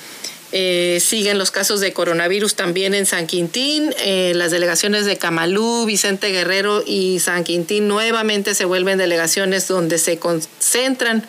Eh, 0.57 1.01
siguen 1.01 1.39
los 1.39 1.51
casos 1.51 1.81
de 1.81 1.93
coronavirus 1.93 2.55
también 2.55 2.95
en 2.95 3.07
San 3.07 3.27
Quintín. 3.27 3.95
Eh, 3.99 4.33
las 4.37 4.51
delegaciones 4.51 5.05
de 5.05 5.17
Camalú, 5.17 5.85
Vicente 5.85 6.29
Guerrero 6.31 6.85
y 6.87 7.19
San 7.19 7.43
Quintín 7.43 7.89
nuevamente 7.89 8.55
se 8.55 8.65
vuelven 8.65 8.99
delegaciones 8.99 9.67
donde 9.67 9.99
se 9.99 10.19
concentran 10.19 11.27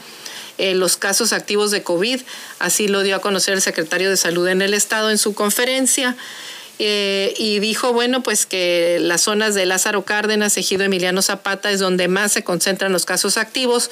eh, 0.57 0.75
los 0.75 0.97
casos 0.97 1.33
activos 1.33 1.71
de 1.71 1.83
COVID. 1.83 2.21
Así 2.59 2.87
lo 2.87 3.03
dio 3.03 3.15
a 3.15 3.21
conocer 3.21 3.53
el 3.53 3.61
secretario 3.61 4.09
de 4.09 4.17
Salud 4.17 4.47
en 4.47 4.61
el 4.61 4.73
Estado 4.73 5.09
en 5.11 5.17
su 5.17 5.33
conferencia. 5.33 6.15
y 6.77 7.59
dijo, 7.59 7.93
bueno, 7.93 8.21
pues 8.21 8.45
que 8.45 8.97
las 8.99 9.21
zonas 9.21 9.55
de 9.55 9.65
Lázaro 9.65 10.03
Cárdenas, 10.03 10.57
Ejido 10.57 10.83
Emiliano 10.83 11.21
Zapata 11.21 11.71
es 11.71 11.79
donde 11.79 12.09
más 12.09 12.33
se 12.33 12.43
concentran 12.43 12.91
los 12.91 13.05
casos 13.05 13.37
activos 13.37 13.89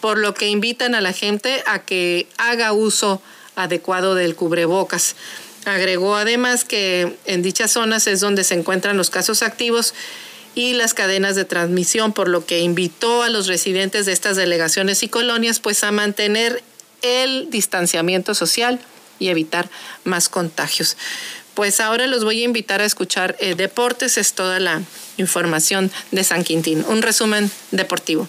por 0.00 0.18
lo 0.18 0.34
que 0.34 0.48
invitan 0.48 0.94
a 0.94 1.00
la 1.00 1.12
gente 1.12 1.62
a 1.66 1.80
que 1.80 2.26
haga 2.36 2.72
uso 2.72 3.20
adecuado 3.56 4.14
del 4.14 4.36
cubrebocas. 4.36 5.16
Agregó 5.64 6.16
además 6.16 6.64
que 6.64 7.16
en 7.24 7.42
dichas 7.42 7.72
zonas 7.72 8.06
es 8.06 8.20
donde 8.20 8.44
se 8.44 8.54
encuentran 8.54 8.96
los 8.96 9.10
casos 9.10 9.42
activos 9.42 9.94
y 10.58 10.72
las 10.72 10.92
cadenas 10.92 11.36
de 11.36 11.44
transmisión, 11.44 12.12
por 12.12 12.28
lo 12.28 12.44
que 12.44 12.58
invitó 12.58 13.22
a 13.22 13.28
los 13.28 13.46
residentes 13.46 14.06
de 14.06 14.12
estas 14.12 14.36
delegaciones 14.36 15.04
y 15.04 15.08
colonias 15.08 15.60
pues 15.60 15.84
a 15.84 15.92
mantener 15.92 16.64
el 17.02 17.48
distanciamiento 17.48 18.34
social 18.34 18.80
y 19.20 19.28
evitar 19.28 19.70
más 20.02 20.28
contagios. 20.28 20.96
Pues 21.54 21.78
ahora 21.78 22.08
los 22.08 22.24
voy 22.24 22.42
a 22.42 22.44
invitar 22.44 22.80
a 22.80 22.86
escuchar 22.86 23.36
eh, 23.38 23.54
deportes, 23.54 24.18
es 24.18 24.32
toda 24.32 24.58
la 24.58 24.82
información 25.16 25.92
de 26.10 26.24
San 26.24 26.42
Quintín. 26.42 26.84
Un 26.88 27.02
resumen 27.02 27.52
deportivo. 27.70 28.26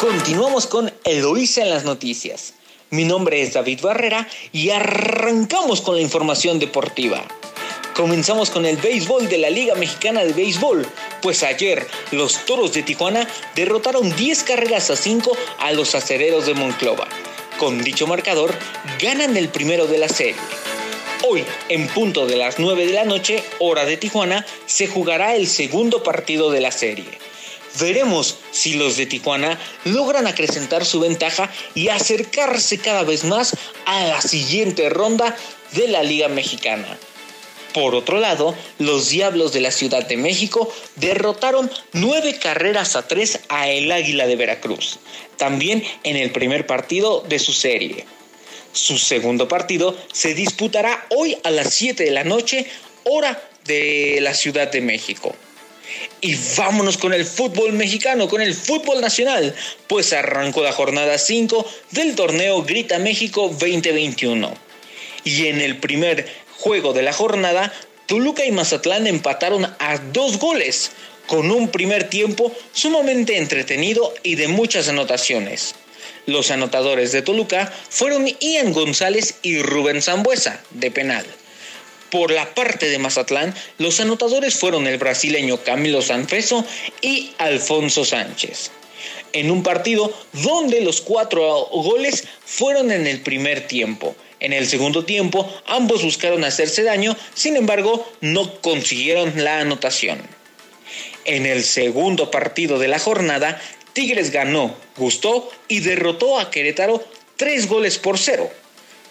Continuamos 0.00 0.66
con 0.66 0.90
Eloísa 1.04 1.62
en 1.62 1.70
las 1.70 1.84
noticias. 1.84 2.54
Mi 2.94 3.04
nombre 3.04 3.42
es 3.42 3.54
David 3.54 3.80
Barrera 3.80 4.28
y 4.52 4.70
arrancamos 4.70 5.80
con 5.80 5.96
la 5.96 6.00
información 6.00 6.60
deportiva. 6.60 7.24
Comenzamos 7.96 8.50
con 8.50 8.66
el 8.66 8.76
béisbol 8.76 9.28
de 9.28 9.38
la 9.38 9.50
Liga 9.50 9.74
Mexicana 9.74 10.24
de 10.24 10.32
Béisbol, 10.32 10.86
pues 11.20 11.42
ayer 11.42 11.84
los 12.12 12.44
Toros 12.44 12.72
de 12.72 12.84
Tijuana 12.84 13.26
derrotaron 13.56 14.14
10 14.14 14.44
carreras 14.44 14.90
a 14.90 14.96
5 14.96 15.36
a 15.58 15.72
los 15.72 15.96
acereros 15.96 16.46
de 16.46 16.54
Monclova. 16.54 17.08
Con 17.58 17.82
dicho 17.82 18.06
marcador, 18.06 18.54
ganan 19.02 19.36
el 19.36 19.48
primero 19.48 19.88
de 19.88 19.98
la 19.98 20.08
serie. 20.08 20.36
Hoy, 21.26 21.44
en 21.68 21.88
punto 21.88 22.28
de 22.28 22.36
las 22.36 22.60
9 22.60 22.86
de 22.86 22.92
la 22.92 23.04
noche, 23.04 23.42
hora 23.58 23.86
de 23.86 23.96
Tijuana, 23.96 24.46
se 24.66 24.86
jugará 24.86 25.34
el 25.34 25.48
segundo 25.48 26.04
partido 26.04 26.52
de 26.52 26.60
la 26.60 26.70
serie. 26.70 27.24
Veremos 27.80 28.36
si 28.52 28.74
los 28.74 28.96
de 28.96 29.06
Tijuana 29.06 29.58
logran 29.84 30.26
acrecentar 30.26 30.84
su 30.84 31.00
ventaja 31.00 31.50
y 31.74 31.88
acercarse 31.88 32.78
cada 32.78 33.02
vez 33.02 33.24
más 33.24 33.56
a 33.86 34.04
la 34.04 34.20
siguiente 34.20 34.88
ronda 34.90 35.36
de 35.72 35.88
la 35.88 36.02
Liga 36.02 36.28
Mexicana. 36.28 36.98
Por 37.72 37.96
otro 37.96 38.20
lado, 38.20 38.54
los 38.78 39.08
Diablos 39.08 39.52
de 39.52 39.60
la 39.60 39.72
Ciudad 39.72 40.06
de 40.06 40.16
México 40.16 40.72
derrotaron 40.94 41.68
nueve 41.92 42.38
carreras 42.38 42.94
a 42.94 43.08
tres 43.08 43.40
a 43.48 43.68
el 43.68 43.90
Águila 43.90 44.28
de 44.28 44.36
Veracruz, 44.36 45.00
también 45.36 45.82
en 46.04 46.16
el 46.16 46.30
primer 46.30 46.68
partido 46.68 47.24
de 47.28 47.40
su 47.40 47.52
serie. 47.52 48.06
Su 48.74 48.98
segundo 48.98 49.48
partido 49.48 49.96
se 50.12 50.34
disputará 50.34 51.06
hoy 51.10 51.36
a 51.42 51.50
las 51.50 51.74
7 51.74 52.04
de 52.04 52.10
la 52.10 52.24
noche, 52.24 52.66
hora 53.04 53.40
de 53.64 54.18
la 54.20 54.34
Ciudad 54.34 54.70
de 54.70 54.80
México. 54.80 55.34
Y 56.20 56.36
vámonos 56.56 56.96
con 56.96 57.12
el 57.12 57.24
fútbol 57.24 57.72
mexicano, 57.72 58.28
con 58.28 58.40
el 58.40 58.54
fútbol 58.54 59.00
nacional, 59.00 59.54
pues 59.86 60.12
arrancó 60.12 60.62
la 60.62 60.72
jornada 60.72 61.18
5 61.18 61.66
del 61.90 62.14
torneo 62.14 62.62
Grita 62.62 62.98
México 62.98 63.48
2021. 63.48 64.54
Y 65.24 65.46
en 65.46 65.60
el 65.60 65.78
primer 65.78 66.26
juego 66.56 66.92
de 66.92 67.02
la 67.02 67.12
jornada, 67.12 67.72
Toluca 68.06 68.44
y 68.44 68.52
Mazatlán 68.52 69.06
empataron 69.06 69.64
a 69.78 69.98
dos 70.12 70.38
goles, 70.38 70.92
con 71.26 71.50
un 71.50 71.68
primer 71.68 72.08
tiempo 72.10 72.52
sumamente 72.72 73.38
entretenido 73.38 74.12
y 74.22 74.34
de 74.34 74.48
muchas 74.48 74.88
anotaciones. 74.88 75.74
Los 76.26 76.50
anotadores 76.50 77.12
de 77.12 77.22
Toluca 77.22 77.72
fueron 77.88 78.26
Ian 78.40 78.72
González 78.72 79.36
y 79.42 79.60
Rubén 79.60 80.02
Zambuesa, 80.02 80.62
de 80.70 80.90
penal. 80.90 81.26
Por 82.10 82.30
la 82.30 82.54
parte 82.54 82.88
de 82.88 82.98
Mazatlán, 82.98 83.54
los 83.78 84.00
anotadores 84.00 84.54
fueron 84.54 84.86
el 84.86 84.98
brasileño 84.98 85.62
Camilo 85.62 86.02
Sanfeso 86.02 86.64
y 87.00 87.32
Alfonso 87.38 88.04
Sánchez. 88.04 88.70
En 89.32 89.50
un 89.50 89.62
partido 89.62 90.12
donde 90.32 90.80
los 90.80 91.00
cuatro 91.00 91.66
goles 91.72 92.24
fueron 92.44 92.92
en 92.92 93.06
el 93.06 93.20
primer 93.20 93.66
tiempo. 93.66 94.14
En 94.38 94.52
el 94.52 94.66
segundo 94.66 95.04
tiempo, 95.04 95.52
ambos 95.66 96.04
buscaron 96.04 96.44
hacerse 96.44 96.82
daño, 96.82 97.16
sin 97.34 97.56
embargo, 97.56 98.06
no 98.20 98.60
consiguieron 98.60 99.32
la 99.42 99.60
anotación. 99.60 100.20
En 101.24 101.46
el 101.46 101.64
segundo 101.64 102.30
partido 102.30 102.78
de 102.78 102.88
la 102.88 102.98
jornada, 102.98 103.60
Tigres 103.94 104.30
ganó, 104.30 104.76
gustó 104.96 105.50
y 105.68 105.80
derrotó 105.80 106.38
a 106.38 106.50
Querétaro 106.50 107.02
tres 107.36 107.68
goles 107.68 107.98
por 107.98 108.18
cero, 108.18 108.50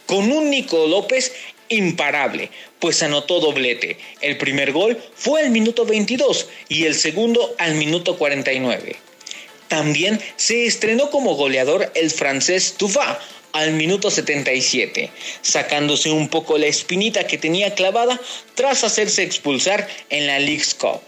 con 0.06 0.32
un 0.32 0.50
Nico 0.50 0.88
López 0.88 1.34
imparable, 1.76 2.49
pues 2.80 3.03
anotó 3.03 3.39
doblete. 3.39 3.97
El 4.21 4.38
primer 4.38 4.71
gol 4.71 5.01
fue 5.15 5.41
al 5.41 5.51
minuto 5.51 5.86
22 5.86 6.47
y 6.69 6.86
el 6.86 6.95
segundo 6.95 7.55
al 7.57 7.76
minuto 7.76 8.17
49. 8.17 8.95
También 9.67 10.19
se 10.36 10.65
estrenó 10.65 11.09
como 11.09 11.36
goleador 11.36 11.91
el 11.95 12.11
francés 12.11 12.76
Tufa 12.78 13.19
al 13.53 13.71
minuto 13.74 14.09
77, 14.11 15.11
sacándose 15.41 16.11
un 16.11 16.28
poco 16.28 16.57
la 16.57 16.65
espinita 16.65 17.26
que 17.26 17.38
tenía 17.38 17.74
clavada 17.74 18.19
tras 18.55 18.84
hacerse 18.84 19.24
expulsar 19.24 19.88
en 20.09 20.28
la 20.28 20.39
League's 20.39 20.74
Cup. 20.74 21.01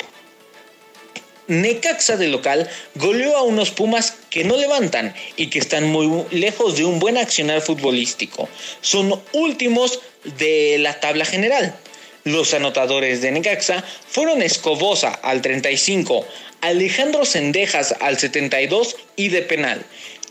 Necaxa 1.47 2.17
de 2.17 2.27
local 2.27 2.69
goleó 2.95 3.37
a 3.37 3.43
unos 3.43 3.71
Pumas 3.71 4.15
que 4.29 4.43
no 4.43 4.57
levantan 4.57 5.13
y 5.37 5.47
que 5.47 5.59
están 5.59 5.85
muy 5.85 6.25
lejos 6.31 6.77
de 6.77 6.85
un 6.85 6.99
buen 6.99 7.17
accionar 7.17 7.61
futbolístico. 7.61 8.49
Son 8.81 9.21
últimos 9.33 9.99
de 10.37 10.77
la 10.79 10.99
tabla 10.99 11.25
general. 11.25 11.75
Los 12.23 12.55
anotadores 12.55 13.21
de 13.21 13.31
Necaxa 13.31 13.83
fueron 14.07 14.41
Escobosa 14.41 15.09
al 15.09 15.43
35, 15.43 16.25
Alejandro 16.61 17.23
Sendejas 17.23 17.93
al 17.99 18.17
72 18.17 18.95
y 19.15 19.27
de 19.27 19.43
penal. 19.43 19.85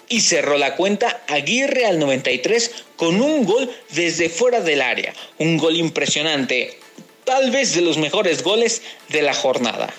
Y 0.08 0.22
cerró 0.22 0.58
la 0.58 0.74
cuenta 0.74 1.22
Aguirre 1.28 1.86
al 1.86 2.00
93 2.00 2.72
con 2.96 3.20
un 3.20 3.44
gol 3.44 3.72
desde 3.90 4.28
fuera 4.28 4.60
del 4.60 4.82
área. 4.82 5.14
Un 5.38 5.56
gol 5.56 5.76
impresionante, 5.76 6.76
tal 7.22 7.52
vez 7.52 7.74
de 7.74 7.82
los 7.82 7.96
mejores 7.96 8.42
goles 8.42 8.82
de 9.10 9.22
la 9.22 9.32
jornada. 9.32 9.94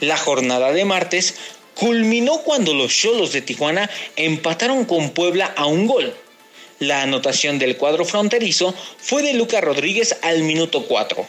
La 0.00 0.18
jornada 0.18 0.72
de 0.72 0.84
martes 0.84 1.36
culminó 1.74 2.42
cuando 2.42 2.74
los 2.74 2.92
Cholos 2.94 3.32
de 3.32 3.40
Tijuana 3.40 3.88
empataron 4.16 4.84
con 4.84 5.10
Puebla 5.10 5.54
a 5.56 5.64
un 5.64 5.86
gol. 5.86 6.14
La 6.80 7.00
anotación 7.00 7.58
del 7.58 7.78
cuadro 7.78 8.04
fronterizo 8.04 8.74
fue 8.98 9.22
de 9.22 9.32
Lucas 9.32 9.64
Rodríguez 9.64 10.18
al 10.20 10.42
minuto 10.42 10.84
4. 10.84 11.24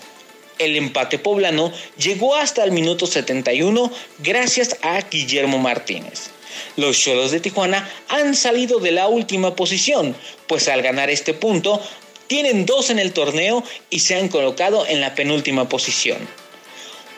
El 0.59 0.75
empate 0.75 1.17
poblano 1.17 1.71
llegó 1.97 2.35
hasta 2.35 2.65
el 2.65 2.71
minuto 2.71 3.07
71 3.07 3.89
gracias 4.19 4.75
a 4.81 4.99
Guillermo 4.99 5.59
Martínez. 5.59 6.31
Los 6.75 6.99
Cholos 6.99 7.31
de 7.31 7.39
Tijuana 7.39 7.89
han 8.09 8.35
salido 8.35 8.79
de 8.79 8.91
la 8.91 9.07
última 9.07 9.55
posición, 9.55 10.13
pues 10.47 10.67
al 10.67 10.81
ganar 10.81 11.09
este 11.09 11.33
punto 11.33 11.81
tienen 12.27 12.65
dos 12.65 12.89
en 12.89 12.99
el 12.99 13.13
torneo 13.13 13.63
y 13.89 14.01
se 14.01 14.15
han 14.15 14.27
colocado 14.27 14.85
en 14.85 14.99
la 14.99 15.15
penúltima 15.15 15.69
posición 15.69 16.17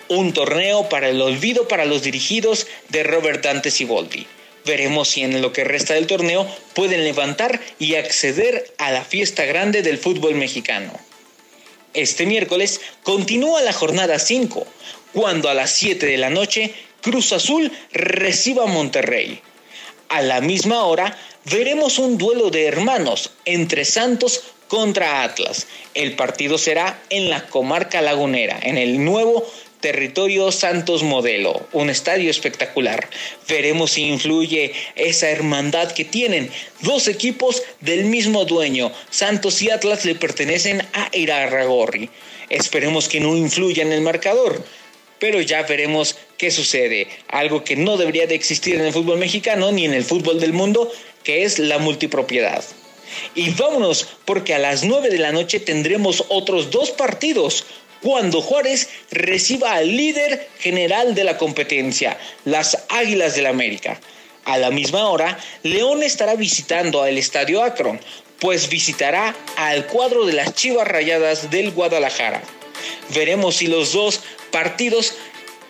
un 0.10 0.34
torneo 0.34 0.90
para 0.90 1.10
el 1.10 1.22
olvido 1.22 1.68
para 1.68 1.86
los 1.86 2.04
dirigidos 2.04 2.68
de 2.90 3.04
Robert 3.04 3.44
Dante 3.44 3.72
Siboldi. 3.72 4.28
Veremos 4.66 5.08
si 5.08 5.22
en 5.22 5.42
lo 5.42 5.54
que 5.54 5.64
resta 5.64 5.94
del 5.94 6.08
torneo 6.08 6.48
pueden 6.74 7.04
levantar 7.04 7.60
y 7.80 7.96
acceder 7.96 8.74
a 8.78 8.92
la 8.92 9.06
fiesta 9.06 9.46
grande 9.46 9.82
del 9.82 9.98
fútbol 9.98 10.36
mexicano. 10.36 10.92
Este 11.94 12.26
miércoles 12.26 12.82
continúa 13.04 13.62
la 13.62 13.74
jornada 13.74 14.20
5, 14.20 14.68
cuando 15.14 15.50
a 15.50 15.54
las 15.54 15.72
7 15.72 16.06
de 16.06 16.18
la 16.18 16.30
noche 16.30 16.74
Cruz 17.02 17.32
Azul 17.32 17.72
reciba 17.92 18.64
a 18.64 18.68
Monterrey. 18.68 19.42
A 20.10 20.22
la 20.22 20.42
misma 20.42 20.84
hora 20.84 21.18
veremos 21.46 22.00
un 22.00 22.18
duelo 22.18 22.50
de 22.50 22.66
hermanos 22.66 23.32
entre 23.46 23.86
Santos 23.86 24.44
contra 24.68 25.24
Atlas. 25.24 25.68
El 25.94 26.16
partido 26.16 26.58
será 26.58 27.02
en 27.10 27.30
la 27.30 27.48
comarca 27.48 28.02
lagunera, 28.02 28.60
en 28.62 28.78
el 28.78 29.04
nuevo 29.04 29.46
Territorio 29.80 30.52
Santos 30.52 31.04
Modelo, 31.04 31.66
un 31.72 31.90
estadio 31.90 32.30
espectacular. 32.30 33.10
Veremos 33.48 33.92
si 33.92 34.04
influye 34.04 34.74
esa 34.96 35.30
hermandad 35.30 35.94
que 35.94 36.04
tienen. 36.04 36.52
Dos 36.82 37.08
equipos 37.08 37.64
del 37.80 38.04
mismo 38.04 38.44
dueño, 38.44 38.92
Santos 39.10 39.62
y 39.62 39.72
Atlas, 39.72 40.04
le 40.04 40.16
pertenecen 40.16 40.82
a 40.92 41.10
Irarragorri. 41.14 42.10
Esperemos 42.50 43.08
que 43.08 43.22
no 43.22 43.38
influya 43.38 43.84
en 43.84 43.94
el 43.94 44.02
marcador. 44.02 44.62
Pero 45.18 45.40
ya 45.40 45.64
veremos 45.64 46.18
qué 46.38 46.52
sucede. 46.52 47.08
Algo 47.30 47.64
que 47.64 47.78
no 47.78 47.96
debería 47.96 48.28
de 48.28 48.36
existir 48.36 48.76
en 48.76 48.86
el 48.86 48.92
fútbol 48.92 49.18
mexicano 49.18 49.72
ni 49.72 49.86
en 49.86 49.94
el 49.94 50.04
fútbol 50.04 50.42
del 50.42 50.52
mundo, 50.52 50.92
que 51.24 51.44
es 51.44 51.58
la 51.58 51.78
multipropiedad. 51.78 52.66
Y 53.34 53.52
vámonos, 53.52 54.08
porque 54.26 54.54
a 54.54 54.60
las 54.60 54.84
9 54.84 55.10
de 55.10 55.20
la 55.20 55.32
noche 55.32 55.60
tendremos 55.60 56.26
otros 56.28 56.70
dos 56.70 56.92
partidos 56.92 57.66
cuando 58.02 58.42
Juárez 58.42 58.90
reciba 59.12 59.74
al 59.74 59.96
líder 59.96 60.48
general 60.60 61.16
de 61.16 61.24
la 61.24 61.38
competencia, 61.38 62.18
las 62.46 62.86
Águilas 62.90 63.36
del 63.36 63.46
América. 63.46 64.00
A 64.46 64.58
la 64.58 64.72
misma 64.72 65.10
hora, 65.10 65.38
León 65.64 66.02
estará 66.02 66.36
visitando 66.36 67.04
al 67.04 67.18
Estadio 67.18 67.64
Akron, 67.64 68.00
pues 68.40 68.70
visitará 68.70 69.36
al 69.58 69.86
cuadro 69.88 70.26
de 70.26 70.34
las 70.34 70.54
Chivas 70.56 70.88
Rayadas 70.88 71.52
del 71.52 71.72
Guadalajara. 71.72 72.42
Veremos 73.14 73.58
si 73.58 73.68
los 73.68 73.92
dos 73.92 74.22
partidos 74.52 75.16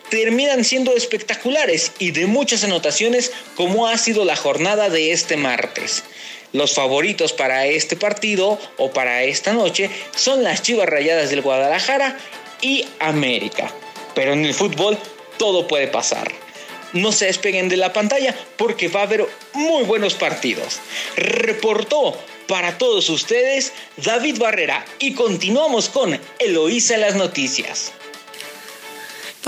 terminan 0.10 0.64
siendo 0.64 0.96
espectaculares 0.96 1.92
y 2.00 2.12
de 2.12 2.26
muchas 2.26 2.64
anotaciones 2.64 3.32
como 3.56 3.88
ha 3.88 3.98
sido 3.98 4.26
la 4.26 4.36
jornada 4.36 4.90
de 4.90 5.12
este 5.12 5.38
martes. 5.38 6.04
Los 6.52 6.74
favoritos 6.74 7.34
para 7.34 7.68
este 7.68 7.96
partido 7.96 8.60
o 8.78 8.92
para 8.92 9.24
esta 9.24 9.54
noche 9.54 9.90
son 10.16 10.44
las 10.44 10.62
Chivas 10.62 10.90
Rayadas 10.90 11.30
del 11.30 11.42
Guadalajara 11.42 12.18
y 12.62 12.86
América. 13.00 13.72
Pero 14.16 14.34
en 14.34 14.46
el 14.46 14.54
fútbol 14.54 14.98
todo 15.38 15.68
puede 15.68 15.88
pasar. 15.88 16.32
No 16.94 17.12
se 17.12 17.26
despeguen 17.26 17.70
de 17.70 17.78
la 17.78 17.94
pantalla 17.94 18.36
porque 18.58 18.88
va 18.88 19.02
a 19.02 19.04
haber 19.04 19.28
muy 19.54 19.84
buenos 19.84 20.16
partidos. 20.16 20.80
Reportó 21.16 22.18
para 22.48 22.80
todos 22.80 23.10
ustedes 23.10 23.74
David 23.98 24.40
Barrera 24.40 24.84
y 24.98 25.14
continuamos 25.14 25.90
con 25.90 26.20
Eloísa 26.40 26.96
en 26.96 27.02
las 27.02 27.16
noticias. 27.16 27.94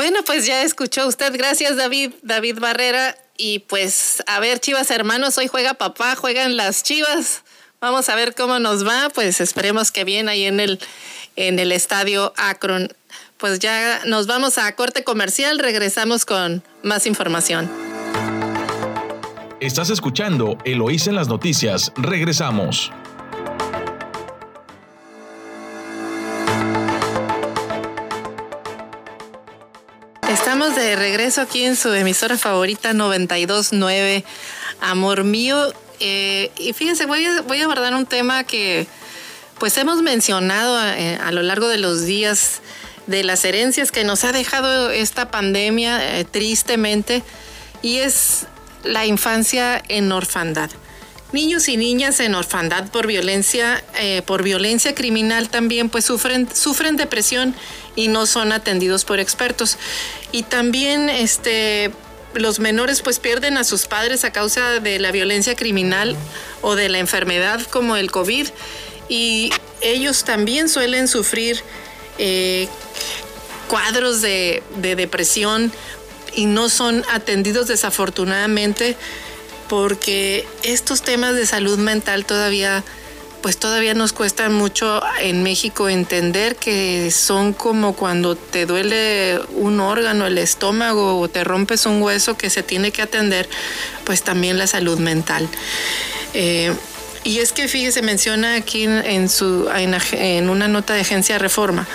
Bueno, 0.01 0.21
pues 0.25 0.47
ya 0.47 0.63
escuchó 0.63 1.05
usted. 1.05 1.31
Gracias 1.31 1.77
David, 1.77 2.13
David 2.23 2.57
Barrera. 2.59 3.15
Y 3.37 3.59
pues, 3.59 4.23
a 4.25 4.39
ver, 4.39 4.59
Chivas 4.59 4.89
hermanos, 4.89 5.37
hoy 5.37 5.45
juega 5.45 5.75
papá, 5.75 6.15
juegan 6.15 6.57
las 6.57 6.81
Chivas. 6.81 7.43
Vamos 7.79 8.09
a 8.09 8.15
ver 8.15 8.33
cómo 8.33 8.57
nos 8.57 8.83
va. 8.83 9.11
Pues 9.13 9.39
esperemos 9.39 9.91
que 9.91 10.03
bien 10.03 10.27
ahí 10.27 10.45
en 10.45 10.59
el, 10.59 10.79
en 11.35 11.59
el 11.59 11.71
estadio 11.71 12.33
Akron. 12.35 12.91
Pues 13.37 13.59
ya 13.59 14.01
nos 14.07 14.25
vamos 14.25 14.57
a 14.57 14.75
corte 14.75 15.03
comercial, 15.03 15.59
regresamos 15.59 16.25
con 16.25 16.63
más 16.81 17.05
información. 17.05 17.69
Estás 19.59 19.91
escuchando 19.91 20.57
Eloís 20.65 21.05
en 21.05 21.13
las 21.13 21.27
noticias. 21.27 21.93
Regresamos. 21.95 22.91
Estamos 30.31 30.77
de 30.77 30.95
regreso 30.95 31.41
aquí 31.41 31.65
en 31.65 31.75
su 31.75 31.91
emisora 31.93 32.37
favorita 32.37 32.93
929, 32.93 34.23
Amor 34.79 35.25
Mío. 35.25 35.73
Eh, 35.99 36.51
y 36.57 36.71
fíjense, 36.71 37.05
voy 37.05 37.25
a, 37.25 37.41
voy 37.41 37.59
a 37.59 37.65
abordar 37.65 37.93
un 37.93 38.05
tema 38.05 38.45
que 38.45 38.87
pues 39.59 39.77
hemos 39.77 40.01
mencionado 40.01 40.81
eh, 40.87 41.19
a, 41.21 41.33
lo 41.33 41.43
largo 41.43 41.67
de 41.67 41.79
los 41.79 42.05
días 42.05 42.61
de 43.07 43.25
las 43.25 43.43
herencias 43.43 43.91
que 43.91 44.05
nos 44.05 44.23
ha 44.23 44.31
dejado 44.31 44.89
esta 44.89 45.29
pandemia 45.31 46.17
eh, 46.17 46.23
tristemente 46.23 47.23
y 47.81 47.97
es 47.97 48.45
la 48.85 49.05
infancia 49.05 49.83
en 49.89 50.13
orfandad. 50.13 50.71
Niños 51.31 51.69
y 51.69 51.77
niñas 51.77 52.19
en 52.19 52.35
orfandad 52.35 52.89
por 52.89 53.07
violencia, 53.07 53.83
eh, 53.97 54.21
por 54.25 54.43
violencia 54.43 54.93
criminal 54.93 55.49
también, 55.49 55.89
pues 55.89 56.05
sufren, 56.05 56.53
sufren 56.53 56.97
depresión 56.97 57.55
y 57.95 58.09
no 58.09 58.25
son 58.25 58.51
atendidos 58.51 59.05
por 59.05 59.19
expertos. 59.19 59.77
Y 60.33 60.43
también 60.43 61.09
este, 61.09 61.91
los 62.33 62.59
menores 62.59 63.01
pues 63.01 63.19
pierden 63.19 63.57
a 63.57 63.63
sus 63.63 63.87
padres 63.87 64.25
a 64.25 64.31
causa 64.31 64.79
de 64.79 64.99
la 64.99 65.11
violencia 65.11 65.55
criminal 65.55 66.17
o 66.61 66.75
de 66.75 66.89
la 66.89 66.99
enfermedad 66.99 67.61
como 67.61 67.95
el 67.95 68.11
COVID. 68.11 68.47
Y 69.07 69.51
ellos 69.81 70.23
también 70.25 70.67
suelen 70.67 71.07
sufrir 71.07 71.61
eh, 72.17 72.67
cuadros 73.67 74.21
de, 74.21 74.63
de 74.77 74.95
depresión 74.95 75.71
y 76.33 76.45
no 76.45 76.69
son 76.69 77.03
atendidos 77.11 77.67
desafortunadamente 77.67 78.97
porque 79.71 80.45
estos 80.63 81.01
temas 81.01 81.33
de 81.33 81.45
salud 81.45 81.79
mental 81.79 82.25
todavía 82.25 82.83
pues 83.41 83.55
todavía 83.55 83.93
nos 83.93 84.11
cuesta 84.11 84.49
mucho 84.49 85.01
en 85.21 85.43
México 85.43 85.87
entender 85.87 86.57
que 86.57 87.09
son 87.09 87.53
como 87.53 87.93
cuando 87.93 88.35
te 88.35 88.65
duele 88.65 89.39
un 89.53 89.79
órgano, 89.79 90.27
el 90.27 90.37
estómago 90.39 91.17
o 91.17 91.29
te 91.29 91.45
rompes 91.45 91.85
un 91.85 92.01
hueso 92.01 92.35
que 92.35 92.49
se 92.49 92.63
tiene 92.63 92.91
que 92.91 93.01
atender, 93.01 93.47
pues 94.03 94.23
también 94.23 94.57
la 94.57 94.67
salud 94.67 94.99
mental. 94.99 95.47
Eh, 96.33 96.73
y 97.23 97.39
es 97.39 97.53
que 97.53 97.69
fíjese, 97.69 98.01
menciona 98.01 98.55
aquí 98.55 98.83
en, 98.83 99.29
su, 99.29 99.69
en, 99.73 100.49
una 100.49 100.67
nota 100.67 100.95
de 100.95 100.99
agencia 100.99 101.39
Reforma, 101.39 101.87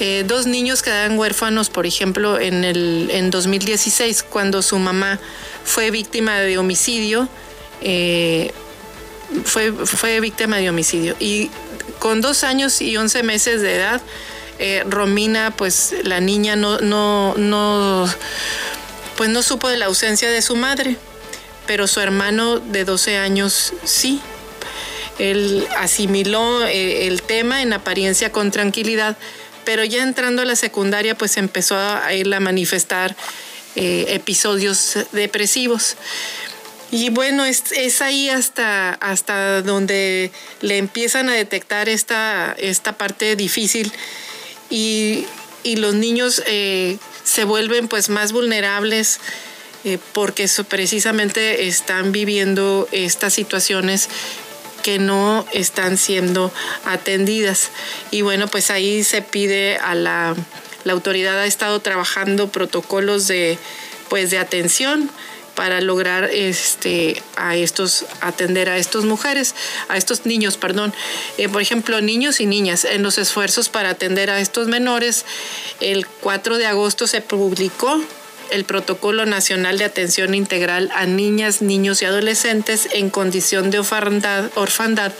eh, 0.00 0.24
dos 0.26 0.46
niños 0.46 0.82
quedaron 0.82 1.18
huérfanos, 1.18 1.70
por 1.70 1.86
ejemplo, 1.86 2.40
en, 2.40 2.64
el, 2.64 3.08
en 3.12 3.30
2016, 3.30 4.24
cuando 4.24 4.62
su 4.62 4.78
mamá 4.78 5.20
fue 5.64 5.90
víctima 5.90 6.38
de 6.40 6.58
homicidio. 6.58 7.28
Eh, 7.80 8.52
fue, 9.44 9.72
fue 9.72 10.20
víctima 10.20 10.56
de 10.56 10.68
homicidio. 10.68 11.16
Y 11.20 11.50
con 11.98 12.20
dos 12.20 12.44
años 12.44 12.80
y 12.80 12.96
once 12.96 13.22
meses 13.22 13.62
de 13.62 13.76
edad, 13.76 14.02
eh, 14.58 14.82
Romina, 14.86 15.52
pues 15.56 15.94
la 16.02 16.20
niña 16.20 16.56
no, 16.56 16.78
no, 16.78 17.34
no, 17.36 18.12
pues 19.16 19.30
no 19.30 19.42
supo 19.42 19.68
de 19.68 19.76
la 19.76 19.86
ausencia 19.86 20.30
de 20.30 20.42
su 20.42 20.56
madre, 20.56 20.96
pero 21.66 21.86
su 21.86 22.00
hermano 22.00 22.58
de 22.58 22.84
12 22.84 23.16
años 23.16 23.72
sí. 23.84 24.20
Él 25.20 25.68
asimiló 25.76 26.64
el 26.66 27.22
tema 27.22 27.62
en 27.62 27.72
apariencia 27.72 28.32
con 28.32 28.50
tranquilidad, 28.50 29.16
pero 29.64 29.84
ya 29.84 30.02
entrando 30.02 30.42
a 30.42 30.44
la 30.44 30.56
secundaria, 30.56 31.16
pues 31.16 31.36
empezó 31.36 31.76
a 31.76 32.12
ir 32.14 32.32
a 32.34 32.40
manifestar 32.40 33.16
eh, 33.76 34.06
episodios 34.10 34.98
depresivos. 35.10 35.96
Y 36.92 37.10
bueno, 37.10 37.44
es, 37.44 38.00
ahí 38.02 38.28
hasta, 38.28 38.94
hasta 38.94 39.62
donde 39.62 40.30
le 40.60 40.78
empiezan 40.78 41.28
a 41.28 41.32
detectar 41.32 41.88
esta, 41.88 42.54
esta 42.56 42.92
parte 42.92 43.34
difícil 43.34 43.90
y, 44.70 45.26
los 45.76 45.94
niños 45.94 46.42
eh, 46.46 46.98
se 47.24 47.44
vuelven 47.44 47.88
pues 47.88 48.10
más 48.10 48.32
vulnerables 48.32 49.18
eh, 49.82 49.98
porque 50.12 50.46
precisamente 50.68 51.66
están 51.66 52.12
viviendo 52.12 52.86
estas 52.92 53.32
situaciones 53.32 54.08
que 54.84 54.98
no 54.98 55.46
están 55.54 55.96
siendo 55.96 56.52
atendidas. 56.84 57.70
Y 58.10 58.20
bueno, 58.20 58.48
pues 58.48 58.70
ahí 58.70 59.02
se 59.02 59.22
pide 59.22 59.78
a 59.78 59.94
la, 59.94 60.36
la 60.84 60.92
autoridad 60.92 61.40
ha 61.40 61.46
estado 61.46 61.80
trabajando 61.80 62.52
protocolos 62.52 63.26
de, 63.26 63.58
pues, 64.10 64.30
de 64.30 64.38
atención 64.38 65.10
para 65.54 65.80
lograr 65.80 66.24
este, 66.24 67.22
a 67.36 67.56
estos, 67.56 68.04
atender 68.20 68.68
a 68.68 68.76
estas 68.76 69.04
mujeres, 69.04 69.54
a 69.88 69.96
estos 69.96 70.26
niños, 70.26 70.58
perdón. 70.58 70.92
Eh, 71.38 71.48
por 71.48 71.62
ejemplo, 71.62 72.02
niños 72.02 72.40
y 72.40 72.46
niñas, 72.46 72.84
en 72.84 73.02
los 73.02 73.16
esfuerzos 73.16 73.70
para 73.70 73.88
atender 73.88 74.28
a 74.28 74.38
estos 74.40 74.68
menores, 74.68 75.24
el 75.80 76.06
4 76.06 76.58
de 76.58 76.66
agosto 76.66 77.06
se 77.06 77.22
publicó 77.22 78.02
el 78.54 78.64
Protocolo 78.64 79.26
Nacional 79.26 79.78
de 79.78 79.84
Atención 79.84 80.32
Integral 80.32 80.88
a 80.94 81.06
Niñas, 81.06 81.60
Niños 81.60 82.00
y 82.02 82.04
Adolescentes 82.04 82.88
en 82.92 83.10
condición 83.10 83.72
de 83.72 83.80
orfandad, 83.80 85.12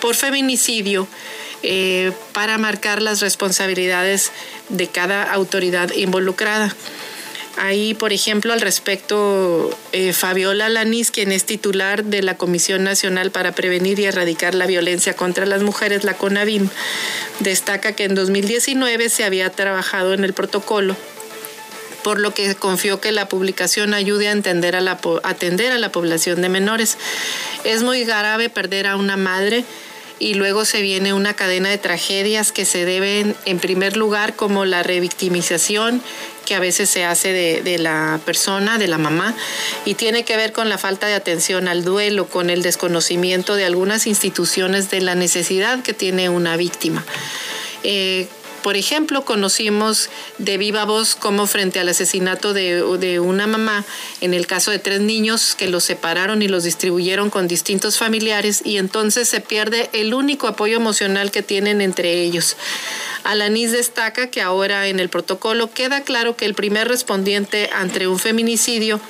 por 0.00 0.14
feminicidio 0.14 1.08
eh, 1.64 2.12
para 2.32 2.58
marcar 2.58 3.02
las 3.02 3.20
responsabilidades 3.20 4.30
de 4.68 4.86
cada 4.86 5.24
autoridad 5.32 5.92
involucrada. 5.94 6.74
Ahí, 7.56 7.92
por 7.94 8.12
ejemplo, 8.12 8.52
al 8.52 8.60
respecto, 8.60 9.76
eh, 9.90 10.12
Fabiola 10.12 10.68
Lanís, 10.68 11.10
quien 11.10 11.32
es 11.32 11.44
titular 11.44 12.04
de 12.04 12.22
la 12.22 12.36
Comisión 12.36 12.84
Nacional 12.84 13.32
para 13.32 13.52
Prevenir 13.52 13.98
y 13.98 14.04
Erradicar 14.04 14.54
la 14.54 14.66
Violencia 14.66 15.14
contra 15.14 15.44
las 15.44 15.62
Mujeres, 15.62 16.04
la 16.04 16.14
CONAVIM, 16.14 16.68
destaca 17.40 17.92
que 17.92 18.04
en 18.04 18.14
2019 18.14 19.08
se 19.08 19.24
había 19.24 19.50
trabajado 19.50 20.14
en 20.14 20.22
el 20.22 20.32
protocolo 20.32 20.96
por 22.02 22.18
lo 22.18 22.32
que 22.32 22.54
confió 22.54 23.00
que 23.00 23.12
la 23.12 23.28
publicación 23.28 23.94
ayude 23.94 24.28
a, 24.28 24.32
atender 24.32 24.76
a 24.76 24.80
la 25.78 25.92
población 25.92 26.42
de 26.42 26.48
menores. 26.48 26.98
Es 27.64 27.82
muy 27.82 28.04
grave 28.04 28.48
perder 28.48 28.86
a 28.86 28.96
una 28.96 29.16
madre 29.16 29.64
y 30.20 30.34
luego 30.34 30.66
se 30.66 30.82
viene 30.82 31.14
una 31.14 31.34
cadena 31.34 31.70
de 31.70 31.78
tragedias 31.78 32.52
que 32.52 32.66
se 32.66 32.84
deben, 32.84 33.34
en 33.46 33.58
primer 33.58 33.96
lugar, 33.96 34.36
como 34.36 34.66
la 34.66 34.82
revictimización 34.82 36.02
que 36.44 36.54
a 36.54 36.60
veces 36.60 36.90
se 36.90 37.04
hace 37.04 37.32
de, 37.32 37.78
la 37.78 38.20
persona, 38.24 38.76
de 38.76 38.86
la 38.86 38.98
mamá, 38.98 39.34
y 39.84 39.94
tiene 39.94 40.24
que 40.24 40.36
ver 40.36 40.52
con 40.52 40.68
la 40.68 40.78
falta 40.78 41.06
de 41.06 41.14
atención 41.14 41.68
al 41.68 41.84
duelo, 41.84 42.28
con 42.28 42.50
el 42.50 42.62
desconocimiento 42.62 43.54
de 43.54 43.64
algunas 43.64 44.06
instituciones 44.06 44.90
de 44.90 45.00
la 45.00 45.14
necesidad 45.14 45.82
que 45.82 45.94
tiene 45.94 46.28
una 46.28 46.56
víctima. 46.56 47.04
Eh, 47.82 48.28
por 48.62 48.76
ejemplo, 48.76 49.24
conocimos 49.24 50.10
de 50.38 50.58
viva 50.58 50.84
voz 50.84 51.14
cómo 51.14 51.46
frente 51.46 51.80
al 51.80 51.88
asesinato 51.88 52.52
de, 52.52 53.20
una 53.20 53.46
mamá, 53.46 53.84
en 54.20 54.34
el 54.34 54.46
caso 54.46 54.70
de 54.70 54.78
tres 54.78 55.00
niños 55.00 55.54
que 55.54 55.68
los 55.68 55.84
separaron 55.84 56.42
y 56.42 56.48
los 56.48 56.64
distribuyeron 56.64 57.30
con 57.30 57.48
distintos 57.48 57.98
familiares 57.98 58.62
y 58.64 58.78
entonces 58.78 59.28
se 59.28 59.40
pierde 59.40 59.90
el 59.92 60.14
único 60.14 60.46
apoyo 60.46 60.76
emocional 60.76 61.30
que 61.30 61.42
tienen 61.42 61.80
entre 61.80 62.22
ellos. 62.22 62.56
Alanis 63.24 63.72
destaca 63.72 64.30
que 64.30 64.42
ahora 64.42 64.88
en 64.88 65.00
el 65.00 65.08
protocolo 65.08 65.70
queda 65.72 66.02
claro 66.02 66.36
que 66.36 66.46
el 66.46 66.54
primer 66.54 66.88
respondiente 66.88 67.70
ante 67.72 68.06
un 68.06 68.18
feminicidio 68.18 69.00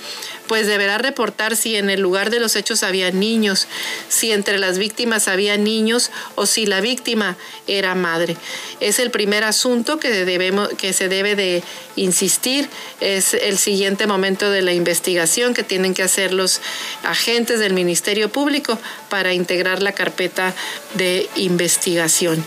pues 0.51 0.67
deberá 0.67 0.99
reportar 0.99 1.55
si 1.55 1.77
en 1.77 1.91
el 1.91 2.01
lugar 2.01 2.31
de 2.31 2.41
los 2.41 2.57
hechos 2.57 2.83
había 2.83 3.13
niños, 3.13 3.69
si 4.09 4.33
entre 4.33 4.59
las 4.59 4.79
víctimas 4.79 5.29
había 5.29 5.57
niños 5.57 6.11
o 6.35 6.45
si 6.45 6.67
la 6.67 6.81
víctima 6.81 7.37
era 7.69 7.95
madre. 7.95 8.37
Es 8.81 8.99
el 8.99 9.13
primer 9.13 9.45
asunto 9.45 10.01
que, 10.01 10.11
debemos, 10.11 10.69
que 10.71 10.93
se 10.93 11.09
debe 11.09 11.37
de 11.37 11.63
insistir, 11.95 12.69
es 12.99 13.35
el 13.35 13.59
siguiente 13.59 14.09
momento 14.09 14.51
de 14.51 14.63
la 14.63 14.73
investigación 14.73 15.55
que 15.55 15.63
tienen 15.63 15.95
que 15.95 16.03
hacer 16.03 16.35
los 16.35 16.61
agentes 17.05 17.61
del 17.61 17.73
Ministerio 17.73 18.29
Público 18.29 18.77
para 19.09 19.33
integrar 19.33 19.85
la 19.85 19.93
carpeta 19.93 20.53
de 20.95 21.31
investigación. 21.37 22.45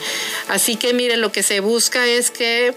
Así 0.50 0.76
que 0.76 0.94
mire, 0.94 1.16
lo 1.16 1.32
que 1.32 1.42
se 1.42 1.62
busca 1.62 2.06
es 2.06 2.32
que 2.32 2.76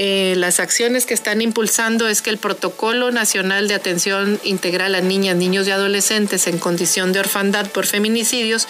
eh, 0.00 0.34
las 0.36 0.60
acciones 0.60 1.06
que 1.06 1.14
están 1.14 1.40
impulsando 1.40 2.06
es 2.06 2.22
que 2.22 2.30
el 2.30 2.38
Protocolo 2.38 3.10
Nacional 3.10 3.66
de 3.66 3.74
Atención 3.74 4.38
Integral 4.44 4.94
a 4.94 5.00
Niñas, 5.00 5.34
Niños 5.34 5.66
y 5.66 5.72
Adolescentes 5.72 6.46
en 6.46 6.58
condición 6.58 7.12
de 7.12 7.18
orfandad 7.18 7.68
por 7.72 7.84
feminicidios, 7.84 8.68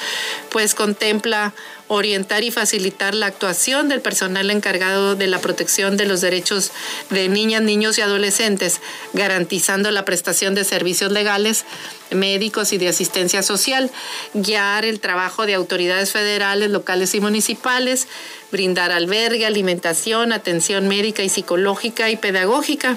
pues 0.48 0.74
contempla 0.74 1.52
orientar 1.88 2.44
y 2.44 2.50
facilitar 2.50 3.14
la 3.14 3.26
actuación 3.26 3.88
del 3.88 4.00
personal 4.00 4.50
encargado 4.50 5.16
de 5.16 5.26
la 5.26 5.38
protección 5.38 5.98
de 5.98 6.06
los 6.06 6.22
derechos 6.22 6.70
de 7.10 7.28
niñas, 7.28 7.62
niños 7.62 7.98
y 7.98 8.02
adolescentes, 8.02 8.80
garantizando 9.12 9.90
la 9.90 10.06
prestación 10.06 10.54
de 10.54 10.64
servicios 10.64 11.12
legales, 11.12 11.64
médicos 12.10 12.72
y 12.72 12.78
de 12.78 12.88
asistencia 12.88 13.42
social, 13.42 13.90
guiar 14.34 14.84
el 14.84 15.00
trabajo 15.00 15.46
de 15.46 15.54
autoridades 15.54 16.12
federales, 16.12 16.70
locales 16.70 17.14
y 17.14 17.20
municipales, 17.20 18.06
brindar 18.50 18.92
albergue, 18.92 19.46
alimentación, 19.46 20.32
atención 20.32 20.88
médica 20.88 21.22
y 21.22 21.28
psicológica 21.28 22.10
y 22.10 22.16
pedagógica 22.16 22.96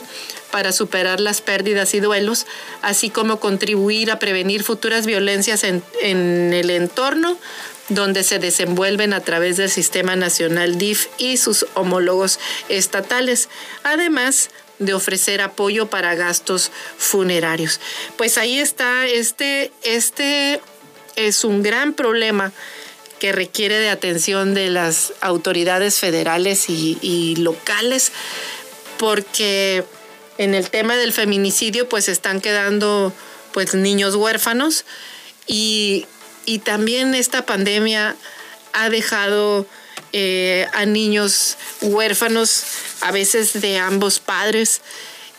para 0.51 0.71
superar 0.71 1.19
las 1.19 1.41
pérdidas 1.41 1.93
y 1.93 1.99
duelos, 1.99 2.45
así 2.81 3.09
como 3.09 3.39
contribuir 3.39 4.11
a 4.11 4.19
prevenir 4.19 4.63
futuras 4.63 5.05
violencias 5.05 5.63
en, 5.63 5.83
el 6.53 6.69
entorno 6.69 7.37
donde 7.89 8.23
se 8.23 8.39
desenvuelven 8.39 9.13
a 9.13 9.19
través 9.19 9.57
del 9.57 9.69
Sistema 9.69 10.15
Nacional 10.15 10.77
DIF 10.77 11.07
y 11.17 11.37
sus 11.37 11.65
homólogos 11.73 12.39
estatales, 12.69 13.49
además 13.83 14.49
de 14.79 14.93
ofrecer 14.93 15.41
apoyo 15.41 15.87
para 15.87 16.15
gastos 16.15 16.71
funerarios. 16.97 17.79
Pues 18.17 18.37
ahí 18.37 18.59
está, 18.59 19.07
este, 19.07 19.71
este 19.83 20.61
es 21.15 21.43
un 21.43 21.63
gran 21.63 21.93
problema 21.93 22.51
que 23.21 23.31
requiere 23.31 23.77
de 23.77 23.89
atención 23.89 24.55
de 24.55 24.71
las 24.71 25.13
autoridades 25.21 25.99
federales 25.99 26.65
y, 26.69 27.35
locales, 27.37 28.11
porque 28.97 29.83
en 30.39 30.55
el 30.55 30.71
tema 30.71 30.97
del 30.97 31.13
feminicidio 31.13 31.87
pues 31.87 32.09
están 32.09 32.41
quedando 32.41 33.13
pues 33.53 33.75
niños 33.75 34.15
huérfanos 34.15 34.85
y 35.45 36.07
y 36.47 36.57
también 36.57 37.13
esta 37.13 37.45
pandemia 37.45 38.15
ha 38.73 38.89
dejado 38.89 39.67
eh, 40.13 40.65
a 40.73 40.87
niños 40.87 41.57
huérfanos, 41.81 42.63
a 43.01 43.11
veces 43.11 43.61
de 43.61 43.77
ambos 43.77 44.19
padres, 44.19 44.81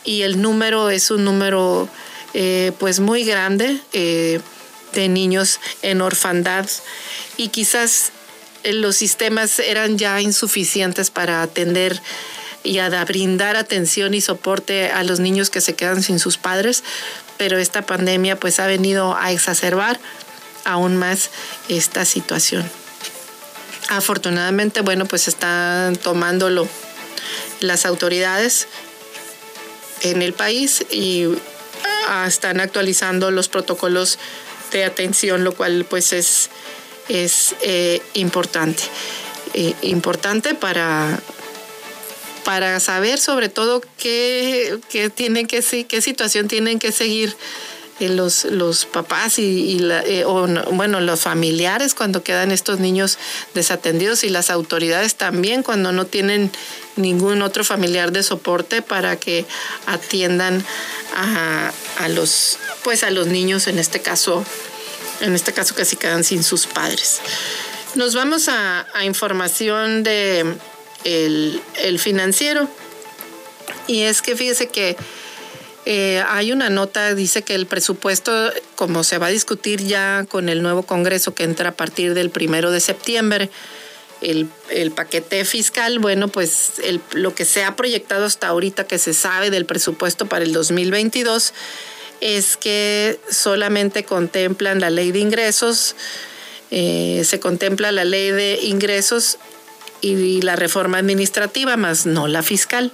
y 0.05 0.21
el 0.21 0.41
número 0.41 0.89
es 0.89 1.11
un 1.11 1.25
número 1.25 1.89
eh, 2.33 2.71
pues 2.79 3.01
muy 3.01 3.25
grande 3.25 3.77
eh, 3.91 4.39
de 4.93 5.09
niños 5.09 5.59
en 5.81 5.99
orfandad 5.99 6.65
y 7.37 7.49
quizás 7.49 8.11
los 8.63 8.95
sistemas 8.95 9.59
eran 9.59 9.97
ya 9.97 10.21
insuficientes 10.21 11.11
para 11.11 11.41
atender 11.41 12.01
y 12.63 12.79
a 12.79 13.03
brindar 13.03 13.57
atención 13.57 14.13
y 14.13 14.21
soporte 14.21 14.89
a 14.89 15.03
los 15.03 15.19
niños 15.19 15.49
que 15.49 15.61
se 15.61 15.75
quedan 15.75 16.01
sin 16.01 16.19
sus 16.19 16.37
padres, 16.37 16.83
pero 17.37 17.57
esta 17.57 17.85
pandemia 17.85 18.39
pues 18.39 18.59
ha 18.59 18.67
venido 18.67 19.15
a 19.17 19.31
exacerbar 19.31 19.99
aún 20.63 20.95
más 20.95 21.29
esta 21.67 22.05
situación. 22.05 22.69
Afortunadamente, 23.89 24.81
bueno, 24.81 25.05
pues 25.05 25.27
están 25.27 25.97
tomándolo 25.97 26.67
las 27.59 27.85
autoridades 27.85 28.67
en 30.01 30.21
el 30.21 30.33
país 30.33 30.85
y 30.89 31.27
ah, 32.07 32.25
están 32.27 32.59
actualizando 32.59 33.29
los 33.29 33.49
protocolos 33.49 34.19
de 34.71 34.85
atención, 34.85 35.43
lo 35.43 35.53
cual 35.53 35.85
pues 35.89 36.13
es, 36.13 36.49
es 37.09 37.55
eh, 37.61 38.01
importante. 38.13 38.83
Eh, 39.53 39.75
importante 39.83 40.55
para, 40.55 41.19
para 42.43 42.79
saber 42.79 43.19
sobre 43.19 43.49
todo 43.49 43.81
qué, 43.97 44.79
qué, 44.89 45.09
tienen 45.09 45.45
que, 45.45 45.61
qué 45.87 46.01
situación 46.01 46.47
tienen 46.47 46.79
que 46.79 46.91
seguir 46.91 47.35
eh, 47.99 48.09
los, 48.09 48.45
los 48.45 48.85
papás 48.85 49.37
y, 49.37 49.77
eh, 49.79 50.25
bueno, 50.25 50.99
los 50.99 51.21
familiares 51.21 51.93
cuando 51.93 52.23
quedan 52.23 52.51
estos 52.51 52.79
niños 52.79 53.19
desatendidos 53.53 54.23
y 54.23 54.29
las 54.29 54.49
autoridades 54.49 55.15
también 55.15 55.61
cuando 55.61 55.91
no 55.91 56.05
tienen 56.07 56.51
ningún 56.95 57.43
otro 57.43 57.63
familiar 57.63 58.11
de 58.11 58.23
soporte 58.23 58.81
para 58.81 59.17
que 59.17 59.45
atiendan 59.85 60.65
a, 61.15 61.71
los 62.09 62.57
pues 62.83 63.03
a 63.03 63.11
los 63.11 63.27
niños 63.27 63.67
en 63.67 63.77
este 63.77 64.01
caso 64.01 64.43
en 65.23 65.35
este 65.35 65.53
caso 65.53 65.75
que 65.75 65.85
se 65.85 65.95
quedan 65.95 66.23
sin 66.23 66.43
sus 66.43 66.67
padres. 66.67 67.21
Nos 67.95 68.13
vamos 68.15 68.47
a, 68.49 68.85
información 69.03 70.03
de 70.03 70.55
el, 71.03 71.61
el 71.81 71.99
financiero 71.99 72.67
y 73.87 74.01
es 74.01 74.21
que 74.21 74.35
fíjese 74.35 74.67
que 74.67 74.95
eh, 75.85 76.23
hay 76.27 76.51
una 76.51 76.69
nota, 76.69 77.13
dice 77.13 77.41
que 77.41 77.55
el 77.55 77.65
presupuesto, 77.65 78.31
como 78.75 79.03
se 79.03 79.17
va 79.17 79.27
a 79.27 79.31
discutir 79.31 79.83
ya 79.83 80.25
con 80.29 80.47
el 80.47 80.61
nuevo 80.61 80.83
Congreso 80.83 81.35
que 81.35 81.43
entra 81.43 81.69
a 81.69 81.73
partir 81.73 82.13
del 82.13 82.29
primero 82.29 82.71
de 82.71 82.79
septiembre, 82.79 83.49
el, 84.21 84.47
paquete 84.95 85.43
fiscal, 85.43 85.99
bueno, 85.99 86.29
pues 86.29 86.73
lo 87.11 87.35
que 87.35 87.43
se 87.43 87.65
ha 87.65 87.75
proyectado 87.75 88.23
hasta 88.23 88.47
ahorita 88.47 88.85
que 88.85 88.97
se 88.97 89.13
sabe 89.13 89.49
del 89.49 89.65
presupuesto 89.65 90.27
para 90.27 90.45
el 90.45 90.53
2022 90.53 91.53
es 92.21 92.57
que 92.57 93.19
solamente 93.29 94.03
contemplan 94.03 94.79
la 94.79 94.89
ley 94.89 95.11
de 95.11 95.19
ingresos, 95.19 95.95
eh, 96.71 97.23
se 97.25 97.39
contempla 97.39 97.91
la 97.91 98.05
ley 98.05 98.31
de 98.31 98.59
ingresos 98.63 99.37
y 100.01 100.41
la 100.41 100.55
reforma 100.55 100.97
administrativa, 100.97 101.77
más 101.77 102.05
no 102.05 102.27
la 102.27 102.43
fiscal. 102.43 102.91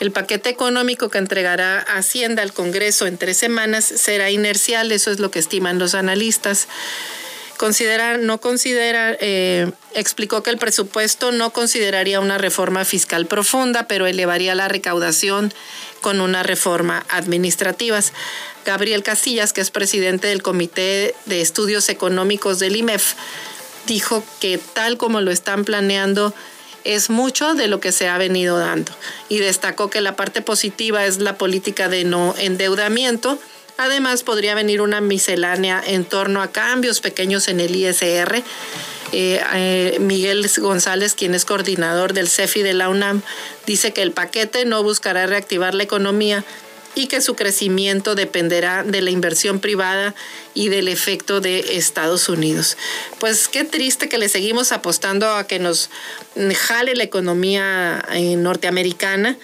El 0.00 0.12
paquete 0.12 0.48
económico 0.48 1.10
que 1.10 1.18
entregará 1.18 1.78
Hacienda 1.80 2.42
al 2.42 2.54
Congreso 2.54 3.06
en 3.06 3.18
tres 3.18 3.36
semanas 3.36 3.84
será 3.84 4.30
inercial, 4.30 4.92
eso 4.92 5.10
es 5.10 5.20
lo 5.20 5.30
que 5.30 5.38
estiman 5.38 5.78
los 5.78 5.94
analistas. 5.94 6.68
Considera, 7.60 8.16
no 8.16 8.40
considera, 8.40 9.14
eh, 9.20 9.70
explicó 9.92 10.42
que 10.42 10.48
el 10.48 10.56
presupuesto 10.56 11.30
no 11.30 11.50
consideraría 11.50 12.18
una 12.18 12.38
reforma 12.38 12.86
fiscal 12.86 13.26
profunda, 13.26 13.86
pero 13.86 14.06
elevaría 14.06 14.54
la 14.54 14.66
recaudación 14.66 15.52
con 16.00 16.22
una 16.22 16.42
reforma 16.42 17.04
administrativa. 17.10 18.00
Gabriel 18.64 19.02
Casillas, 19.02 19.52
que 19.52 19.60
es 19.60 19.70
presidente 19.70 20.28
del 20.28 20.40
Comité 20.42 21.14
de 21.26 21.42
Estudios 21.42 21.90
Económicos 21.90 22.60
del 22.60 22.76
IMEF, 22.76 23.12
dijo 23.86 24.24
que 24.40 24.56
tal 24.56 24.96
como 24.96 25.20
lo 25.20 25.30
están 25.30 25.66
planeando, 25.66 26.32
es 26.84 27.10
mucho 27.10 27.52
de 27.52 27.68
lo 27.68 27.78
que 27.78 27.92
se 27.92 28.08
ha 28.08 28.16
venido 28.16 28.58
dando. 28.58 28.90
Y 29.28 29.36
destacó 29.36 29.90
que 29.90 30.00
la 30.00 30.16
parte 30.16 30.40
positiva 30.40 31.04
es 31.04 31.18
la 31.18 31.36
política 31.36 31.90
de 31.90 32.04
no 32.04 32.34
endeudamiento. 32.38 33.38
Además, 33.80 34.24
podría 34.24 34.54
venir 34.54 34.82
una 34.82 35.00
miscelánea 35.00 35.82
en 35.84 36.04
torno 36.04 36.42
a 36.42 36.52
cambios 36.52 37.00
pequeños 37.00 37.48
en 37.48 37.60
el 37.60 37.74
ISR. 37.74 38.42
Eh, 39.12 39.40
eh, 39.54 39.96
Miguel 40.00 40.46
González, 40.58 41.14
quien 41.14 41.34
es 41.34 41.46
coordinador 41.46 42.12
del 42.12 42.28
CEFI 42.28 42.60
de 42.60 42.74
la 42.74 42.90
UNAM, 42.90 43.22
dice 43.64 43.94
que 43.94 44.02
el 44.02 44.12
paquete 44.12 44.66
no 44.66 44.82
buscará 44.82 45.26
reactivar 45.26 45.74
la 45.74 45.84
economía, 45.84 46.44
y 46.94 47.06
que 47.06 47.20
su 47.20 47.36
crecimiento 47.36 48.14
dependerá 48.14 48.82
de 48.82 49.00
la 49.00 49.10
inversión 49.10 49.60
privada 49.60 50.14
y 50.54 50.68
del 50.68 50.88
efecto 50.88 51.40
de 51.40 51.76
Estados 51.76 52.28
Unidos. 52.28 52.76
Pues 53.18 53.48
qué 53.48 53.64
triste 53.64 54.08
que 54.08 54.18
le 54.18 54.28
seguimos 54.28 54.72
apostando 54.72 55.30
a 55.30 55.46
que 55.46 55.60
nos 55.60 55.88
jale 56.56 56.96
la 56.96 57.04
economía 57.04 58.04
eh, 58.12 58.34
norteamericana 58.34 59.38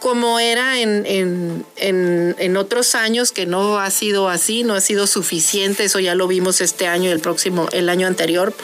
como 0.00 0.38
era 0.38 0.78
en, 0.78 1.64
en, 1.76 2.56
otros 2.56 2.94
años, 2.94 3.32
que 3.32 3.46
no 3.46 3.78
ha 3.78 3.90
sido 3.90 4.28
así, 4.28 4.62
no 4.62 4.74
ha 4.74 4.80
sido 4.80 5.06
suficiente, 5.06 5.84
eso 5.84 6.00
ya 6.00 6.14
lo 6.14 6.28
vimos 6.28 6.60
este 6.60 6.86
año 6.86 7.08
y 7.08 7.12
el 7.12 7.20
próximo, 7.20 7.68
el 7.72 7.88
año 7.88 8.06
anterior, 8.06 8.54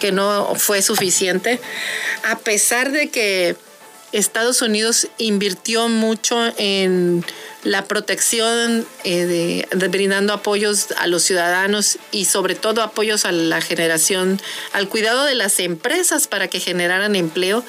que 0.00 0.12
no 0.12 0.54
fue 0.56 0.82
suficiente, 0.82 1.60
a 2.24 2.38
pesar 2.38 2.92
de 2.92 3.10
que 3.10 3.56
Estados 4.12 4.60
Unidos 4.60 5.08
invirtió 5.18 5.88
mucho 5.88 6.52
en 6.58 7.24
la 7.64 7.84
protección, 7.86 8.86
eh, 9.04 9.66
de, 9.70 9.88
brindando 9.88 10.32
apoyos 10.32 10.88
a 10.98 11.06
los 11.06 11.22
ciudadanos 11.22 11.98
y 12.10 12.24
sobre 12.24 12.54
todo 12.54 12.82
apoyos 12.82 13.24
a 13.24 13.32
la 13.32 13.60
generación, 13.60 14.40
al 14.72 14.88
cuidado 14.88 15.24
de 15.24 15.34
las 15.34 15.58
empresas 15.60 16.26
para 16.26 16.48
que 16.48 16.60
generaran 16.60 17.14
empleo, 17.14 17.64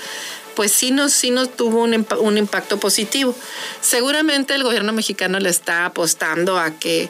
pues 0.55 0.71
sí 0.71 0.91
nos, 0.91 1.13
sí 1.13 1.31
nos 1.31 1.55
tuvo 1.55 1.83
un, 1.83 2.05
un 2.19 2.37
impacto 2.37 2.79
positivo. 2.79 3.35
Seguramente 3.81 4.55
el 4.55 4.63
gobierno 4.63 4.93
mexicano 4.93 5.39
le 5.39 5.49
está 5.49 5.85
apostando 5.85 6.57
a 6.57 6.71
que 6.71 7.09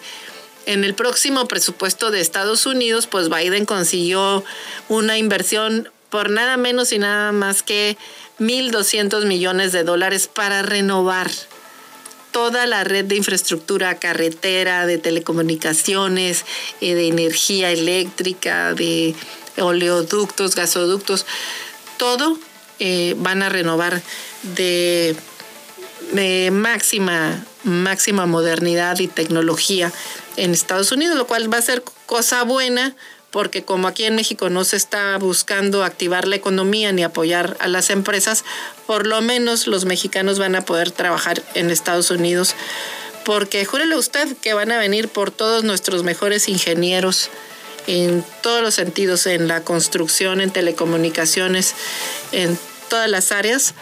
en 0.66 0.84
el 0.84 0.94
próximo 0.94 1.48
presupuesto 1.48 2.12
de 2.12 2.22
Estados 2.22 2.66
Unidos, 2.66 3.08
pues 3.08 3.30
Biden 3.30 3.66
consiguió 3.66 4.44
una 4.88 5.18
inversión 5.18 5.90
por 6.10 6.30
nada 6.30 6.58
menos 6.58 6.92
y 6.94 7.00
nada 7.00 7.32
más 7.32 7.64
que 7.64 7.98
1.200 8.40 9.26
millones 9.26 9.72
de 9.72 9.84
dólares 9.84 10.28
para 10.28 10.62
renovar 10.62 11.30
toda 12.32 12.66
la 12.66 12.84
red 12.84 13.06
de 13.06 13.16
infraestructura 13.16 14.00
carretera, 14.00 14.86
de 14.88 14.98
telecomunicaciones, 14.98 16.46
eh, 16.82 16.96
de 16.96 17.08
energía 17.08 17.72
eléctrica, 17.72 18.74
de 18.74 19.16
oleoductos, 19.58 20.56
gasoductos, 20.56 21.26
todo 21.98 22.40
eh, 22.80 23.16
van 23.18 23.44
a 23.44 23.50
renovar 23.50 24.02
de, 24.56 25.16
máxima, 26.52 27.44
máxima 27.64 28.26
modernidad 28.26 29.00
y 29.00 29.08
tecnología 29.08 29.92
en 30.38 30.52
Estados 30.52 30.92
Unidos, 30.92 31.18
lo 31.18 31.28
cual 31.28 31.52
va 31.52 31.58
a 31.58 31.62
ser 31.62 31.84
cosa 32.06 32.44
buena 32.44 32.96
porque 33.32 33.64
como 33.64 33.88
aquí 33.88 34.04
en 34.04 34.16
México 34.16 34.52
no 34.52 34.64
se 34.64 34.76
está 34.76 35.18
buscando 35.18 35.84
activar 35.84 36.28
la 36.28 36.36
economía 36.36 36.92
ni 36.92 37.02
apoyar 37.02 37.58
a 37.60 37.68
las 37.68 37.90
empresas, 37.90 38.46
por 38.86 39.08
lo 39.08 39.22
menos 39.22 39.66
los 39.66 39.86
mexicanos 39.86 40.38
van 40.38 40.56
a 40.56 40.66
poder 40.66 40.92
trabajar 40.92 41.42
en 41.56 41.72
Estados 41.72 42.12
Unidos, 42.12 42.54
porque 43.26 43.66
júrele 43.66 43.96
usted 43.96 44.38
que 44.38 44.54
van 44.54 44.72
a 44.72 44.78
venir 44.78 45.08
por 45.08 45.32
todos 45.32 45.64
nuestros 45.64 46.04
mejores 46.04 46.48
ingenieros 46.48 47.32
en 47.88 48.24
todos 48.42 48.62
los 48.62 48.74
sentidos, 48.74 49.26
en 49.28 49.48
la 49.48 49.64
construcción, 49.64 50.42
en 50.42 50.52
telecomunicaciones, 50.52 51.74
en 52.32 52.58
todas 52.90 53.10
las 53.10 53.32
áreas, 53.32 53.74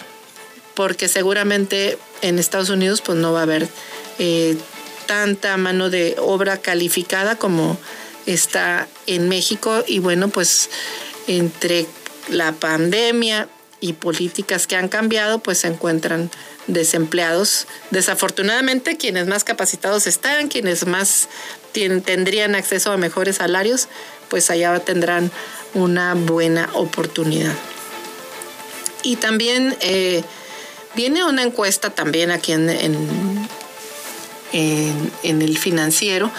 porque 0.75 1.07
seguramente 1.07 1.97
en 2.21 2.39
Estados 2.39 2.69
Unidos 2.69 3.01
pues 3.01 3.17
no 3.17 3.33
va 3.33 3.39
a 3.39 3.43
haber 3.43 3.67
eh, 4.19 4.57
tanta 5.05 5.57
mano 5.57 5.89
de 5.89 6.15
obra 6.19 6.57
calificada 6.57 7.35
como 7.35 7.77
está 8.25 8.87
en 9.07 9.29
México. 9.29 9.83
Y 9.87 9.99
bueno, 9.99 10.29
pues 10.29 10.69
entre 11.27 11.85
la 12.29 12.53
pandemia 12.53 13.47
y 13.79 13.93
políticas 13.93 14.67
que 14.67 14.75
han 14.75 14.87
cambiado, 14.87 15.39
pues 15.39 15.59
se 15.59 15.67
encuentran 15.67 16.29
desempleados. 16.67 17.67
Desafortunadamente, 17.89 18.97
quienes 18.97 19.27
más 19.27 19.43
capacitados 19.43 20.07
están, 20.07 20.47
quienes 20.47 20.85
más 20.85 21.27
tendrían 21.73 22.55
acceso 22.55 22.91
a 22.91 22.97
mejores 22.97 23.37
salarios, 23.37 23.87
pues 24.29 24.49
allá 24.49 24.79
tendrán 24.79 25.31
una 25.73 26.13
buena 26.13 26.69
oportunidad. 26.73 27.53
Y 29.03 29.15
también 29.15 29.75
eh, 29.81 30.23
viene 30.95 31.23
una 31.23 31.43
encuesta 31.43 31.89
también 31.89 32.31
aquí 32.31 32.51
en, 32.51 32.69
en, 32.69 33.47
en 34.51 35.41
el 35.41 35.57
financiero 35.57 36.31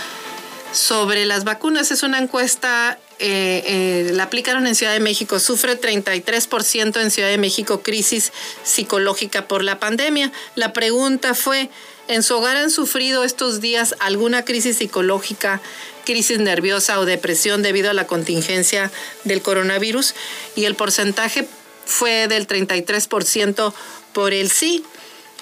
sobre 0.72 1.24
las 1.24 1.44
vacunas. 1.44 1.90
Es 1.90 2.02
una 2.02 2.18
encuesta, 2.18 2.98
eh, 3.24 3.62
eh, 4.08 4.10
la 4.14 4.24
aplicaron 4.24 4.66
en 4.66 4.74
Ciudad 4.74 4.92
de 4.92 4.98
México. 4.98 5.38
Sufre 5.38 5.80
33% 5.80 7.00
en 7.00 7.10
Ciudad 7.12 7.28
de 7.28 7.38
México 7.38 7.80
crisis 7.80 8.32
psicológica 8.64 9.46
por 9.46 9.62
la 9.62 9.78
pandemia. 9.78 10.32
La 10.56 10.72
pregunta 10.72 11.34
fue, 11.34 11.70
¿en 12.08 12.24
su 12.24 12.34
hogar 12.34 12.56
han 12.56 12.72
sufrido 12.72 13.22
estos 13.22 13.60
días 13.60 13.94
alguna 14.00 14.44
crisis 14.44 14.78
psicológica, 14.78 15.60
crisis 16.04 16.40
nerviosa 16.40 16.98
o 16.98 17.04
depresión 17.04 17.62
debido 17.62 17.90
a 17.90 17.94
la 17.94 18.08
contingencia 18.08 18.90
del 19.22 19.40
coronavirus? 19.40 20.16
Y 20.56 20.64
el 20.64 20.74
porcentaje 20.74 21.46
fue 21.86 22.26
del 22.26 22.48
33% 22.48 23.72
por 24.12 24.32
el 24.32 24.50
sí. 24.50 24.84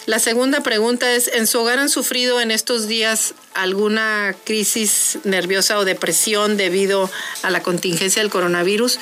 La 0.06 0.18
segunda 0.18 0.62
pregunta 0.62 1.12
es, 1.12 1.28
¿en 1.28 1.46
su 1.46 1.60
hogar 1.60 1.78
han 1.78 1.90
sufrido 1.90 2.40
en 2.40 2.50
estos 2.50 2.88
días 2.88 3.34
alguna 3.54 4.34
crisis 4.44 5.18
nerviosa 5.24 5.78
o 5.78 5.84
depresión 5.84 6.56
debido 6.56 7.10
a 7.42 7.50
la 7.50 7.62
contingencia 7.62 8.22
del 8.22 8.30
coronavirus? 8.30 8.98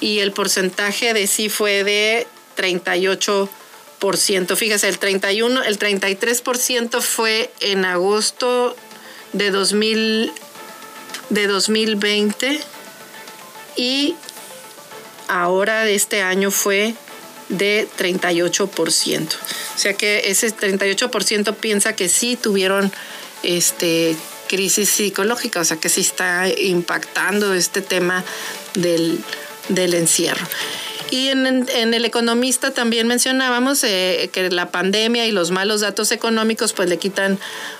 Y 0.00 0.20
el 0.20 0.32
porcentaje 0.32 1.12
de 1.12 1.26
sí 1.26 1.50
fue 1.50 1.84
de 1.84 2.26
38%. 2.56 4.56
Fíjese, 4.56 4.88
el 4.88 4.98
31, 4.98 5.62
el 5.62 5.78
33% 5.78 7.02
fue 7.02 7.52
en 7.60 7.84
agosto 7.84 8.74
de 9.32 9.50
2000 9.50 10.32
de 11.28 11.46
2020 11.46 12.60
y 13.76 14.16
ahora 15.28 15.84
de 15.84 15.94
este 15.94 16.22
año 16.22 16.50
fue 16.50 16.94
de 17.50 17.86
38%. 17.98 19.28
O 19.74 19.78
sea 19.78 19.94
que 19.94 20.30
ese 20.30 20.54
38% 20.54 21.54
piensa 21.56 21.94
que 21.94 22.08
sí 22.08 22.36
tuvieron 22.36 22.90
este, 23.42 24.16
crisis 24.48 24.88
psicológica, 24.88 25.60
o 25.60 25.64
sea 25.64 25.76
que 25.76 25.88
sí 25.88 26.00
está 26.00 26.48
impactando 26.48 27.54
este 27.54 27.82
tema 27.82 28.24
del, 28.74 29.22
encierro. 29.68 30.46
Y 31.10 31.28
en, 31.28 31.68
El 31.68 32.04
Economista 32.04 32.72
también 32.72 33.06
mencionábamos 33.06 33.82
eh, 33.84 34.30
que 34.32 34.48
la 34.50 34.70
pandemia 34.70 35.26
y 35.26 35.32
los 35.32 35.50
malos 35.50 35.80
datos 35.80 36.12
económicos 36.12 36.72
pues 36.72 36.88
le 36.88 36.98
quitan 36.98 37.38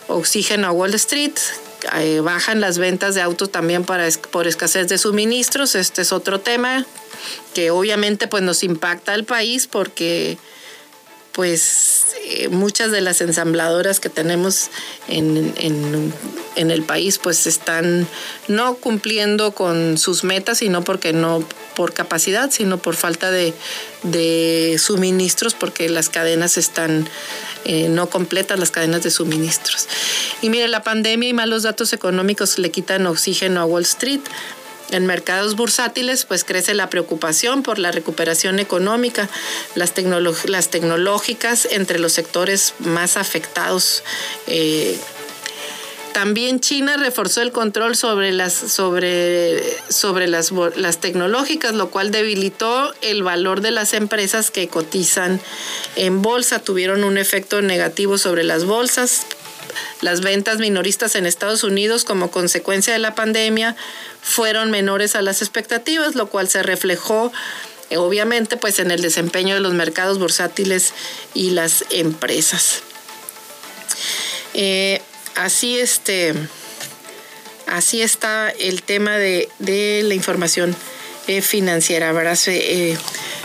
oxígeno 0.08 0.66
a 0.66 0.72
Wall 0.72 0.94
Street, 0.94 1.34
eh, 1.98 2.20
bajan 2.20 2.60
las 2.60 2.78
ventas 2.78 3.14
de 3.14 3.22
autos 3.22 3.50
también 3.50 3.84
para, 3.84 4.08
por 4.30 4.46
escasez 4.46 4.88
de 4.88 4.98
suministros. 4.98 5.74
Este 5.74 6.02
es 6.02 6.12
otro 6.12 6.40
tema 6.40 6.86
que 7.54 7.70
obviamente 7.70 8.28
pues 8.28 8.42
nos 8.42 8.62
impacta 8.62 9.12
al 9.12 9.24
país 9.24 9.66
porque 9.66 10.38
pues 11.32 12.06
eh, 12.24 12.48
muchas 12.48 12.90
de 12.90 13.00
las 13.00 13.20
ensambladoras 13.20 14.00
que 14.00 14.08
tenemos 14.08 14.70
en, 15.08 15.54
el 16.56 16.82
país 16.82 17.18
pues 17.18 17.46
están 17.46 18.06
no 18.48 18.74
cumpliendo 18.74 19.52
con 19.52 19.96
sus 19.96 20.24
metas, 20.24 20.58
sino 20.58 20.82
porque 20.82 21.12
no 21.12 21.44
por 21.74 21.92
capacidad, 21.92 22.50
sino 22.50 22.78
por 22.78 22.96
falta 22.96 23.30
de, 23.30 23.54
suministros, 24.78 25.54
porque 25.54 25.88
las 25.88 26.08
cadenas 26.08 26.56
están 26.56 27.08
eh, 27.64 27.88
no 27.88 28.08
completas, 28.08 28.58
las 28.58 28.70
cadenas 28.70 29.02
de 29.02 29.10
suministros. 29.10 29.88
Y 30.42 30.50
mire, 30.50 30.68
la 30.68 30.82
pandemia 30.82 31.28
y 31.28 31.32
malos 31.32 31.62
datos 31.62 31.92
económicos 31.92 32.58
le 32.58 32.70
quitan 32.70 33.06
oxígeno 33.06 33.60
a 33.60 33.64
Wall 33.64 33.82
Street. 33.82 34.20
En 34.90 35.06
mercados 35.06 35.54
bursátiles, 35.54 36.24
pues 36.24 36.42
crece 36.42 36.74
la 36.74 36.90
preocupación 36.90 37.62
por 37.62 37.78
la 37.78 37.92
recuperación 37.92 38.58
económica, 38.58 39.28
las, 39.76 39.92
las 40.46 40.68
tecnológicas 40.68 41.68
entre 41.70 42.00
los 42.00 42.12
sectores 42.12 42.74
más 42.80 43.16
afectados. 43.16 44.02
Eh, 44.48 44.98
también 46.12 46.60
China 46.60 46.96
reforzó 46.96 47.42
el 47.42 47.52
control 47.52 47.96
sobre 47.96 48.32
las, 48.32 48.52
sobre, 48.52 49.62
sobre 49.88 50.28
las, 50.28 50.52
las 50.76 50.98
tecnológicas, 50.98 51.74
lo 51.74 51.90
cual 51.90 52.10
debilitó 52.10 52.92
el 53.00 53.22
valor 53.22 53.60
de 53.60 53.70
las 53.70 53.94
empresas 53.94 54.50
que 54.50 54.68
cotizan 54.68 55.40
en 55.96 56.22
bolsa. 56.22 56.58
Tuvieron 56.58 57.04
un 57.04 57.18
efecto 57.18 57.62
negativo 57.62 58.18
sobre 58.18 58.44
las 58.44 58.64
bolsas, 58.64 59.26
las 60.00 60.20
ventas 60.20 60.58
minoristas 60.58 61.14
en 61.14 61.26
Estados 61.26 61.64
Unidos 61.64 62.04
como 62.04 62.30
consecuencia 62.30 62.92
de 62.92 62.98
la 62.98 63.14
pandemia 63.14 63.76
fueron 64.22 64.70
menores 64.70 65.14
a 65.14 65.22
las 65.22 65.42
expectativas, 65.42 66.14
lo 66.14 66.28
cual 66.28 66.48
se 66.48 66.62
reflejó 66.62 67.32
eh, 67.90 67.96
obviamente 67.96 68.56
pues 68.56 68.78
en 68.78 68.90
el 68.90 69.02
desempeño 69.02 69.54
de 69.54 69.60
los 69.60 69.74
mercados 69.74 70.18
bursátiles 70.18 70.92
y 71.34 71.50
las 71.50 71.84
empresas. 71.90 72.82
Eh, 74.54 75.00
así 75.36 75.78
este 75.78 76.34
así 77.66 78.02
está 78.02 78.50
el 78.50 78.82
tema 78.82 79.16
de, 79.16 79.48
la 80.04 80.14
información 80.14 80.74
eh, 81.26 81.40
financiera. 81.40 82.12
¿verdad? 82.12 82.38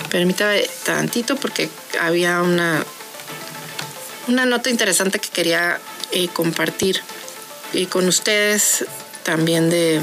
permítame 0.09 0.67
tantito 0.83 1.35
porque 1.35 1.69
había 1.99 2.41
una, 2.41 2.83
una 4.27 4.45
nota 4.45 4.69
interesante 4.69 5.19
que 5.19 5.29
quería 5.29 5.79
compartir 6.33 7.01
con 7.89 8.07
ustedes 8.07 8.85
también 9.23 9.69
de, 9.69 10.01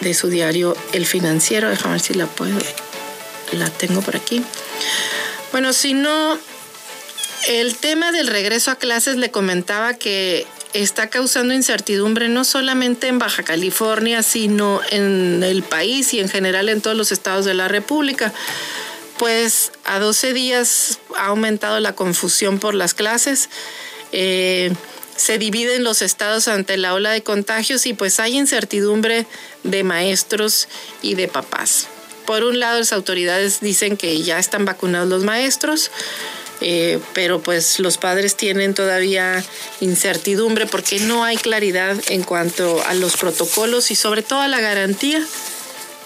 de, 0.00 0.14
su 0.14 0.28
diario 0.28 0.76
El 0.92 1.06
Financiero. 1.06 1.68
Déjame 1.68 1.94
ver 1.94 2.00
si 2.00 2.14
la 2.14 2.26
puedo. 2.26 2.58
La 3.52 3.68
tengo 3.70 4.02
por 4.02 4.16
aquí. 4.16 4.44
Bueno, 5.52 5.72
si 5.72 5.94
no, 5.94 6.38
el 7.48 7.76
tema 7.76 8.12
del 8.12 8.26
regreso 8.26 8.70
a 8.70 8.76
clases 8.76 9.16
le 9.16 9.30
comentaba 9.30 9.94
que 9.94 10.46
está 10.72 11.08
causando 11.08 11.54
incertidumbre 11.54 12.28
no 12.28 12.44
solamente 12.44 13.08
en 13.08 13.18
Baja 13.18 13.42
California, 13.42 14.22
sino 14.22 14.80
en 14.90 15.42
el 15.42 15.62
país 15.62 16.12
y 16.14 16.20
en 16.20 16.28
general 16.28 16.68
en 16.68 16.80
todos 16.80 16.96
los 16.96 17.12
estados 17.12 17.44
de 17.44 17.54
la 17.54 17.68
República. 17.68 18.32
Pues 19.18 19.72
a 19.84 19.98
12 19.98 20.34
días 20.34 20.98
ha 21.16 21.26
aumentado 21.26 21.80
la 21.80 21.94
confusión 21.94 22.58
por 22.58 22.74
las 22.74 22.92
clases. 22.92 23.48
Eh, 24.12 24.72
se 25.16 25.38
dividen 25.38 25.82
los 25.82 26.02
estados 26.02 26.46
ante 26.48 26.76
la 26.76 26.92
ola 26.92 27.10
de 27.10 27.22
contagios 27.22 27.86
y 27.86 27.94
pues 27.94 28.20
hay 28.20 28.36
incertidumbre 28.36 29.26
de 29.62 29.82
maestros 29.82 30.68
y 31.00 31.14
de 31.14 31.28
papás. 31.28 31.88
Por 32.26 32.44
un 32.44 32.60
lado, 32.60 32.78
las 32.80 32.92
autoridades 32.92 33.60
dicen 33.60 33.96
que 33.96 34.20
ya 34.20 34.38
están 34.38 34.64
vacunados 34.64 35.08
los 35.08 35.24
maestros, 35.24 35.90
eh, 36.60 36.98
pero 37.12 37.40
pues 37.40 37.78
los 37.80 37.98
padres 37.98 38.36
tienen 38.36 38.74
todavía 38.74 39.44
incertidumbre 39.80 40.66
porque 40.66 41.00
no 41.00 41.24
hay 41.24 41.36
claridad 41.36 41.96
en 42.08 42.22
cuanto 42.22 42.82
a 42.86 42.94
los 42.94 43.16
protocolos 43.16 43.90
y 43.90 43.94
sobre 43.94 44.22
todo 44.22 44.40
a 44.40 44.48
la 44.48 44.60
garantía 44.60 45.22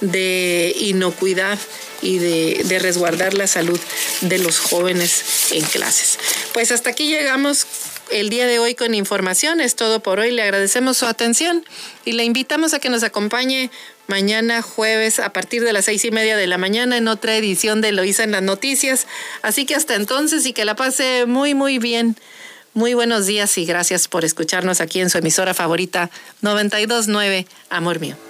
de 0.00 0.74
inocuidad 0.78 1.58
y 2.02 2.18
de, 2.18 2.62
de, 2.64 2.78
resguardar 2.78 3.34
la 3.34 3.46
salud 3.46 3.78
de 4.22 4.38
los 4.38 4.58
jóvenes 4.58 5.52
en 5.52 5.62
clases. 5.62 6.18
Pues 6.54 6.72
hasta 6.72 6.90
aquí 6.90 7.08
llegamos 7.08 7.66
el 8.10 8.28
día 8.28 8.46
de 8.46 8.58
hoy 8.58 8.74
con 8.74 8.94
información. 8.94 9.60
Es 9.60 9.76
todo 9.76 10.00
por 10.00 10.18
hoy. 10.18 10.30
Le 10.30 10.42
agradecemos 10.42 10.98
su 10.98 11.06
atención 11.06 11.64
y 12.04 12.12
le 12.12 12.24
invitamos 12.24 12.74
a 12.74 12.78
que 12.78 12.88
nos 12.88 13.02
acompañe 13.02 13.70
mañana 14.10 14.60
jueves 14.60 15.20
a 15.20 15.32
partir 15.32 15.64
de 15.64 15.72
las 15.72 15.86
seis 15.86 16.04
y 16.04 16.10
media 16.10 16.36
de 16.36 16.46
la 16.46 16.58
mañana 16.58 16.98
en 16.98 17.08
otra 17.08 17.36
edición 17.36 17.80
de 17.80 17.92
Loíza 17.92 18.24
en 18.24 18.32
las 18.32 18.42
Noticias. 18.42 19.06
Así 19.40 19.64
que 19.64 19.74
hasta 19.74 19.94
entonces 19.94 20.44
y 20.44 20.52
que 20.52 20.66
la 20.66 20.76
pase 20.76 21.24
muy, 21.26 21.54
muy 21.54 21.78
bien. 21.78 22.16
Muy 22.74 22.94
buenos 22.94 23.26
días 23.26 23.56
y 23.56 23.64
gracias 23.64 24.06
por 24.06 24.24
escucharnos 24.24 24.80
aquí 24.80 25.00
en 25.00 25.10
su 25.10 25.18
emisora 25.18 25.54
favorita 25.54 26.10
929 26.42 27.46
Amor 27.70 27.98
Mío. 27.98 28.29